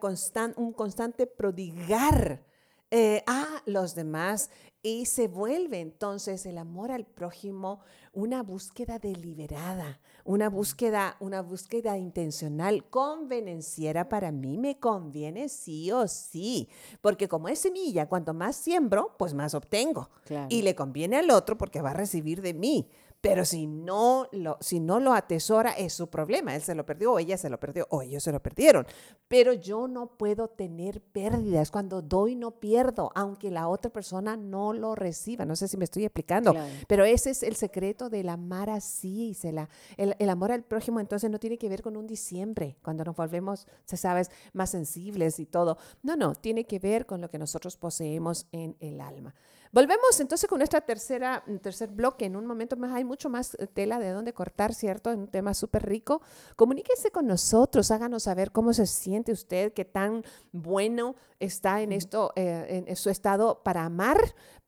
un 0.57 0.73
constante 0.73 1.27
prodigar 1.27 2.43
eh, 2.91 3.23
a 3.27 3.61
los 3.65 3.95
demás 3.95 4.49
y 4.85 5.07
se 5.07 5.27
vuelve 5.27 5.79
entonces 5.79 6.45
el 6.45 6.59
amor 6.59 6.91
al 6.91 7.05
prójimo 7.05 7.79
una 8.13 8.43
búsqueda 8.43 8.99
deliberada, 8.99 9.99
una 10.23 10.47
búsqueda, 10.47 11.17
una 11.19 11.41
búsqueda 11.41 11.97
intencional, 11.97 12.87
convenenciera 12.91 14.07
para 14.07 14.31
mí 14.31 14.59
me 14.59 14.79
conviene 14.79 15.49
sí 15.49 15.91
o 15.91 16.07
sí, 16.07 16.69
porque 17.01 17.27
como 17.27 17.49
es 17.49 17.57
semilla, 17.57 18.07
cuanto 18.07 18.35
más 18.35 18.55
siembro, 18.55 19.15
pues 19.17 19.33
más 19.33 19.55
obtengo. 19.55 20.11
Y 20.49 20.61
le 20.61 20.75
conviene 20.75 21.17
al 21.17 21.31
otro 21.31 21.57
porque 21.57 21.81
va 21.81 21.89
a 21.89 21.93
recibir 21.93 22.43
de 22.43 22.53
mí. 22.53 22.87
Pero 23.25 23.45
si 23.45 23.67
no, 23.67 24.27
lo, 24.31 24.57
si 24.61 24.79
no 24.79 24.99
lo 24.99 25.13
atesora, 25.13 25.71
es 25.71 25.93
su 25.93 26.07
problema. 26.07 26.55
Él 26.55 26.61
se 26.61 26.75
lo 26.75 26.85
perdió, 26.85 27.13
o 27.13 27.19
ella 27.19 27.37
se 27.37 27.49
lo 27.49 27.59
perdió, 27.59 27.87
o 27.89 28.01
ellos 28.01 28.23
se 28.23 28.31
lo 28.31 28.41
perdieron. 28.41 28.85
Pero 29.27 29.53
yo 29.53 29.87
no 29.87 30.07
puedo 30.07 30.47
tener 30.47 31.01
pérdidas. 31.01 31.71
Cuando 31.71 32.01
doy, 32.01 32.35
no 32.35 32.51
pierdo, 32.51 33.11
aunque 33.15 33.49
la 33.49 33.67
otra 33.67 33.91
persona 33.91 34.37
no 34.37 34.73
lo 34.73 34.95
reciba. 34.95 35.45
No 35.45 35.55
sé 35.55 35.67
si 35.67 35.77
me 35.77 35.85
estoy 35.85 36.05
explicando. 36.05 36.53
Pero 36.87 37.03
ese 37.05 37.31
es 37.31 37.43
el 37.43 37.55
secreto 37.55 38.09
del 38.09 38.29
amar 38.29 38.69
así. 38.69 39.33
Se 39.33 39.51
la, 39.51 39.69
el, 39.97 40.15
el, 40.19 40.29
amor 40.29 40.51
al 40.51 40.63
prójimo 40.63 40.99
entonces 40.99 41.29
no 41.29 41.39
tiene 41.39 41.57
que 41.57 41.69
ver 41.69 41.81
con 41.81 41.97
un 41.97 42.07
diciembre, 42.07 42.77
cuando 42.83 43.03
nos 43.03 43.15
volvemos, 43.15 43.67
se 43.85 43.97
sabes, 43.97 44.29
más 44.53 44.69
sensibles 44.69 45.39
y 45.39 45.45
todo. 45.45 45.77
No, 46.03 46.15
no, 46.15 46.35
tiene 46.35 46.65
que 46.65 46.79
ver 46.79 47.05
con 47.05 47.21
lo 47.21 47.29
que 47.29 47.39
nosotros 47.39 47.77
poseemos 47.77 48.47
en 48.51 48.75
el 48.79 49.01
alma. 49.01 49.33
Volvemos 49.75 50.17
entonces 50.21 50.49
con 50.49 50.59
nuestra 50.59 50.79
tercera, 50.79 51.43
tercer 51.61 51.89
bloque. 51.89 52.23
En 52.23 52.37
un 52.37 52.45
momento 52.45 52.77
más 52.77 52.93
hay 52.93 53.03
mucho 53.03 53.29
más 53.29 53.55
eh, 53.55 53.67
tela 53.67 53.99
de 53.99 54.11
dónde 54.11 54.31
cortar, 54.31 54.73
¿cierto? 54.73 55.11
Es 55.11 55.17
un 55.17 55.27
tema 55.27 55.53
súper 55.53 55.85
rico. 55.85 56.21
Comuníquese 56.55 57.11
con 57.11 57.27
nosotros, 57.27 57.91
háganos 57.91 58.23
saber 58.23 58.53
cómo 58.53 58.71
se 58.71 58.85
siente 58.85 59.33
usted, 59.33 59.73
qué 59.73 59.83
tan 59.83 60.23
bueno 60.53 61.15
está 61.41 61.81
en 61.81 61.91
esto, 61.91 62.31
eh, 62.37 62.85
en, 62.87 62.95
su 62.95 63.09
estado 63.09 63.63
para 63.63 63.83
amar, 63.83 64.17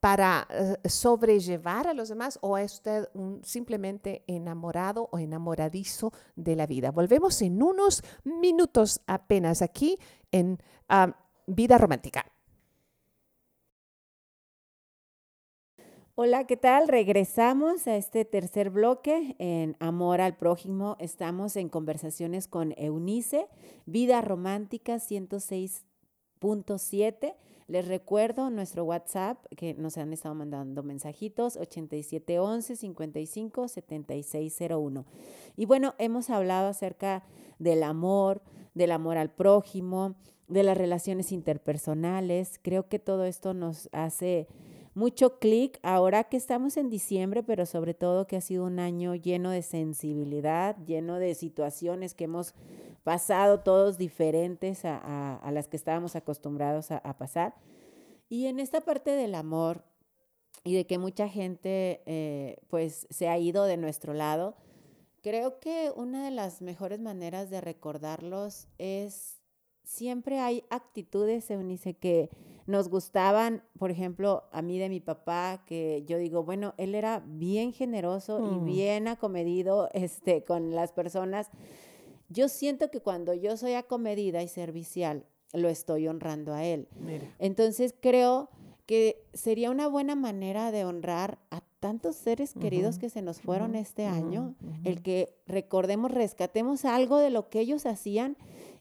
para 0.01 0.45
eh, 0.49 0.89
sobrellevar 0.89 1.87
a 1.87 1.93
los 1.93 2.09
demás, 2.09 2.37
o 2.41 2.57
es 2.57 2.73
usted 2.73 3.07
un, 3.13 3.41
simplemente 3.45 4.25
enamorado 4.27 5.07
o 5.13 5.19
enamoradizo 5.19 6.11
de 6.35 6.57
la 6.57 6.67
vida. 6.67 6.91
Volvemos 6.91 7.41
en 7.41 7.63
unos 7.63 8.03
minutos 8.25 8.99
apenas 9.07 9.61
aquí 9.61 9.97
en 10.33 10.61
ah, 10.89 11.15
Vida 11.45 11.77
Romántica. 11.77 12.25
Hola, 16.19 16.47
¿qué 16.47 16.57
tal? 16.57 16.87
Regresamos 16.87 17.85
a 17.85 17.95
este 17.95 18.25
tercer 18.25 18.71
bloque 18.71 19.35
en 19.37 19.75
Amor 19.79 20.19
al 20.19 20.35
Prójimo. 20.35 20.95
Estamos 20.97 21.55
en 21.55 21.69
conversaciones 21.69 22.47
con 22.47 22.73
Eunice, 22.75 23.47
Vida 23.85 24.19
Romántica 24.21 24.95
106.7. 24.95 27.35
Les 27.67 27.87
recuerdo 27.87 28.49
nuestro 28.49 28.83
WhatsApp 28.83 29.45
que 29.55 29.75
nos 29.75 29.99
han 29.99 30.11
estado 30.11 30.33
mandando 30.33 30.81
mensajitos 30.81 31.55
8711 31.55 32.75
55 32.75 33.67
7601. 33.67 35.05
Y 35.55 35.67
bueno, 35.67 35.93
hemos 35.99 36.31
hablado 36.31 36.69
acerca 36.69 37.25
del 37.59 37.83
amor, 37.83 38.41
del 38.73 38.91
amor 38.91 39.19
al 39.19 39.29
prójimo, 39.29 40.15
de 40.47 40.63
las 40.63 40.79
relaciones 40.79 41.31
interpersonales. 41.31 42.59
Creo 42.63 42.89
que 42.89 42.97
todo 42.97 43.25
esto 43.25 43.53
nos 43.53 43.87
hace 43.91 44.47
mucho 44.97 45.37
clic 45.37 45.79
ahora 45.83 46.23
que 46.23 46.37
estamos 46.37 46.75
en 46.75 46.89
diciembre, 46.89 47.43
pero 47.43 47.67
sobre 47.67 47.93
todo 47.93 48.25
que 48.25 48.35
ha 48.35 48.41
sido 48.41 48.65
un 48.65 48.79
año 48.79 49.13
lleno 49.13 49.51
de 49.51 49.61
sensibilidad, 49.61 50.75
lleno 50.85 51.19
de 51.19 51.35
situaciones 51.35 52.15
que 52.15 52.23
hemos 52.23 52.55
pasado 53.03 53.59
todos 53.59 53.99
diferentes 53.99 54.85
a, 54.85 55.39
las 55.51 55.67
que 55.67 55.77
estábamos 55.77 56.15
acostumbrados 56.15 56.89
a, 56.89 57.15
pasar. 57.15 57.53
Y 58.27 58.47
en 58.47 58.59
esta 58.59 58.81
parte 58.81 59.11
del 59.11 59.35
amor 59.35 59.83
y 60.63 60.73
de 60.73 60.87
que 60.87 60.97
mucha 60.97 61.29
gente 61.29 62.01
eh, 62.07 62.57
pues 62.67 63.05
se 63.11 63.29
ha 63.29 63.37
ido 63.37 63.65
de 63.65 63.77
nuestro 63.77 64.15
lado, 64.15 64.57
creo 65.21 65.59
que 65.59 65.91
una 65.95 66.25
de 66.25 66.31
las 66.31 66.63
mejores 66.63 66.99
maneras 66.99 67.51
de 67.51 67.61
recordarlos 67.61 68.67
es 68.79 69.37
siempre 69.83 70.39
hay 70.39 70.63
actitudes, 70.71 71.51
Eunice, 71.51 71.93
que 71.93 72.31
nos 72.67 72.89
gustaban, 72.89 73.63
por 73.79 73.91
ejemplo, 73.91 74.43
a 74.51 74.61
mí 74.61 74.77
de 74.77 74.89
mi 74.89 74.99
papá, 74.99 75.63
que 75.65 76.03
yo 76.05 76.17
digo, 76.17 76.43
bueno, 76.43 76.73
él 76.77 76.95
era 76.95 77.23
bien 77.25 77.71
generoso 77.73 78.39
y 78.39 78.55
mm. 78.57 78.65
bien 78.65 79.07
acomedido 79.07 79.89
este, 79.93 80.43
con 80.43 80.75
las 80.75 80.91
personas. 80.91 81.49
Yo 82.29 82.49
siento 82.49 82.91
que 82.91 82.99
cuando 82.99 83.33
yo 83.33 83.55
soy 83.55 83.73
acomedida 83.73 84.43
y 84.43 84.49
servicial, 84.49 85.25
lo 85.53 85.69
estoy 85.69 86.09
honrando 86.09 86.53
a 86.53 86.65
él. 86.65 86.89
Entonces 87.39 87.95
creo 87.99 88.49
que 88.85 89.25
sería 89.33 89.71
una 89.71 89.87
buena 89.87 90.15
manera 90.15 90.71
de 90.71 90.83
honrar 90.83 91.39
a 91.49 91.61
tantos 91.79 92.15
seres 92.17 92.53
queridos 92.53 92.99
que 92.99 93.09
se 93.09 93.21
nos 93.21 93.39
fueron 93.39 93.75
este 93.75 94.05
año, 94.05 94.55
el 94.83 95.01
que 95.01 95.35
recordemos, 95.45 96.11
rescatemos 96.11 96.83
algo 96.83 97.17
de 97.17 97.29
lo 97.29 97.49
que 97.49 97.61
ellos 97.61 97.85
hacían 97.85 98.35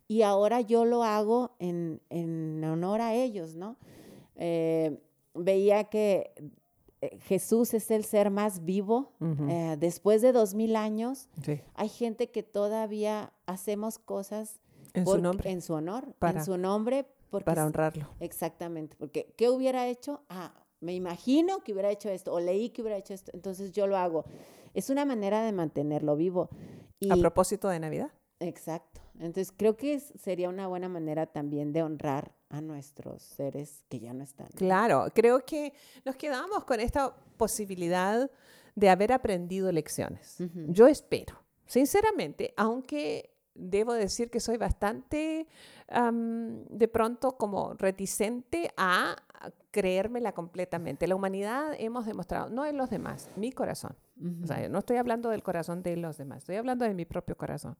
y 0.08 0.22
ahora 0.22 0.60
yo 0.60 0.84
lo 0.84 1.02
hago 1.02 1.56
en, 1.58 2.00
honor 2.64 3.00
a 3.00 3.14
ellos, 3.14 3.54
¿no? 3.56 3.76
Eh, 4.36 5.00
veía 5.34 5.84
que 5.84 6.32
eh, 7.00 7.18
Jesús 7.22 7.74
es 7.74 7.90
el 7.90 8.04
ser 8.04 8.30
más 8.30 8.64
vivo. 8.64 9.12
Eh, 9.20 9.76
después 9.78 10.22
de 10.22 10.32
dos 10.32 10.54
mil 10.54 10.76
años, 10.76 11.28
hay 11.74 11.88
gente 11.88 12.30
que 12.30 12.42
todavía 12.42 13.32
hacemos 13.46 13.98
cosas 13.98 14.60
en 14.94 15.06
su 15.06 15.18
nombre. 15.18 15.50
En 15.50 15.60
su 15.60 15.74
honor, 15.74 16.14
para, 16.18 16.40
en 16.40 16.44
su 16.44 16.56
nombre. 16.56 17.06
para 17.44 17.66
honrarlo. 17.66 18.08
Exactamente, 18.20 18.96
porque 18.98 19.34
¿qué 19.36 19.50
hubiera 19.50 19.86
hecho? 19.88 20.22
Ah, 20.28 20.54
me 20.80 20.94
imagino 20.94 21.60
que 21.60 21.72
hubiera 21.72 21.90
hecho 21.90 22.08
esto, 22.10 22.32
o 22.32 22.40
leí 22.40 22.70
que 22.70 22.82
hubiera 22.82 22.96
hecho 22.96 23.12
esto, 23.12 23.30
entonces 23.34 23.72
yo 23.72 23.86
lo 23.86 23.96
hago. 23.96 24.24
Es 24.72 24.90
una 24.90 25.04
manera 25.04 25.42
de 25.42 25.52
mantenerlo 25.52 26.16
vivo. 26.16 26.48
a 27.10 27.16
propósito 27.16 27.68
de 27.68 27.80
Navidad. 27.80 28.10
Exacto. 28.40 29.00
Entonces 29.18 29.52
creo 29.56 29.76
que 29.76 29.98
sería 29.98 30.48
una 30.48 30.66
buena 30.66 30.88
manera 30.88 31.26
también 31.26 31.72
de 31.72 31.82
honrar 31.82 32.32
a 32.48 32.60
nuestros 32.60 33.22
seres 33.22 33.82
que 33.88 33.98
ya 33.98 34.12
no 34.12 34.22
están. 34.22 34.48
Claro, 34.54 35.06
creo 35.14 35.44
que 35.44 35.72
nos 36.04 36.16
quedamos 36.16 36.64
con 36.64 36.80
esta 36.80 37.14
posibilidad 37.36 38.30
de 38.74 38.88
haber 38.90 39.12
aprendido 39.12 39.72
lecciones. 39.72 40.36
Yo 40.68 40.86
espero, 40.86 41.34
sinceramente, 41.66 42.52
aunque 42.56 43.32
debo 43.54 43.94
decir 43.94 44.30
que 44.30 44.38
soy 44.38 44.58
bastante 44.58 45.46
de 45.88 46.88
pronto 46.88 47.38
como 47.38 47.72
reticente 47.74 48.70
a 48.76 49.16
creérmela 49.70 50.32
completamente. 50.32 51.06
La 51.06 51.14
humanidad 51.14 51.72
hemos 51.78 52.04
demostrado, 52.06 52.50
no 52.50 52.66
en 52.66 52.76
los 52.76 52.90
demás, 52.90 53.30
mi 53.36 53.50
corazón. 53.50 53.96
O 54.42 54.46
sea, 54.46 54.68
no 54.68 54.78
estoy 54.78 54.98
hablando 54.98 55.30
del 55.30 55.42
corazón 55.42 55.82
de 55.82 55.96
los 55.96 56.18
demás, 56.18 56.38
estoy 56.38 56.56
hablando 56.56 56.84
de 56.84 56.92
mi 56.94 57.06
propio 57.06 57.36
corazón. 57.36 57.76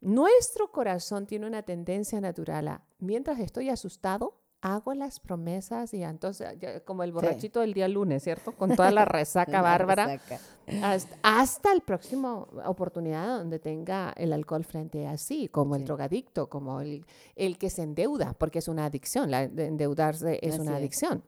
Nuestro 0.00 0.70
corazón 0.70 1.26
tiene 1.26 1.46
una 1.46 1.62
tendencia 1.62 2.20
natural 2.20 2.68
a, 2.68 2.84
mientras 2.98 3.40
estoy 3.40 3.68
asustado, 3.68 4.40
hago 4.60 4.94
las 4.94 5.20
promesas 5.20 5.94
y 5.94 6.02
entonces, 6.02 6.48
como 6.84 7.02
el 7.02 7.12
borrachito 7.12 7.60
del 7.60 7.74
día 7.74 7.88
lunes, 7.88 8.24
¿cierto? 8.24 8.52
Con 8.52 8.74
toda 8.74 8.90
la 8.90 9.04
resaca 9.04 9.62
bárbara. 9.62 10.20
Hasta, 11.22 11.72
el 11.72 11.80
próximo 11.80 12.48
oportunidad 12.64 13.38
donde 13.38 13.58
tenga 13.58 14.12
el 14.16 14.32
alcohol 14.32 14.64
frente 14.64 15.06
a 15.06 15.16
sí, 15.16 15.48
como 15.48 15.76
el 15.76 15.84
drogadicto, 15.84 16.48
como 16.48 16.80
el, 16.80 17.04
el, 17.36 17.58
que 17.58 17.70
se 17.70 17.82
endeuda, 17.82 18.34
porque 18.34 18.58
es 18.58 18.68
una 18.68 18.86
adicción, 18.86 19.30
la, 19.30 19.42
endeudarse 19.42 20.38
es 20.42 20.58
una 20.58 20.76
adicción. 20.76 21.22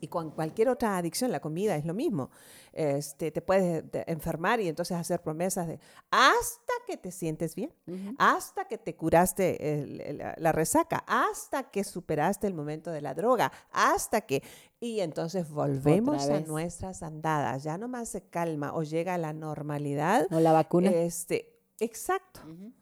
Y 0.00 0.08
con 0.08 0.30
cualquier 0.30 0.68
otra 0.68 0.96
adicción, 0.96 1.32
la 1.32 1.40
comida 1.40 1.76
es 1.76 1.84
lo 1.84 1.94
mismo. 1.94 2.30
Este, 2.72 3.30
te 3.30 3.40
puedes 3.40 3.84
enfermar 4.06 4.60
y 4.60 4.68
entonces 4.68 4.96
hacer 4.96 5.22
promesas 5.22 5.68
de 5.68 5.78
hasta 6.10 6.72
que 6.86 6.96
te 6.96 7.10
sientes 7.10 7.54
bien, 7.54 7.72
hasta 8.18 8.66
que 8.66 8.78
te 8.78 8.96
curaste 8.96 10.34
la, 10.38 10.52
resaca, 10.52 11.04
hasta 11.06 11.70
que 11.70 11.84
superaste 11.84 12.46
el 12.46 12.54
momento 12.54 12.90
de 12.90 13.00
la 13.00 13.14
droga, 13.14 13.52
hasta 13.70 14.22
que... 14.22 14.42
Y 14.80 15.00
entonces 15.00 15.48
volvemos 15.48 16.28
a 16.28 16.40
nuestras 16.40 17.02
andadas, 17.02 17.62
ya 17.62 17.78
nomás 17.78 18.10
se 18.10 18.22
calma 18.22 18.74
o 18.74 18.82
llega 18.82 19.14
a 19.14 19.18
la 19.18 19.32
normalidad. 19.32 20.26
O 20.30 20.40
la 20.40 20.52
vacuna. 20.52 20.90
Este, 20.90 21.53
Exacto, 21.80 22.40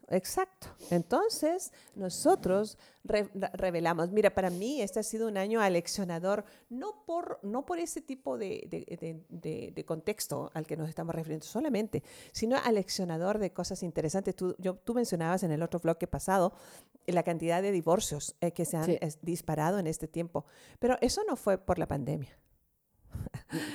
exacto. 0.09 0.66
Entonces, 0.90 1.72
nosotros 1.95 2.76
revelamos, 3.05 4.11
mira, 4.11 4.34
para 4.34 4.51
mí 4.51 4.82
este 4.82 5.01
ha 5.01 5.03
sido 5.03 5.28
un 5.28 5.38
año 5.38 5.62
aleccionador, 5.62 6.45
no 6.68 7.03
por, 7.07 7.40
no 7.43 7.64
por 7.64 7.78
ese 7.78 8.03
tipo 8.03 8.36
de, 8.36 8.68
de, 9.30 9.84
contexto 9.86 10.51
al 10.53 10.66
que 10.66 10.76
nos 10.76 10.90
estamos 10.90 11.14
refiriendo 11.14 11.47
solamente, 11.47 12.03
sino 12.32 12.59
aleccionador 12.59 13.38
de 13.38 13.53
cosas 13.53 13.82
interesantes. 13.82 14.36
Tú, 14.36 14.55
yo, 14.59 14.76
tú 14.76 14.93
mencionabas 14.93 15.43
en 15.43 15.53
el 15.53 15.62
otro 15.62 15.80
bloque 15.80 16.07
pasado 16.07 16.53
la 17.07 17.22
cantidad 17.22 17.62
de 17.62 17.72
divorcios 17.72 18.36
eh, 18.43 18.53
que 18.53 18.66
se 18.66 18.76
han 18.76 18.99
disparado 19.22 19.78
en 19.78 19.86
este 19.86 20.07
tiempo, 20.07 20.45
pero 20.78 20.99
eso 21.01 21.22
no 21.26 21.36
fue 21.36 21.57
por 21.57 21.78
la 21.78 21.88
pandemia. 21.88 22.38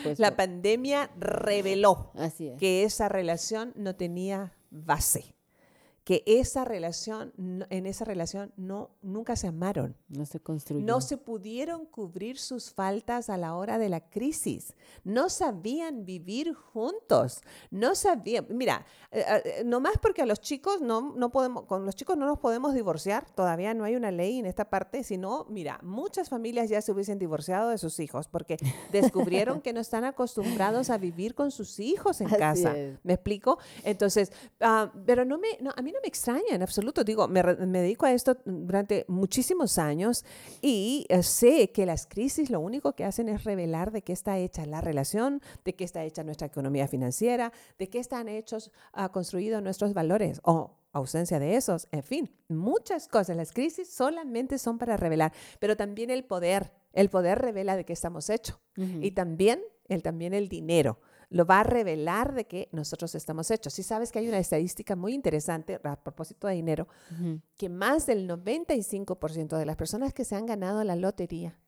Pues 0.03 0.20
la 0.20 0.36
pandemia 0.36 1.11
reveló 1.20 2.11
que 2.57 2.84
esa 2.84 3.09
relación 3.09 3.74
no 3.76 3.95
tenía 3.95 4.57
base 4.72 5.34
que 6.08 6.24
esa 6.26 6.64
relación, 6.64 7.34
en 7.70 7.86
esa 7.86 8.05
relación 8.05 8.53
no, 8.55 8.91
nunca 9.01 9.36
se 9.36 9.47
amaron. 9.47 9.97
No 10.08 10.26
se 10.26 10.39
construyeron. 10.39 10.88
No 10.88 11.01
se 11.01 11.18
pudieron 11.18 11.86
cubrir 11.86 12.38
sus 12.38 12.72
faltas 12.72 13.30
a 13.30 13.36
la 13.36 13.55
hora 13.55 13.78
de 13.78 13.89
la 13.89 13.99
crisis. 13.99 14.74
No 15.03 15.28
sabían 15.28 16.05
vivir 16.05 16.53
juntos. 16.53 17.41
No 17.72 17.93
sabían, 17.93 18.47
mira, 18.49 18.86
no 19.12 19.20
eh, 19.20 19.26
eh, 19.43 19.64
nomás 19.66 19.97
porque 20.01 20.22
a 20.22 20.26
los 20.26 20.39
chicos 20.39 20.80
no, 20.80 21.14
no 21.14 21.30
podemos, 21.30 21.66
con 21.66 21.86
los 21.86 21.93
chicos 21.93 22.16
no 22.16 22.26
nos 22.26 22.39
podemos 22.39 22.74
divorciar, 22.74 23.30
todavía 23.32 23.74
no 23.74 23.84
hay 23.84 23.97
una 23.97 24.10
ley 24.10 24.39
en 24.39 24.45
esta 24.45 24.70
parte, 24.70 25.03
sino, 25.03 25.45
mira, 25.49 25.78
muchas 25.84 26.30
familias 26.30 26.70
ya 26.70 26.82
se 26.82 26.93
hubiesen 26.93 27.20
divorciado 27.20 27.68
de 27.68 27.78
sus 27.78 27.99
hijos 27.99 28.30
porque 28.30 28.55
descubrieron 28.93 29.60
que 29.60 29.74
no 29.74 29.82
están 29.82 30.05
acostumbrados 30.05 30.89
a 30.89 30.97
vivir 30.97 31.36
con 31.36 31.51
sus 31.51 31.82
hijos 31.82 32.22
en 32.22 32.30
casa. 32.30 32.74
¿Me 33.03 33.12
explico? 33.12 33.60
Entonces, 33.84 34.32
ah, 34.62 34.89
pero 35.05 35.26
no 35.26 35.38
me, 35.38 35.49
no, 35.60 35.74
a 35.76 35.82
mí 35.82 35.91
no 35.91 35.97
me 36.02 36.08
extraña 36.08 36.52
en 36.52 36.62
absoluto. 36.62 37.04
Digo, 37.04 37.28
me, 37.28 37.41
dedico 37.43 38.06
a 38.06 38.14
esto 38.14 38.38
durante 38.45 39.06
muchísimos 39.08 39.78
años 39.78 40.26
y 40.62 41.06
eh, 41.10 41.24
sé 41.24 41.72
que 41.72 41.86
las 41.86 42.08
crisis 42.08 42.50
lo 42.50 42.60
único 42.60 42.93
que 42.93 43.06
hacen 43.06 43.30
es 43.30 43.43
revelar 43.43 43.91
de 43.91 44.02
qué 44.02 44.14
está 44.14 44.38
hecha 44.38 44.66
la 44.66 44.82
relación, 44.82 45.41
de 45.66 45.76
qué 45.76 45.84
está 45.84 46.04
hecha 46.04 46.24
nuestra 46.24 46.48
economía 46.48 46.88
financiera, 46.88 47.52
de 47.78 47.89
qué 47.89 48.00
están 48.00 48.28
hechos, 48.28 48.72
uh, 48.98 49.10
construidos 49.12 49.62
nuestros 49.62 49.93
valores 49.93 50.39
o 50.43 50.78
ausencia 50.91 51.39
de 51.39 51.56
esos. 51.56 51.88
En 51.91 52.04
fin, 52.04 52.30
muchas 52.48 53.08
cosas. 53.08 53.38
Las 53.38 53.52
crisis 53.52 53.89
solamente 53.89 54.58
son 54.58 54.78
para 54.78 54.98
revelar, 54.98 55.34
pero 55.60 55.78
también 55.78 56.10
el 56.10 56.24
poder. 56.24 56.72
El 56.93 57.10
poder 57.10 57.39
revela 57.39 57.76
de 57.76 57.86
qué 57.86 57.93
estamos 57.93 58.30
hechos. 58.30 58.60
Y 58.76 59.12
también 59.12 59.62
el, 59.88 60.04
también 60.04 60.34
el 60.34 60.50
dinero 60.50 61.00
lo 61.30 61.45
va 61.45 61.59
a 61.59 61.63
revelar 61.63 62.34
de 62.34 62.45
qué 62.45 62.69
nosotros 62.71 63.13
estamos 63.15 63.51
hechos. 63.51 63.73
Si 63.73 63.84
sabes 63.84 64.11
que 64.11 64.19
hay 64.19 64.28
una 64.28 64.39
estadística 64.39 64.95
muy 64.95 65.13
interesante 65.13 65.80
a 65.84 65.95
propósito 65.95 66.47
de 66.47 66.55
dinero, 66.55 66.88
que 67.57 67.69
más 67.69 68.05
del 68.05 68.30
95% 68.30 69.57
de 69.57 69.65
las 69.65 69.75
personas 69.75 70.13
que 70.13 70.25
se 70.25 70.36
han 70.36 70.45
ganado 70.45 70.84
la 70.84 70.95
lotería 70.95 71.59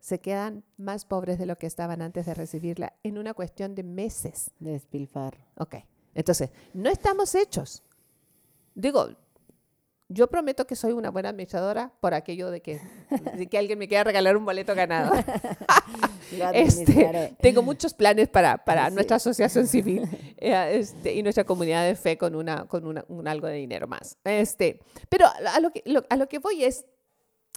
se 0.00 0.18
quedan 0.18 0.64
más 0.78 1.04
pobres 1.04 1.38
de 1.38 1.46
lo 1.46 1.56
que 1.56 1.66
estaban 1.66 2.00
antes 2.00 2.24
de 2.26 2.34
recibirla 2.34 2.94
en 3.02 3.18
una 3.18 3.34
cuestión 3.34 3.74
de 3.74 3.82
meses. 3.82 4.50
De 4.58 4.72
despilfarro. 4.72 5.44
Ok. 5.56 5.76
Entonces, 6.14 6.50
no 6.72 6.88
estamos 6.90 7.34
hechos. 7.34 7.82
Digo, 8.74 9.10
yo 10.10 10.26
prometo 10.26 10.66
que 10.66 10.74
soy 10.74 10.92
una 10.92 11.10
buena 11.10 11.28
administradora 11.28 11.92
por 12.00 12.14
aquello 12.14 12.50
de 12.50 12.60
que, 12.60 12.80
que 13.48 13.58
alguien 13.58 13.78
me 13.78 13.86
quiera 13.86 14.02
regalar 14.02 14.36
un 14.36 14.44
boleto 14.44 14.74
ganado. 14.74 15.12
este, 16.52 17.36
tengo 17.40 17.62
muchos 17.62 17.94
planes 17.94 18.28
para, 18.28 18.58
para 18.58 18.90
nuestra 18.90 19.16
asociación 19.16 19.68
civil 19.68 20.02
eh, 20.36 20.72
este, 20.74 21.14
y 21.14 21.22
nuestra 21.22 21.44
comunidad 21.44 21.86
de 21.86 21.94
fe 21.94 22.18
con, 22.18 22.34
una, 22.34 22.66
con 22.66 22.86
una, 22.86 23.04
un 23.06 23.28
algo 23.28 23.46
de 23.46 23.54
dinero 23.54 23.86
más. 23.86 24.18
Este, 24.24 24.80
pero 25.08 25.26
a 25.26 25.60
lo, 25.60 25.70
que, 25.70 25.84
a 26.08 26.16
lo 26.16 26.28
que 26.28 26.40
voy 26.40 26.64
es, 26.64 26.86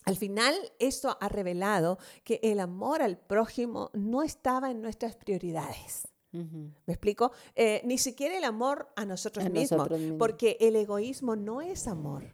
al 0.05 0.15
final 0.15 0.53
esto 0.77 1.17
ha 1.19 1.29
revelado 1.29 1.97
que 2.23 2.39
el 2.43 2.59
amor 2.59 3.01
al 3.01 3.17
prójimo 3.17 3.89
no 3.93 4.21
estaba 4.21 4.69
en 4.69 4.81
nuestras 4.81 5.15
prioridades. 5.15 6.07
¿Me 6.31 6.93
explico? 6.93 7.31
Eh, 7.55 7.81
ni 7.85 7.99
siquiera 7.99 8.35
el 8.35 8.43
amor 8.43 8.91
a 8.95 9.05
nosotros, 9.05 9.47
mismos, 9.51 9.87
porque 10.17 10.57
el 10.59 10.75
egoísmo 10.75 11.35
no 11.35 11.61
es 11.61 11.87
amor 11.87 12.33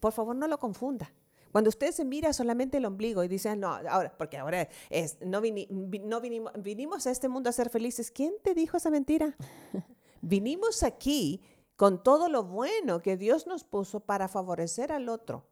por 0.00 0.12
favor 0.12 0.36
no 0.36 0.48
lo 0.48 0.58
confunda. 0.58 1.12
Cuando 1.52 1.68
usted 1.68 1.92
se 1.92 2.04
mira 2.04 2.32
solamente 2.32 2.76
el 2.76 2.84
ombligo 2.84 3.24
y 3.24 3.28
dice, 3.28 3.56
no, 3.56 3.68
ahora, 3.88 4.14
porque 4.16 4.36
ahora 4.36 4.68
es, 4.90 5.18
no, 5.20 5.40
no 5.40 6.20
vinimos, 6.20 6.52
vinimos 6.58 7.06
a 7.06 7.10
este 7.10 7.28
mundo 7.28 7.48
a 7.48 7.52
ser 7.52 7.70
felices, 7.70 8.10
¿quién 8.10 8.34
te 8.42 8.54
dijo 8.54 8.76
esa 8.76 8.90
mentira? 8.90 9.36
vinimos 10.20 10.82
aquí 10.82 11.42
con 11.76 12.02
todo 12.02 12.28
lo 12.28 12.44
bueno 12.44 13.00
que 13.00 13.16
Dios 13.16 13.46
nos 13.46 13.64
puso 13.64 14.00
para 14.00 14.28
favorecer 14.28 14.92
al 14.92 15.08
otro. 15.08 15.46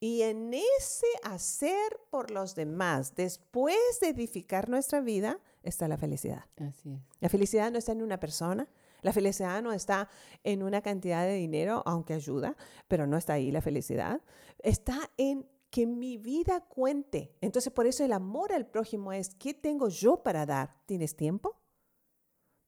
Y 0.00 0.22
en 0.22 0.52
ese 0.54 1.06
hacer 1.22 1.98
por 2.10 2.30
los 2.30 2.54
demás, 2.54 3.14
después 3.14 3.76
de 4.00 4.08
edificar 4.08 4.68
nuestra 4.68 5.00
vida, 5.00 5.40
está 5.62 5.88
la 5.88 5.96
felicidad. 5.96 6.44
Así 6.56 6.92
es. 6.92 7.00
La 7.20 7.28
felicidad 7.28 7.70
no 7.70 7.78
está 7.78 7.92
en 7.92 8.02
una 8.02 8.20
persona, 8.20 8.68
la 9.04 9.12
felicidad 9.12 9.62
no 9.62 9.72
está 9.74 10.08
en 10.44 10.62
una 10.62 10.80
cantidad 10.80 11.24
de 11.24 11.34
dinero, 11.34 11.82
aunque 11.84 12.14
ayuda, 12.14 12.56
pero 12.88 13.06
no 13.06 13.18
está 13.18 13.34
ahí 13.34 13.52
la 13.52 13.60
felicidad. 13.60 14.22
Está 14.60 15.10
en 15.18 15.46
que 15.68 15.86
mi 15.86 16.16
vida 16.16 16.62
cuente. 16.62 17.36
Entonces, 17.42 17.70
por 17.70 17.86
eso 17.86 18.02
el 18.02 18.14
amor 18.14 18.50
al 18.50 18.66
prójimo 18.66 19.12
es, 19.12 19.34
¿qué 19.34 19.52
tengo 19.52 19.90
yo 19.90 20.22
para 20.22 20.46
dar? 20.46 20.70
¿Tienes 20.86 21.16
tiempo? 21.16 21.60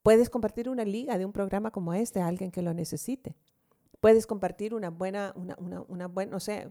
Puedes 0.03 0.29
compartir 0.29 0.69
una 0.69 0.85
liga 0.85 1.17
de 1.17 1.25
un 1.25 1.33
programa 1.33 1.71
como 1.71 1.95
este 1.95 2.21
a 2.21 2.27
alguien 2.27 2.51
que 2.51 2.61
lo 2.61 2.75
necesite. 2.75 3.35
Puedes 4.01 4.27
compartir 4.27 4.75
una 4.75 4.91
buena, 4.91 5.33
una, 5.37 5.57
una, 5.59 5.83
una 5.89 6.07
buena, 6.09 6.33
no 6.33 6.41
sé, 6.41 6.71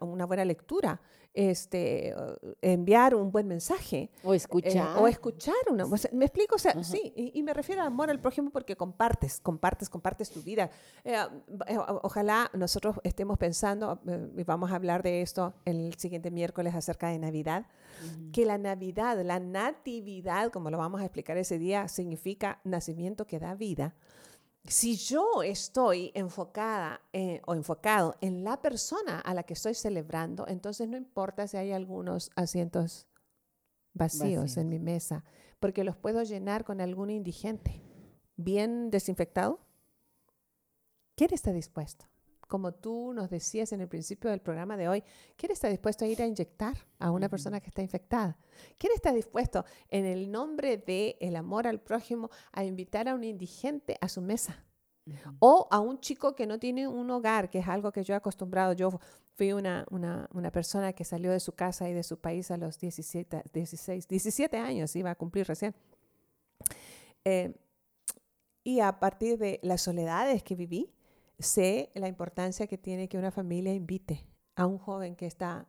una 0.00 0.26
buena 0.26 0.44
lectura, 0.44 1.00
este, 1.34 2.14
enviar 2.62 3.14
un 3.14 3.30
buen 3.30 3.46
mensaje. 3.46 4.10
O 4.24 4.34
escuchar. 4.34 4.96
Eh, 4.96 5.00
o 5.00 5.06
escuchar 5.06 5.54
una. 5.70 5.86
¿Me 6.12 6.24
explico? 6.24 6.56
O 6.56 6.58
sea, 6.58 6.82
sí, 6.82 7.12
y, 7.14 7.42
me 7.42 7.54
refiero 7.54 7.82
a 7.82 7.86
amor 7.86 8.10
al 8.10 8.20
prójimo 8.20 8.50
porque 8.50 8.76
compartes, 8.76 9.40
compartes, 9.40 9.88
compartes 9.88 10.30
tu 10.30 10.42
vida. 10.42 10.70
Eh, 11.04 11.16
eh, 11.66 11.78
ojalá 12.02 12.50
nosotros 12.54 12.96
estemos 13.04 13.38
pensando, 13.38 14.00
y 14.36 14.42
vamos 14.42 14.72
a 14.72 14.74
hablar 14.74 15.02
de 15.02 15.22
esto 15.22 15.54
el 15.64 15.94
siguiente 15.94 16.30
miércoles 16.30 16.74
acerca 16.74 17.08
de 17.08 17.18
Navidad, 17.18 17.66
que 18.32 18.44
la 18.44 18.58
Navidad, 18.58 19.20
la 19.22 19.38
natividad, 19.38 20.50
como 20.50 20.70
lo 20.70 20.78
vamos 20.78 21.00
a 21.00 21.04
explicar 21.04 21.36
ese 21.36 21.58
día, 21.58 21.88
significa 21.88 22.60
nacimiento 22.64 23.26
que 23.26 23.38
da 23.38 23.54
vida 23.54 23.94
si 24.68 24.96
yo 24.96 25.42
estoy 25.42 26.12
enfocada 26.14 27.00
eh, 27.12 27.40
o 27.46 27.54
enfocado 27.54 28.16
en 28.20 28.44
la 28.44 28.60
persona 28.60 29.20
a 29.20 29.34
la 29.34 29.42
que 29.42 29.54
estoy 29.54 29.74
celebrando, 29.74 30.46
entonces 30.46 30.88
no 30.88 30.96
importa 30.96 31.46
si 31.46 31.56
hay 31.56 31.72
algunos 31.72 32.30
asientos 32.36 33.06
vacíos, 33.94 34.56
en 34.56 34.68
mi 34.68 34.78
mesa, 34.78 35.24
porque 35.58 35.84
los 35.84 35.96
puedo 35.96 36.22
llenar 36.22 36.64
con 36.64 36.80
algún 36.80 37.10
indigente 37.10 37.82
bien 38.36 38.90
desinfectado. 38.90 39.60
¿Quién 41.16 41.34
está 41.34 41.52
dispuesto? 41.52 42.06
Como 42.48 42.72
tú 42.72 43.12
nos 43.12 43.28
decías 43.28 43.72
en 43.72 43.82
el 43.82 43.88
principio 43.88 44.30
del 44.30 44.40
programa 44.40 44.76
de 44.78 44.88
hoy, 44.88 45.04
¿quién 45.36 45.52
está 45.52 45.68
dispuesto 45.68 46.04
a 46.04 46.08
ir 46.08 46.20
a 46.22 46.26
inyectar 46.26 46.76
a 46.98 47.10
una 47.10 47.28
persona 47.28 47.60
que 47.60 47.68
está 47.68 47.82
infectada? 47.82 48.38
¿Quién 48.78 48.94
está 48.94 49.12
dispuesto 49.12 49.66
en 49.90 50.06
el 50.06 50.30
nombre 50.30 50.78
del 50.78 51.16
el 51.20 51.36
amor 51.36 51.66
al 51.66 51.78
prójimo 51.78 52.30
a 52.52 52.64
invitar 52.64 53.06
a 53.06 53.14
un 53.14 53.22
indigente 53.22 53.98
a 54.00 54.08
su 54.08 54.22
mesa? 54.22 54.64
O 55.38 55.68
a 55.70 55.78
un 55.80 56.00
chico 56.00 56.34
que 56.34 56.46
no 56.46 56.58
tiene 56.58 56.88
un 56.88 57.10
hogar, 57.10 57.48
que 57.48 57.60
es 57.60 57.68
algo 57.68 57.92
que 57.92 58.02
yo 58.02 58.14
he 58.14 58.16
acostumbrado. 58.16 58.72
Yo 58.72 58.98
fui 59.36 59.52
una, 59.52 59.86
una, 59.90 60.28
una, 60.32 60.50
persona 60.50 60.92
que 60.92 61.04
salió 61.04 61.30
de 61.30 61.40
su 61.40 61.52
casa 61.52 61.88
y 61.88 61.92
de 61.94 62.02
su 62.02 62.18
país 62.18 62.50
a 62.50 62.56
los 62.56 62.78
17, 62.78 63.44
16, 63.52 64.08
17 64.08 64.56
años, 64.58 64.94
iba 64.96 65.10
a 65.10 65.14
cumplir 65.14 65.46
recién. 65.46 65.74
Eh, 67.24 67.54
y 68.64 68.80
a 68.80 68.98
partir 69.00 69.38
de 69.38 69.60
las 69.62 69.80
soledades 69.80 70.42
que 70.42 70.54
viví, 70.54 70.92
sé 71.38 71.90
la 71.94 72.08
importancia 72.08 72.66
que 72.66 72.78
tiene 72.78 73.08
que 73.08 73.18
una 73.18 73.30
familia 73.30 73.72
invite 73.72 74.26
a 74.56 74.66
un 74.66 74.78
joven 74.78 75.14
que 75.14 75.26
está, 75.26 75.66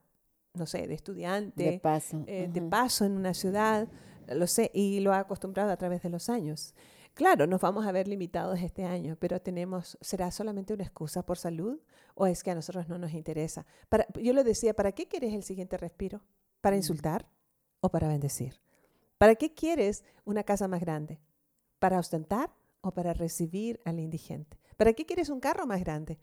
no 0.53 0.65
sé, 0.65 0.87
de 0.87 0.93
estudiante, 0.93 1.63
de 1.63 1.79
paso, 1.79 2.23
eh, 2.27 2.49
de 2.51 2.61
paso 2.61 3.05
en 3.05 3.13
una 3.13 3.33
ciudad, 3.33 3.87
lo 4.27 4.47
sé, 4.47 4.71
y 4.73 4.99
lo 4.99 5.13
ha 5.13 5.19
acostumbrado 5.19 5.71
a 5.71 5.77
través 5.77 6.01
de 6.01 6.09
los 6.09 6.29
años. 6.29 6.73
Claro, 7.13 7.47
nos 7.47 7.59
vamos 7.61 7.85
a 7.85 7.91
ver 7.91 8.07
limitados 8.07 8.59
este 8.61 8.85
año, 8.85 9.17
pero 9.19 9.41
tenemos, 9.41 9.97
¿será 10.01 10.31
solamente 10.31 10.73
una 10.73 10.83
excusa 10.83 11.25
por 11.25 11.37
salud 11.37 11.79
o 12.15 12.27
es 12.27 12.43
que 12.43 12.51
a 12.51 12.55
nosotros 12.55 12.87
no 12.87 12.97
nos 12.97 13.13
interesa? 13.13 13.65
Para, 13.89 14.07
yo 14.21 14.33
le 14.33 14.43
decía, 14.43 14.73
¿para 14.73 14.91
qué 14.91 15.07
quieres 15.07 15.33
el 15.33 15.43
siguiente 15.43 15.77
respiro? 15.77 16.21
¿Para 16.61 16.75
mm. 16.75 16.79
insultar 16.79 17.27
o 17.81 17.89
para 17.89 18.07
bendecir? 18.07 18.61
¿Para 19.17 19.35
qué 19.35 19.53
quieres 19.53 20.05
una 20.23 20.43
casa 20.43 20.67
más 20.67 20.79
grande? 20.79 21.19
¿Para 21.79 21.99
ostentar 21.99 22.55
o 22.81 22.91
para 22.91 23.13
recibir 23.13 23.81
al 23.83 23.99
indigente? 23.99 24.58
¿Para 24.79 24.93
qué 24.93 25.05
quieres 25.05 25.27
un 25.27 25.41
carro 25.41 25.67
más 25.67 25.81
grande? 25.81 26.17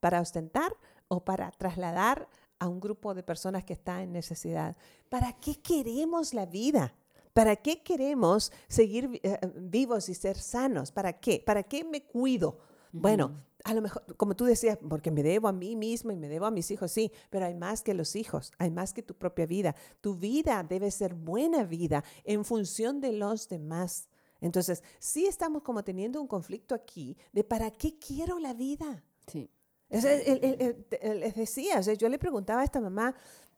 ¿Para 0.00 0.20
ostentar 0.20 0.76
o 1.06 1.24
para 1.24 1.48
trasladar 1.52 2.28
a 2.58 2.66
un 2.66 2.80
grupo 2.80 3.14
de 3.14 3.22
personas 3.22 3.62
que 3.62 3.72
está 3.72 4.02
en 4.02 4.10
necesidad? 4.10 4.76
¿Para 5.08 5.32
qué 5.34 5.62
queremos 5.62 6.34
la 6.34 6.44
vida? 6.44 6.92
¿Para 7.32 7.54
qué 7.54 7.84
queremos 7.84 8.50
seguir 8.66 9.20
eh, 9.22 9.38
vivos 9.54 10.08
y 10.08 10.14
ser 10.14 10.36
sanos? 10.36 10.90
¿Para 10.90 11.20
qué? 11.20 11.40
¿Para 11.46 11.62
qué 11.62 11.84
me 11.84 12.02
cuido? 12.02 12.58
Bueno, 12.90 13.36
a 13.62 13.74
lo 13.74 13.80
mejor, 13.80 14.04
como 14.16 14.34
tú 14.34 14.44
decías, 14.44 14.76
porque 14.88 15.12
me 15.12 15.22
debo 15.22 15.46
a 15.46 15.52
mí 15.52 15.76
mismo 15.76 16.10
y 16.10 16.16
me 16.16 16.26
debo 16.26 16.46
a 16.46 16.50
mis 16.50 16.72
hijos, 16.72 16.90
sí, 16.90 17.12
pero 17.30 17.46
hay 17.46 17.54
más 17.54 17.84
que 17.84 17.94
los 17.94 18.16
hijos, 18.16 18.50
hay 18.58 18.72
más 18.72 18.92
que 18.92 19.04
tu 19.04 19.14
propia 19.14 19.46
vida. 19.46 19.76
Tu 20.00 20.16
vida 20.16 20.66
debe 20.68 20.90
ser 20.90 21.14
buena 21.14 21.62
vida 21.62 22.02
en 22.24 22.44
función 22.44 23.00
de 23.00 23.12
los 23.12 23.48
demás. 23.48 24.08
Entonces, 24.40 24.82
sí 24.98 25.26
estamos 25.26 25.62
como 25.62 25.84
teniendo 25.84 26.20
un 26.20 26.26
conflicto 26.26 26.74
aquí 26.74 27.16
de 27.32 27.44
para 27.44 27.70
qué 27.70 27.98
quiero 27.98 28.38
la 28.38 28.54
vida. 28.54 29.02
Sí. 29.26 29.50
Es, 29.88 30.04
les 30.04 31.34
decía, 31.34 31.80
yo 31.80 32.08
le 32.08 32.18
preguntaba 32.18 32.60
a 32.60 32.64
esta 32.64 32.80
mamá, 32.80 33.14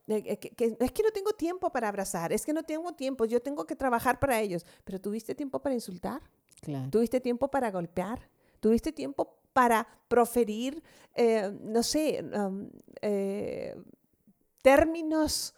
eh, 0.08 0.38
que, 0.38 0.76
es 0.80 0.92
que 0.92 1.02
no 1.02 1.10
tengo 1.10 1.32
tiempo 1.32 1.70
para 1.70 1.88
abrazar, 1.88 2.32
es 2.32 2.44
que 2.44 2.52
no 2.52 2.62
tengo 2.62 2.92
tiempo, 2.94 3.24
yo 3.26 3.40
tengo 3.40 3.66
que 3.66 3.76
trabajar 3.76 4.18
para 4.18 4.40
ellos, 4.40 4.64
pero 4.84 5.00
¿tuviste 5.00 5.34
tiempo 5.34 5.60
para 5.60 5.74
insultar? 5.74 6.22
Claro. 6.60 6.90
¿Tuviste 6.90 7.20
tiempo 7.20 7.48
para 7.48 7.70
golpear? 7.70 8.28
¿Tuviste 8.60 8.92
tiempo 8.92 9.36
para 9.52 9.86
proferir, 10.08 10.82
eh, 11.14 11.52
no 11.60 11.82
sé, 11.82 12.24
um, 12.34 12.70
eh, 13.02 13.76
términos, 14.62 15.54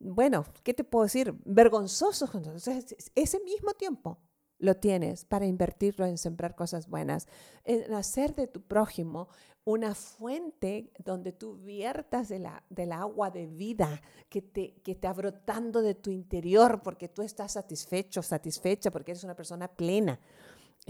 bueno, 0.00 0.44
¿qué 0.62 0.74
te 0.74 0.84
puedo 0.84 1.04
decir? 1.04 1.34
Vergonzosos. 1.44 2.34
Entonces, 2.34 2.96
ese 3.14 3.40
mismo 3.40 3.72
tiempo 3.72 4.18
lo 4.58 4.76
tienes 4.76 5.24
para 5.24 5.46
invertirlo 5.46 6.06
en 6.06 6.18
sembrar 6.18 6.54
cosas 6.54 6.88
buenas, 6.88 7.28
en 7.64 7.92
hacer 7.94 8.34
de 8.34 8.46
tu 8.46 8.62
prójimo 8.62 9.28
una 9.64 9.94
fuente 9.94 10.90
donde 11.04 11.32
tú 11.32 11.56
viertas 11.56 12.28
de 12.28 12.38
la, 12.38 12.64
del 12.70 12.92
agua 12.92 13.30
de 13.30 13.46
vida 13.46 14.00
que 14.28 14.40
te, 14.40 14.74
que 14.82 14.92
está 14.92 15.12
brotando 15.12 15.82
de 15.82 15.94
tu 15.94 16.10
interior 16.10 16.80
porque 16.82 17.08
tú 17.08 17.22
estás 17.22 17.52
satisfecho, 17.52 18.22
satisfecha, 18.22 18.90
porque 18.90 19.10
eres 19.10 19.24
una 19.24 19.36
persona 19.36 19.68
plena 19.68 20.18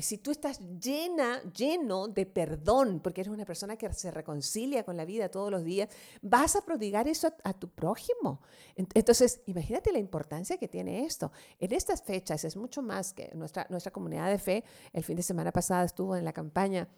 si 0.03 0.19
tú 0.19 0.31
estás 0.31 0.61
llena, 0.81 1.43
lleno 1.53 2.09
de 2.09 2.25
perdón, 2.25 3.01
porque 3.01 3.23
eres 3.23 3.33
una 3.33 3.45
persona 3.45 3.77
que 3.77 3.93
se 3.93 4.11
reconcilia 4.11 4.85
con 4.85 4.97
la 4.97 5.05
vida 5.05 5.29
todos 5.29 5.51
los 5.51 5.65
días, 5.65 5.89
vas 6.23 6.57
a 6.57 6.65
prodigar 6.65 7.09
eso 7.09 7.33
a, 7.43 7.53
tu 7.53 7.69
prójimo. 7.69 8.41
Entonces, 8.77 9.41
imagínate 9.47 9.93
la 9.93 9.99
importancia 9.99 10.57
que 10.57 10.69
tiene 10.69 11.05
esto. 11.05 11.33
En 11.59 11.73
estas 11.73 12.03
fechas 12.03 12.45
es 12.45 12.57
mucho 12.57 12.81
más 12.81 13.13
que 13.13 13.31
nuestra, 13.35 13.67
nuestra 13.71 13.93
comunidad 13.93 14.31
de 14.31 14.39
fe. 14.39 14.65
El 14.93 15.03
fin 15.03 15.17
de 15.17 15.23
semana 15.23 15.51
pasado 15.51 15.85
estuvo 15.85 16.15
en 16.15 16.25
la 16.25 16.33
campaña 16.33 16.89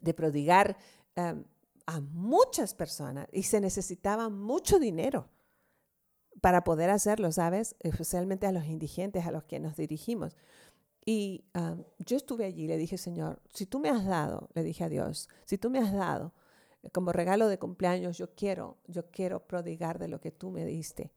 de 0.00 0.14
prodigar 0.14 0.76
um, 1.16 1.44
a 1.86 2.00
muchas 2.00 2.74
personas 2.74 3.26
y 3.32 3.42
se 3.42 3.60
necesitaba 3.60 4.28
mucho 4.28 4.78
dinero 4.78 5.28
para 6.40 6.64
poder 6.64 6.90
hacerlo, 6.90 7.30
¿sabes? 7.32 7.76
Especialmente 7.80 8.46
a 8.46 8.52
los 8.52 8.64
indigentes 8.66 9.26
a 9.26 9.30
los 9.30 9.44
que 9.44 9.60
nos 9.60 9.76
dirigimos. 9.76 10.36
Y 11.04 11.44
ah, 11.54 11.76
yo 11.98 12.16
estuve 12.16 12.44
allí 12.44 12.66
le 12.66 12.76
dije, 12.76 12.96
Señor, 12.96 13.40
si 13.52 13.66
tú 13.66 13.80
me 13.80 13.88
has 13.88 14.04
dado, 14.04 14.48
le 14.54 14.62
dije 14.62 14.84
a 14.84 14.88
Dios, 14.88 15.28
si 15.44 15.58
tú 15.58 15.68
me 15.70 15.78
has 15.78 15.92
dado 15.92 16.32
como 16.92 17.12
regalo 17.12 17.48
de 17.48 17.58
cumpleaños, 17.58 18.18
yo 18.18 18.34
quiero, 18.34 18.78
yo 18.86 19.10
quiero 19.10 19.46
prodigar 19.46 19.98
de 19.98 20.08
lo 20.08 20.20
que 20.20 20.30
tú 20.30 20.50
me 20.50 20.64
diste. 20.64 21.12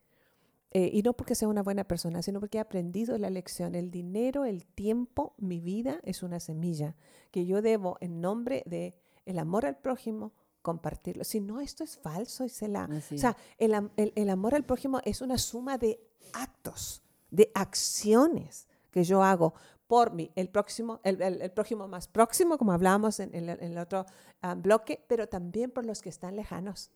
Eh, 0.72 0.90
y 0.92 1.04
no 1.04 1.14
porque 1.14 1.36
sea 1.36 1.48
una 1.48 1.64
buena 1.64 1.86
persona, 1.86 2.22
sino 2.22 2.40
porque 2.40 2.58
he 2.58 2.62
aprendido 2.62 3.18
la 3.18 3.30
lección. 3.30 3.76
El 3.76 3.92
dinero, 3.92 4.44
el 4.44 4.66
tiempo, 4.66 5.34
mi 5.38 5.62
vida 5.62 6.00
es 6.04 6.22
una 6.22 6.40
semilla 6.40 6.96
que 7.32 7.46
yo 7.46 7.62
debo 7.62 7.98
en 8.02 8.20
nombre 8.22 8.64
de 8.66 8.94
el 9.26 9.40
amor 9.40 9.66
al 9.66 9.78
prójimo 9.78 10.34
compartirlo. 10.62 11.24
Si 11.24 11.40
no, 11.40 11.62
esto 11.62 11.84
es 11.84 11.98
falso 11.98 12.44
y 12.44 12.50
se 12.50 12.68
la... 12.68 12.90
O 12.92 13.18
sea, 13.18 13.38
el, 13.58 13.92
el 13.96 14.30
amor 14.30 14.54
al 14.54 14.66
prójimo 14.66 15.00
es 15.06 15.22
una 15.22 15.38
suma 15.38 15.78
de 15.78 16.00
actos, 16.34 17.04
de 17.32 17.52
acciones 17.54 18.68
que 18.92 19.04
yo 19.04 19.24
hago 19.24 19.54
por 19.88 20.14
mí, 20.14 20.32
el 20.36 20.50
próximo, 20.50 21.00
el, 21.04 21.22
el, 21.22 21.52
prójimo 21.52 21.88
más 21.88 22.08
próximo, 22.08 22.58
como 22.58 22.72
hablábamos 22.72 23.20
en, 23.20 23.34
el 23.36 23.78
otro 23.78 24.06
ah, 24.42 24.56
bloque, 24.56 25.04
pero 25.08 25.28
también 25.28 25.72
por 25.72 25.86
los 25.86 26.02
que 26.02 26.10
están 26.10 26.36
lejanos. 26.36 26.92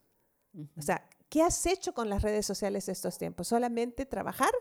O 0.77 0.81
sea, 0.81 1.07
¿qué 1.29 1.43
has 1.43 1.65
hecho 1.65 1.93
con 1.93 2.09
las 2.09 2.23
redes 2.23 2.45
sociales 2.45 2.89
estos 2.89 3.17
tiempos? 3.17 3.47
¿Solamente 3.47 4.05
trabajar 4.05 4.51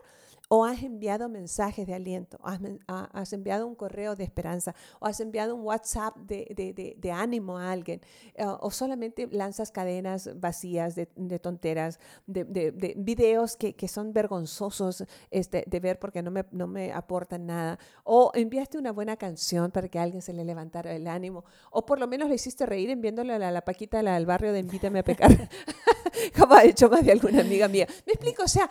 o 0.51 0.65
has 0.65 0.81
enviado 0.81 1.29
mensajes 1.29 1.85
de 1.85 1.93
aliento, 1.93 2.39
has, 2.43 3.33
enviado 3.33 3.67
un 3.67 3.75
correo 3.75 4.15
de 4.15 4.23
esperanza, 4.23 4.73
o 4.99 5.05
has 5.05 5.19
enviado 5.19 5.55
un 5.55 5.61
WhatsApp 5.61 6.17
de, 6.17 7.11
ánimo 7.13 7.59
a 7.59 7.71
alguien, 7.71 8.01
eh, 8.33 8.45
o 8.45 8.71
solamente 8.71 9.27
lanzas 9.31 9.71
cadenas 9.71 10.29
vacías 10.39 10.95
de, 10.95 11.05
tonteras, 11.39 11.99
de, 12.25 12.95
videos 12.97 13.55
que, 13.55 13.87
son 13.87 14.11
vergonzosos 14.11 15.05
este, 15.29 15.63
de 15.67 15.79
ver 15.79 15.99
porque 15.99 16.23
no 16.23 16.31
me, 16.31 16.43
no 16.51 16.65
me 16.65 16.91
aportan 16.93 17.45
nada, 17.45 17.77
o 18.03 18.31
enviaste 18.33 18.79
una 18.79 18.91
buena 18.91 19.17
canción 19.17 19.69
para 19.69 19.87
que 19.87 19.99
a 19.99 20.03
alguien 20.03 20.23
se 20.23 20.33
le 20.33 20.43
levantara 20.43 20.95
el 20.95 21.07
ánimo, 21.07 21.45
o 21.69 21.85
por 21.85 21.99
lo 21.99 22.07
menos 22.07 22.27
le 22.27 22.35
hiciste 22.35 22.65
reír 22.65 22.89
enviándole 22.89 23.33
a 23.33 23.51
la, 23.51 23.59
Paquita 23.59 24.01
del 24.01 24.25
barrio 24.25 24.51
de 24.51 24.59
Invítame 24.59 24.99
a 24.99 25.03
pecar, 25.03 25.29
como 26.39 26.55
ha 26.55 26.63
hecho 26.63 26.89
más 26.89 27.05
de 27.05 27.11
alguna 27.11 27.41
amiga 27.41 27.67
mía. 27.67 27.87
Me 28.07 28.13
explico, 28.13 28.43
o 28.43 28.47
sea, 28.47 28.67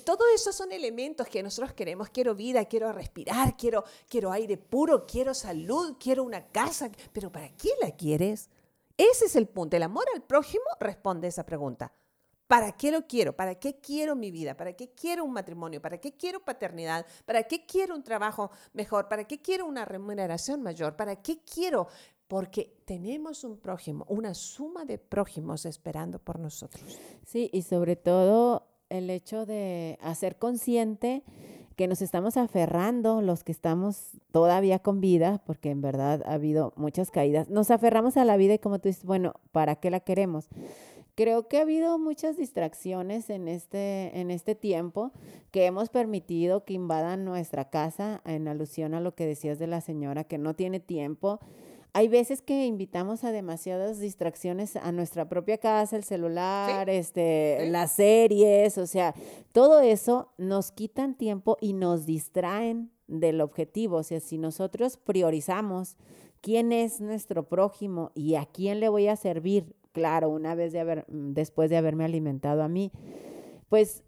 todo 0.00 0.24
eso 0.34 0.52
son 0.52 0.72
elementos 0.72 1.26
que 1.28 1.42
nosotros 1.42 1.72
queremos. 1.72 2.08
Quiero 2.10 2.34
vida, 2.34 2.64
quiero 2.64 2.92
respirar, 2.92 3.56
quiero, 3.56 3.84
quiero 4.08 4.32
aire 4.32 4.56
puro, 4.56 5.06
quiero 5.06 5.34
salud, 5.34 5.96
quiero 5.98 6.24
una 6.24 6.46
casa. 6.48 6.90
Pero 7.12 7.30
¿para 7.30 7.48
qué 7.56 7.70
la 7.80 7.90
quieres? 7.92 8.48
Ese 8.96 9.26
es 9.26 9.36
el 9.36 9.48
punto. 9.48 9.76
El 9.76 9.82
amor 9.82 10.04
al 10.14 10.22
prójimo 10.22 10.64
responde 10.80 11.28
esa 11.28 11.44
pregunta. 11.44 11.92
¿Para 12.46 12.72
qué 12.72 12.90
lo 12.90 13.06
quiero? 13.06 13.34
¿Para 13.34 13.54
qué 13.54 13.80
quiero 13.80 14.14
mi 14.14 14.30
vida? 14.30 14.54
¿Para 14.54 14.74
qué 14.74 14.90
quiero 14.90 15.24
un 15.24 15.32
matrimonio? 15.32 15.80
¿Para 15.80 15.98
qué 15.98 16.12
quiero 16.12 16.44
paternidad? 16.44 17.06
¿Para 17.24 17.44
qué 17.44 17.64
quiero 17.64 17.94
un 17.94 18.02
trabajo 18.02 18.50
mejor? 18.74 19.08
¿Para 19.08 19.24
qué 19.24 19.40
quiero 19.40 19.64
una 19.66 19.86
remuneración 19.86 20.62
mayor? 20.62 20.94
¿Para 20.94 21.16
qué 21.16 21.40
quiero? 21.44 21.88
Porque 22.28 22.82
tenemos 22.84 23.44
un 23.44 23.58
prójimo, 23.58 24.04
una 24.08 24.34
suma 24.34 24.84
de 24.84 24.98
prójimos 24.98 25.64
esperando 25.64 26.18
por 26.18 26.38
nosotros. 26.38 26.98
Sí, 27.26 27.48
y 27.54 27.62
sobre 27.62 27.96
todo 27.96 28.71
el 28.92 29.10
hecho 29.10 29.46
de 29.46 29.98
hacer 30.00 30.36
consciente 30.36 31.22
que 31.76 31.88
nos 31.88 32.02
estamos 32.02 32.36
aferrando, 32.36 33.22
los 33.22 33.44
que 33.44 33.52
estamos 33.52 34.10
todavía 34.30 34.78
con 34.78 35.00
vida, 35.00 35.42
porque 35.46 35.70
en 35.70 35.80
verdad 35.80 36.22
ha 36.26 36.34
habido 36.34 36.72
muchas 36.76 37.10
caídas, 37.10 37.48
nos 37.48 37.70
aferramos 37.70 38.16
a 38.16 38.24
la 38.24 38.36
vida 38.36 38.54
y 38.54 38.58
como 38.58 38.78
tú 38.78 38.88
dices, 38.88 39.04
bueno, 39.04 39.34
¿para 39.52 39.76
qué 39.76 39.90
la 39.90 40.00
queremos? 40.00 40.48
Creo 41.14 41.48
que 41.48 41.58
ha 41.58 41.62
habido 41.62 41.98
muchas 41.98 42.36
distracciones 42.36 43.28
en 43.28 43.48
este, 43.48 44.18
en 44.18 44.30
este 44.30 44.54
tiempo 44.54 45.12
que 45.50 45.66
hemos 45.66 45.90
permitido 45.90 46.64
que 46.64 46.74
invadan 46.74 47.24
nuestra 47.24 47.68
casa, 47.68 48.22
en 48.24 48.48
alusión 48.48 48.94
a 48.94 49.00
lo 49.00 49.14
que 49.14 49.26
decías 49.26 49.58
de 49.58 49.66
la 49.66 49.80
señora, 49.80 50.24
que 50.24 50.38
no 50.38 50.54
tiene 50.54 50.80
tiempo 50.80 51.40
hay 51.94 52.08
veces 52.08 52.40
que 52.40 52.66
invitamos 52.66 53.22
a 53.22 53.32
demasiadas 53.32 54.00
distracciones 54.00 54.76
a 54.76 54.92
nuestra 54.92 55.28
propia 55.28 55.58
casa, 55.58 55.96
el 55.96 56.04
celular, 56.04 56.88
este, 56.88 57.68
las 57.68 57.92
series, 57.92 58.78
o 58.78 58.86
sea, 58.86 59.14
todo 59.52 59.80
eso 59.80 60.32
nos 60.38 60.72
quitan 60.72 61.14
tiempo 61.14 61.58
y 61.60 61.74
nos 61.74 62.06
distraen 62.06 62.90
del 63.08 63.42
objetivo. 63.42 63.98
O 63.98 64.02
sea, 64.02 64.20
si 64.20 64.38
nosotros 64.38 64.96
priorizamos 64.96 65.98
quién 66.40 66.72
es 66.72 67.00
nuestro 67.00 67.48
prójimo 67.48 68.10
y 68.14 68.36
a 68.36 68.46
quién 68.46 68.80
le 68.80 68.88
voy 68.88 69.08
a 69.08 69.16
servir, 69.16 69.76
claro, 69.92 70.30
una 70.30 70.54
vez 70.54 70.72
de 70.72 70.80
haber, 70.80 71.04
después 71.08 71.68
de 71.68 71.76
haberme 71.76 72.06
alimentado 72.06 72.62
a 72.62 72.68
mí, 72.68 72.90
pues 73.68 74.02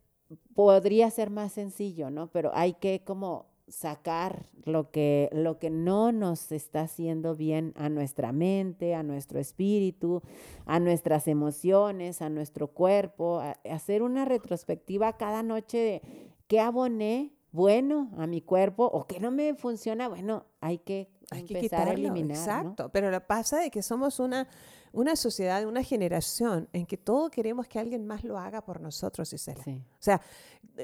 podría 0.55 1.11
ser 1.11 1.29
más 1.29 1.53
sencillo, 1.53 2.11
¿no? 2.11 2.29
Pero 2.29 2.51
hay 2.55 2.73
que 2.75 3.03
como 3.05 3.47
sacar 3.69 4.47
lo 4.65 4.91
que, 4.91 5.31
lo 5.33 5.59
que 5.59 5.71
no 5.71 6.13
nos 6.13 6.53
está 6.53 6.83
haciendo 6.83 7.35
bien 7.35 7.73
a 7.77 7.89
nuestra 7.89 8.33
mente, 8.33 8.95
a 8.95 9.03
nuestro 9.03 9.41
espíritu, 9.41 10.23
a 10.67 10.81
nuestras 10.81 11.29
emociones, 11.29 12.23
a 12.23 12.29
nuestro 12.29 12.69
cuerpo, 12.69 13.43
hacer 13.71 14.03
una 14.03 14.25
retrospectiva 14.25 15.17
cada 15.17 15.43
noche 15.43 15.79
de 15.79 16.03
qué 16.47 16.61
aboné 16.61 17.33
bueno 17.53 18.11
a 18.19 18.27
mi 18.27 18.41
cuerpo 18.41 18.85
o 18.85 19.07
qué 19.07 19.21
no 19.21 19.31
me 19.31 19.55
funciona, 19.55 20.09
bueno, 20.09 20.47
hay 20.61 20.79
que, 20.79 21.09
empezar 21.31 21.89
a 21.89 21.93
eliminar. 21.93 22.37
Exacto, 22.37 22.91
pero 22.91 23.11
lo 23.11 23.27
pasa 23.27 23.61
de 23.61 23.71
que 23.71 23.83
somos 23.83 24.19
una 24.19 24.49
una 24.95 25.17
sociedad, 25.17 25.67
una 25.67 25.83
generación 25.83 26.69
en 26.73 26.87
que 26.87 26.97
todo 26.97 27.29
queremos 27.29 27.67
que 27.67 27.79
alguien 27.79 28.07
más 28.07 28.25
lo 28.25 28.39
haga 28.39 28.65
por 28.65 28.81
nosotros, 28.81 29.33
y 29.33 29.39
Sí. 29.39 29.51
O 29.51 29.97
sea, 29.99 30.21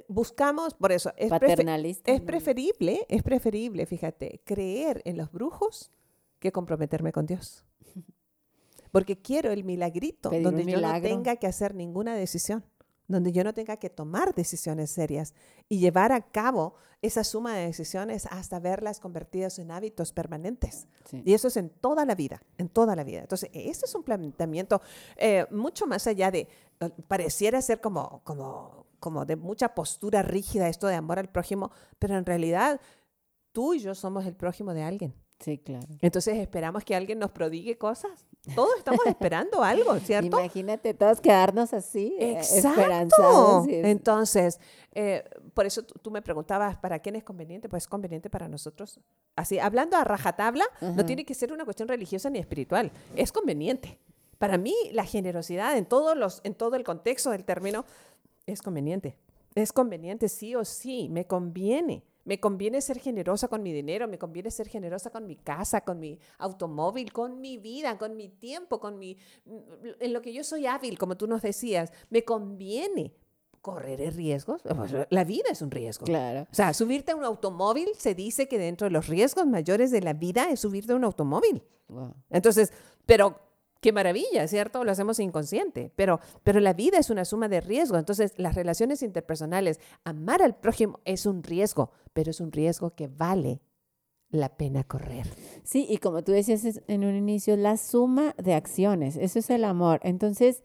buscamos, 0.09 0.75
por 0.75 0.93
eso, 0.93 1.13
es, 1.17 1.31
es 2.05 2.21
preferible, 2.21 3.07
es 3.09 3.23
preferible, 3.23 3.87
fíjate, 3.87 4.43
creer 4.45 5.01
en 5.05 5.17
los 5.17 5.31
brujos 5.31 5.91
que 6.39 6.53
comprometerme 6.53 7.13
con 7.13 7.27
Dios. 7.27 7.65
Porque 8.91 9.17
quiero 9.17 9.53
el 9.53 9.65
milagrito 9.65 10.31
donde 10.31 10.65
yo 10.65 10.81
no 10.81 11.01
tenga 11.01 11.37
que 11.37 11.47
hacer 11.47 11.75
ninguna 11.75 12.15
decisión 12.15 12.65
donde 13.11 13.33
yo 13.33 13.43
no 13.45 13.53
tenga 13.53 13.77
que 13.77 13.91
tomar 13.91 14.35
decisiones 14.35 14.91
serias 14.91 15.35
y 15.69 15.79
llevar 15.79 16.13
a 16.13 16.21
cabo 16.21 16.75
esa 17.03 17.25
suma 17.25 17.55
de 17.55 17.67
decisiones 17.67 18.27
hasta 18.27 18.61
verlas 18.61 19.01
convertidas 19.01 19.59
en 19.59 19.71
hábitos 19.71 20.13
permanentes. 20.13 20.87
Y 21.25 21.33
eso 21.35 21.49
es 21.49 21.57
en 21.57 21.71
toda 21.71 22.05
la 22.05 22.15
vida, 22.15 22.43
en 22.59 22.69
toda 22.69 22.95
la 22.95 23.05
vida. 23.05 23.21
Entonces, 23.21 23.51
este 23.53 23.87
es 23.87 23.95
un 23.95 24.03
planteamiento 24.03 24.81
eh, 25.17 25.47
mucho 25.51 25.87
más 25.87 26.07
allá 26.07 26.31
de, 26.31 26.47
eh, 26.81 26.91
pareciera 27.09 27.61
ser 27.63 27.81
como, 27.81 28.23
como, 28.23 28.87
como 29.01 29.25
de 29.25 29.37
mucha 29.37 29.75
postura 29.75 30.23
rígida 30.23 30.69
esto 30.69 30.87
de 30.87 30.95
amor 30.95 31.19
al 31.19 31.31
prójimo, 31.31 31.73
pero 31.99 32.17
en 32.17 32.27
realidad 32.27 32.81
tú 33.53 33.75
y 33.75 33.81
yo 33.81 33.95
somos 33.95 34.27
el 34.27 34.37
prójimo 34.37 34.75
de 34.75 34.83
alguien. 34.83 35.15
Sí, 35.41 35.59
claro. 35.59 35.89
Entonces 36.01 36.37
esperamos 36.37 36.85
que 36.85 36.95
alguien 36.95 37.19
nos 37.19 37.31
prodigue 37.31 37.79
cosas 37.79 38.27
todos 38.55 38.71
estamos 38.79 39.07
esperando 39.07 39.63
algo, 39.63 39.99
¿cierto? 40.01 40.39
Imagínate 40.39 40.95
todos 40.95 41.21
quedarnos 41.21 41.75
así, 41.75 42.17
eh, 42.19 42.33
Exacto. 42.33 43.67
Entonces, 43.69 44.61
eh, 44.93 45.25
por 45.55 45.67
eso 45.67 45.83
tú, 45.83 46.11
me 46.11 46.23
preguntabas, 46.23 46.77
¿para 46.77 46.99
quién 46.99 47.17
es 47.17 47.25
conveniente? 47.25 47.69
Pues 47.69 47.85
es 47.85 47.89
conveniente 47.89 48.31
para 48.31 48.49
nosotros. 48.49 48.99
Así, 49.37 49.59
hablando 49.59 49.97
a 49.97 50.05
rajatabla, 50.05 50.65
no 50.81 51.05
tiene 51.05 51.25
que 51.25 51.35
ser 51.35 51.53
una 51.53 51.65
cuestión 51.65 51.89
religiosa 51.89 52.31
ni 52.31 52.39
espiritual, 52.39 52.91
es 53.15 53.33
conveniente. 53.33 53.99
Para 54.39 54.57
mí, 54.57 54.75
la 54.93 55.05
generosidad 55.05 55.77
en, 55.77 55.85
todos 55.85 56.17
los, 56.17 56.41
en 56.45 56.55
todo 56.55 56.77
el 56.77 56.85
contexto 56.85 57.31
del 57.31 57.45
término 57.45 57.85
es 58.47 58.63
conveniente. 58.63 59.19
Es 59.55 59.73
conveniente, 59.73 60.29
sí 60.29 60.55
o 60.55 60.65
sí, 60.65 61.09
me 61.11 61.27
conviene. 61.27 62.05
Me 62.25 62.39
conviene 62.39 62.81
ser 62.81 62.99
generosa 62.99 63.49
con 63.49 63.63
mi 63.63 63.73
dinero, 63.73 64.07
me 64.09 64.19
conviene 64.19 64.51
ser 64.51 64.69
generosa 64.69 65.11
con 65.11 65.27
mi 65.27 65.37
casa, 65.37 65.83
con 65.83 65.99
mi 65.99 66.19
automóvil, 66.39 67.13
con 67.13 67.41
mi 67.41 67.59
vida, 67.59 67.99
con 67.99 68.17
mi 68.17 68.29
tiempo, 68.29 68.79
con 68.81 68.99
mi 68.99 69.17
en 70.01 70.13
lo 70.13 70.23
que 70.23 70.33
yo 70.33 70.45
soy 70.45 70.67
hábil, 70.67 70.99
como 70.99 71.17
tú 71.17 71.27
nos 71.27 71.43
decías. 71.43 71.93
Me 72.11 72.25
conviene 72.25 73.15
correr 73.61 74.15
riesgos. 74.15 74.63
Pues, 74.63 74.93
la 75.09 75.25
vida 75.25 75.51
es 75.51 75.63
un 75.63 75.71
riesgo. 75.71 76.07
Claro. 76.07 76.47
O 76.51 76.55
sea, 76.55 76.73
subirte 76.75 77.13
a 77.13 77.17
un 77.17 77.25
automóvil, 77.25 77.89
se 77.97 78.15
dice 78.15 78.49
que 78.49 78.59
dentro 78.59 78.87
de 78.87 78.91
los 78.91 79.07
riesgos 79.09 79.47
mayores 79.47 79.91
de 79.91 80.01
la 80.01 80.13
vida 80.13 80.51
es 80.51 80.61
subirte 80.61 80.93
a 80.93 80.97
un 80.97 81.05
automóvil. 81.05 81.63
Entonces, 82.31 82.73
pero 83.07 83.39
Qué 83.81 83.93
maravilla, 83.93 84.47
¿cierto? 84.47 84.85
Lo 84.85 84.93
hacemos 84.93 85.19
inconsciente, 85.21 85.91
pero, 85.97 86.21
pero 86.43 86.61
la 86.61 86.75
vida 86.75 86.99
es 86.99 87.09
una 87.09 87.25
suma 87.25 87.49
de 87.49 87.61
riesgo. 87.61 87.97
Entonces, 87.97 88.35
las 88.37 88.55
relaciones 88.55 89.03
interpersonales, 89.03 89.81
amar 90.05 90.43
al 90.43 90.57
prójimo 90.57 91.01
es 91.05 91.25
un 91.25 91.43
riesgo, 91.43 91.91
pero 92.13 92.31
es 92.31 92.41
un 92.41 92.53
riesgo 92.53 92.95
que 92.95 93.09
vale 93.09 93.63
la 94.31 94.57
pena 94.57 94.85
correr. 94.85 95.27
Sí, 95.65 95.87
y 95.89 95.99
como 95.99 96.23
tú 96.23 96.33
decías 96.33 96.81
en 96.87 97.05
un 97.05 97.15
inicio, 97.15 97.57
la 97.57 97.77
suma 97.77 98.35
de 98.37 98.55
acciones, 98.55 99.17
eso 99.17 99.39
es 99.39 99.51
el 99.51 99.65
amor. 99.65 100.01
Entonces, 100.03 100.63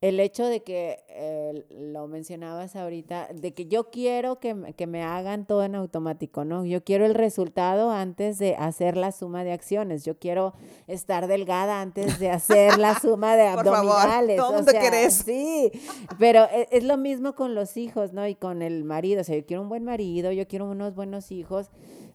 el 0.00 0.18
hecho 0.18 0.46
de 0.46 0.62
que, 0.62 1.04
eh, 1.08 1.66
lo 1.70 2.08
mencionabas 2.08 2.74
ahorita, 2.74 3.28
de 3.34 3.52
que 3.52 3.66
yo 3.66 3.90
quiero 3.90 4.40
que, 4.40 4.54
me 4.54 5.02
hagan 5.02 5.44
todo 5.44 5.62
en 5.62 5.74
automático, 5.74 6.44
¿no? 6.46 6.64
Yo 6.64 6.82
quiero 6.82 7.04
el 7.04 7.14
resultado 7.14 7.90
antes 7.90 8.38
de 8.38 8.56
hacer 8.56 8.96
la 8.96 9.12
suma 9.12 9.44
de 9.44 9.52
acciones. 9.52 10.04
Yo 10.04 10.18
quiero 10.18 10.54
estar 10.86 11.26
delgada 11.26 11.82
antes 11.82 12.18
de 12.18 12.30
hacer 12.30 12.78
la 12.78 12.98
suma 13.00 13.36
de 13.36 13.48
abdominales. 13.48 14.38
Favor, 14.38 14.56
¿dónde 14.56 14.72
querés? 14.72 15.14
Sí, 15.14 15.70
pero 16.18 16.44
es, 16.44 16.68
es, 16.70 16.84
lo 16.84 16.96
mismo 16.96 17.34
con 17.34 17.54
los 17.54 17.76
hijos, 17.76 18.14
¿no? 18.14 18.26
Y 18.26 18.34
con 18.34 18.62
el 18.62 18.84
marido. 18.84 19.20
O 19.20 19.24
sea, 19.24 19.36
yo 19.36 19.44
quiero 19.44 19.62
un 19.62 19.68
buen 19.68 19.84
marido, 19.84 20.32
yo 20.32 20.48
quiero 20.48 20.64
unos 20.64 20.94
buenos 20.94 21.30
hijos, 21.30 21.70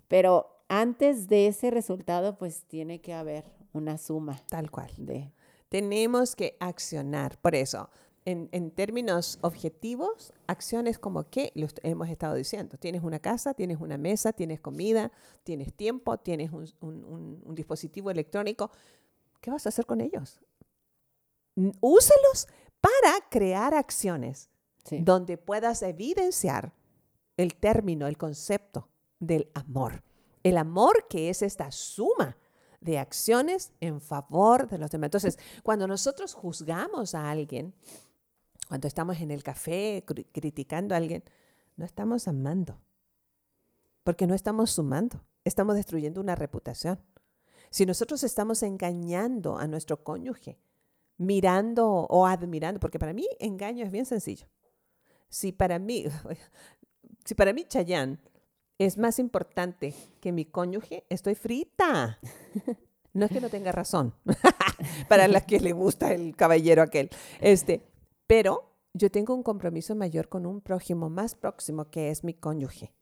pero 0.07 0.47
antes 0.69 1.27
de 1.27 1.47
ese 1.47 1.69
resultado, 1.69 2.35
pues 2.39 2.63
tiene 2.63 2.99
que 2.99 3.13
haber 3.13 3.45
una 3.73 3.99
suma. 3.99 4.41
Tal 4.49 4.71
cual. 4.71 4.89
De 4.97 5.31
tenemos 5.69 6.35
que 6.35 6.57
accionar. 6.59 7.39
Por 7.41 7.55
eso, 7.55 7.89
en, 8.25 8.71
términos 8.71 9.37
objetivos, 9.41 10.33
acciones 10.47 10.97
como 10.97 11.29
que 11.29 11.51
lo 11.55 11.67
hemos 11.83 12.09
estado 12.09 12.33
diciendo. 12.33 12.77
Tienes 12.77 13.03
una 13.03 13.19
casa, 13.19 13.53
tienes 13.53 13.79
una 13.79 13.97
mesa, 13.97 14.33
tienes 14.33 14.59
comida, 14.59 15.11
tienes 15.43 15.73
tiempo, 15.73 16.17
tienes 16.17 16.51
un, 16.51 17.55
dispositivo 17.55 18.09
electrónico. 18.09 18.71
¿Qué 19.41 19.51
vas 19.51 19.65
a 19.65 19.69
hacer 19.69 19.85
con 19.85 20.01
ellos? 20.01 20.39
Úsalos 21.81 22.47
para 22.81 23.29
crear 23.29 23.73
acciones 23.73 24.49
donde 24.91 25.37
puedas 25.37 25.81
evidenciar 25.83 26.73
el 27.37 27.55
término, 27.55 28.07
el 28.07 28.17
concepto 28.17 28.89
del 29.19 29.49
amor. 29.53 30.03
El 30.43 30.57
amor 30.57 31.07
que 31.07 31.29
es 31.29 31.41
esta 31.41 31.71
suma 31.71 32.37
de 32.85 32.99
acciones 32.99 33.73
en 33.81 33.99
favor 33.99 34.69
de 34.69 34.77
los 34.77 34.91
demás. 34.91 35.07
Entonces, 35.07 35.39
cuando 35.63 35.87
nosotros 35.87 36.33
juzgamos 36.33 37.15
a 37.15 37.29
alguien, 37.29 37.73
cuando 38.69 38.87
estamos 38.87 39.19
en 39.19 39.31
el 39.31 39.43
café 39.43 40.05
criticando 40.31 40.93
a 40.93 40.97
alguien, 40.97 41.23
no 41.75 41.83
estamos 41.83 42.27
amando, 42.27 42.79
porque 44.03 44.27
no 44.27 44.35
estamos 44.35 44.71
sumando, 44.71 45.25
estamos 45.43 45.75
destruyendo 45.75 46.21
una 46.21 46.35
reputación. 46.35 46.99
Si 47.71 47.85
nosotros 47.85 48.23
estamos 48.23 48.63
engañando 48.63 49.57
a 49.57 49.67
nuestro 49.67 50.03
cónyuge, 50.03 50.59
mirando 51.17 51.87
o 51.87 52.27
admirando, 52.27 52.79
porque 52.79 52.99
para 52.99 53.13
mí 53.13 53.27
engaño 53.39 53.83
es 53.83 53.91
bien 53.91 54.05
sencillo. 54.05 54.47
Si 55.27 55.51
para 55.51 55.79
mí, 55.79 56.05
si 57.25 57.33
para 57.33 57.51
mí 57.51 57.65
Chayán 57.65 58.21
es 58.77 58.97
más 58.97 59.19
importante 59.19 59.93
que 60.19 60.31
mi 60.31 60.45
cónyuge, 60.45 61.05
estoy 61.09 61.35
frita. 61.35 62.19
No 63.13 63.27
es 63.27 63.31
que 63.31 63.39
no 63.39 63.49
tenga 63.49 63.71
razón, 63.71 64.13
para 65.07 65.29
las 65.29 65.45
que 65.45 65.61
le 65.61 65.71
gusta 65.71 66.13
el 66.13 66.35
caballero 66.35 66.81
aquel. 66.81 67.09
Este, 67.39 67.81
pero 68.27 68.73
yo 68.93 69.09
tengo 69.09 69.33
un 69.33 69.41
compromiso 69.41 69.95
mayor 69.95 70.27
con 70.27 70.45
un 70.45 70.59
prójimo 70.59 71.09
más 71.09 71.33
próximo 71.35 71.89
que 71.89 72.09
es 72.09 72.25
mi 72.25 72.33
cónyuge. 72.33 72.93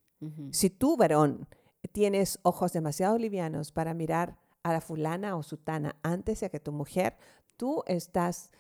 Si 0.52 0.70
tú, 0.70 0.96
varón, 0.96 1.48
tienes 1.92 2.40
ojos 2.44 2.72
demasiado 2.72 3.18
livianos 3.18 3.72
para 3.72 3.94
mirar 3.94 4.38
a 4.62 4.72
la 4.72 4.82
fulana 4.82 5.36
o 5.36 5.44
sutana 5.44 5.98
antes 6.02 6.40
de 6.40 6.50
que 6.50 6.60
tu 6.60 6.72
mujer, 6.72 7.18
tú 7.58 7.84
estás 7.88 8.52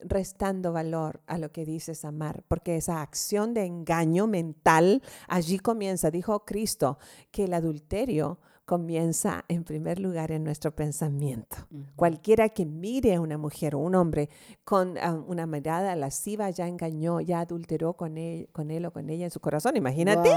restando 0.00 0.72
valor 0.72 1.20
a 1.26 1.38
lo 1.38 1.52
que 1.52 1.64
dices 1.64 2.04
amar, 2.04 2.42
porque 2.48 2.76
esa 2.76 3.02
acción 3.02 3.52
de 3.54 3.66
engaño 3.66 4.26
mental 4.26 5.02
allí 5.28 5.58
comienza. 5.58 6.10
Dijo 6.10 6.44
Cristo 6.44 6.98
que 7.30 7.44
el 7.44 7.54
adulterio 7.54 8.38
comienza 8.64 9.44
en 9.48 9.62
primer 9.62 9.98
lugar 9.98 10.32
en 10.32 10.42
nuestro 10.42 10.74
pensamiento. 10.74 11.56
Cualquiera 11.96 12.48
que 12.48 12.64
mire 12.64 13.14
a 13.14 13.20
una 13.20 13.36
mujer 13.36 13.74
o 13.74 13.78
un 13.78 13.94
hombre 13.94 14.30
con 14.64 14.96
una 15.26 15.46
mirada 15.46 15.94
lasciva 15.96 16.48
ya 16.48 16.66
engañó, 16.66 17.20
ya 17.20 17.40
adulteró 17.40 17.92
con 17.92 18.16
él, 18.16 18.48
con 18.52 18.70
él 18.70 18.86
o 18.86 18.92
con 18.92 19.10
ella 19.10 19.24
en 19.24 19.30
su 19.30 19.40
corazón. 19.40 19.76
Imagínate. 19.76 20.30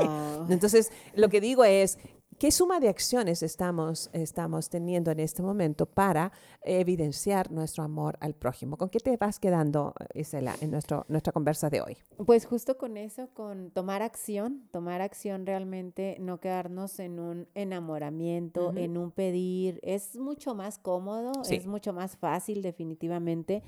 Entonces, 0.50 0.92
lo 1.16 1.30
que 1.30 1.40
digo 1.40 1.64
es, 1.64 1.98
¿Qué 2.40 2.52
suma 2.52 2.80
de 2.80 2.88
acciones 2.88 3.42
estamos, 3.42 4.12
estamos 4.14 4.70
teniendo 4.70 5.10
en 5.10 5.20
este 5.20 5.42
momento 5.42 5.88
para 5.88 6.32
evidenciar 6.62 7.52
nuestro 7.52 7.84
amor 7.84 8.16
al 8.22 8.36
prójimo? 8.36 8.78
¿Con 8.78 8.90
qué 8.90 9.00
te 9.00 9.18
vas 9.18 9.40
quedando, 9.40 9.96
Isela, 10.14 10.54
en 10.62 10.70
nuestro, 10.70 11.04
nuestra 11.10 11.34
conversa 11.34 11.72
de 11.72 11.82
hoy? 11.82 11.98
Pues 12.24 12.46
justo 12.46 12.78
con 12.78 12.96
eso, 12.96 13.30
con 13.34 13.72
tomar 13.72 14.04
acción, 14.04 14.68
tomar 14.70 15.02
acción 15.02 15.48
realmente, 15.48 16.18
no 16.20 16.40
quedarnos 16.40 17.00
en 17.00 17.20
un 17.20 17.48
enamoramiento, 17.56 18.72
en 18.76 19.00
un 19.00 19.10
pedir. 19.10 19.80
Es 19.82 20.16
mucho 20.16 20.54
más 20.54 20.78
cómodo, 20.78 21.32
es 21.50 21.66
mucho 21.66 21.92
más 21.92 22.18
fácil 22.18 22.62
definitivamente, 22.62 23.64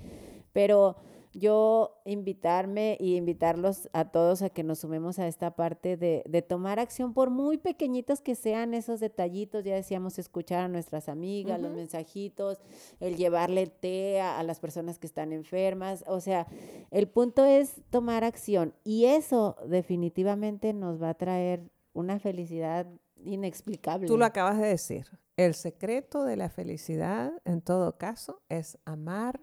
pero 0.54 0.96
yo 1.34 2.02
invitarme 2.06 2.98
y 3.00 3.16
invitarlos 3.16 3.90
a 3.94 4.06
todos 4.06 4.42
a 4.42 4.50
que 4.50 4.64
nos 4.64 4.80
sumemos 4.80 5.20
a 5.20 5.28
esta 5.28 5.56
parte 5.56 5.96
de, 5.96 6.46
tomar 6.48 6.80
acción, 6.80 7.14
por 7.14 7.30
muy 7.30 7.58
pequeñitos 7.58 8.22
que 8.22 8.36
sean 8.36 8.74
esos 8.74 9.00
detallitos, 9.00 9.64
ya 9.64 9.76
decíamos, 9.76 10.18
escuchar 10.18 10.62
a 10.62 10.68
nuestras 10.68 11.10
amigas, 11.10 11.62
los 11.62 11.72
mensajitos, 11.72 12.60
el 13.00 13.16
llevarle 13.16 13.68
té 13.68 14.22
a, 14.22 14.42
las 14.44 14.60
personas 14.60 14.98
que 14.98 15.08
están 15.08 15.32
enfermas, 15.32 16.04
o 16.08 16.20
sea, 16.20 16.48
el 16.92 17.08
punto 17.08 17.46
es 17.46 17.82
tomar 17.90 18.24
acción 18.24 18.74
y 18.84 19.06
eso 19.06 19.56
definitivamente 19.68 20.74
nos 20.74 21.02
va 21.02 21.10
a 21.10 21.14
traer 21.14 21.70
una 21.94 22.20
felicidad 22.20 22.88
inexplicable. 23.24 24.08
Tú 24.08 24.18
lo 24.18 24.26
acabas 24.26 24.58
de 24.60 24.68
decir, 24.68 25.06
el 25.38 25.54
secreto 25.54 26.24
de 26.24 26.38
la 26.38 26.50
felicidad 26.50 27.34
en 27.46 27.62
todo 27.62 27.98
caso 27.98 28.42
es 28.50 28.78
amar 28.86 29.40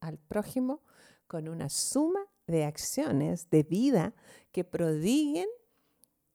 al 0.00 0.18
prójimo 0.18 0.82
con 1.28 1.48
una 1.48 1.68
suma 1.68 2.26
de 2.46 2.64
acciones 2.64 3.50
de 3.50 3.62
vida 3.62 4.14
que 4.50 4.64
prodiguen 4.64 5.46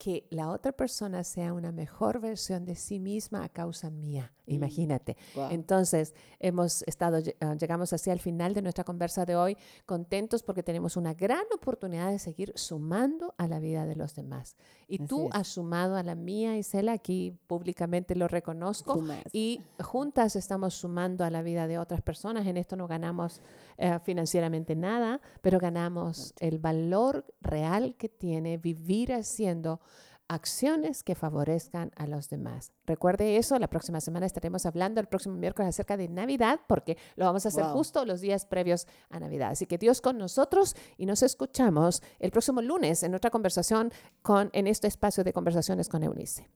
que 0.03 0.27
la 0.31 0.49
otra 0.49 0.73
persona 0.73 1.23
sea 1.23 1.53
una 1.53 1.71
mejor 1.71 2.19
versión 2.19 2.65
de 2.65 2.75
sí 2.75 2.99
misma 2.99 3.45
a 3.45 3.47
causa 3.47 3.89
mía. 3.89 4.33
Mm, 4.47 4.51
Imagínate. 4.51 5.15
Entonces, 5.49 6.13
hemos 6.39 6.81
estado, 6.81 7.19
ah, 7.39 7.55
llegamos 7.55 7.93
así 7.93 8.09
al 8.09 8.19
final 8.19 8.53
de 8.53 8.61
nuestra 8.61 8.83
conversa 8.83 9.25
de 9.25 9.37
hoy, 9.37 9.55
contentos 9.85 10.43
porque 10.43 10.61
tenemos 10.61 10.97
una 10.97 11.13
gran 11.13 11.45
oportunidad 11.55 12.11
de 12.11 12.19
seguir 12.19 12.51
sumando 12.55 13.33
a 13.37 13.47
la 13.47 13.59
vida 13.59 13.85
de 13.85 13.95
los 13.95 14.13
demás. 14.13 14.57
Y 14.89 14.99
tú 15.07 15.29
has 15.31 15.47
sumado 15.47 15.95
a 15.95 16.03
la 16.03 16.15
mía, 16.15 16.57
Isela, 16.57 16.91
aquí 16.91 17.39
públicamente 17.47 18.13
lo 18.13 18.27
reconozco. 18.27 19.01
Y 19.31 19.61
juntas 19.81 20.35
estamos 20.35 20.73
sumando 20.73 21.23
a 21.23 21.29
la 21.29 21.41
vida 21.41 21.65
de 21.67 21.79
otras 21.79 22.01
personas. 22.01 22.45
En 22.45 22.57
esto 22.57 22.75
no 22.75 22.87
ganamos 22.87 23.39
eh, 23.77 23.99
financieramente 24.03 24.75
nada, 24.75 25.21
pero 25.41 25.59
ganamos 25.59 26.33
el 26.39 26.59
valor 26.59 27.25
real 27.39 27.95
que 27.95 28.09
tiene 28.09 28.57
vivir 28.57 29.13
haciendo 29.13 29.79
acciones 30.27 31.03
que 31.03 31.15
favorezcan 31.15 31.91
a 31.95 32.07
los 32.07 32.29
demás. 32.29 32.71
Recuerde 32.85 33.37
eso, 33.37 33.57
la 33.59 33.69
próxima 33.69 34.01
semana 34.01 34.25
estaremos 34.25 34.65
hablando 34.65 34.99
el 34.99 35.07
próximo 35.07 35.35
miércoles 35.35 35.69
acerca 35.69 35.97
de 35.97 36.07
Navidad, 36.07 36.61
porque 36.67 36.97
lo 37.15 37.25
vamos 37.25 37.45
a 37.45 37.49
hacer 37.49 37.63
justo 37.65 38.05
los 38.05 38.21
días 38.21 38.45
previos 38.45 38.87
a 39.09 39.19
Navidad. 39.19 39.51
Así 39.51 39.65
que 39.65 39.77
Dios 39.77 40.01
con 40.01 40.17
nosotros 40.17 40.75
y 40.97 41.05
nos 41.05 41.23
escuchamos 41.23 42.01
el 42.19 42.31
próximo 42.31 42.61
lunes 42.61 43.03
en 43.03 43.15
otra 43.15 43.29
conversación 43.29 43.91
con, 44.21 44.49
en 44.53 44.67
este 44.67 44.87
espacio 44.87 45.23
de 45.23 45.33
conversaciones 45.33 45.89
con 45.89 46.03
Eunice. 46.03 46.49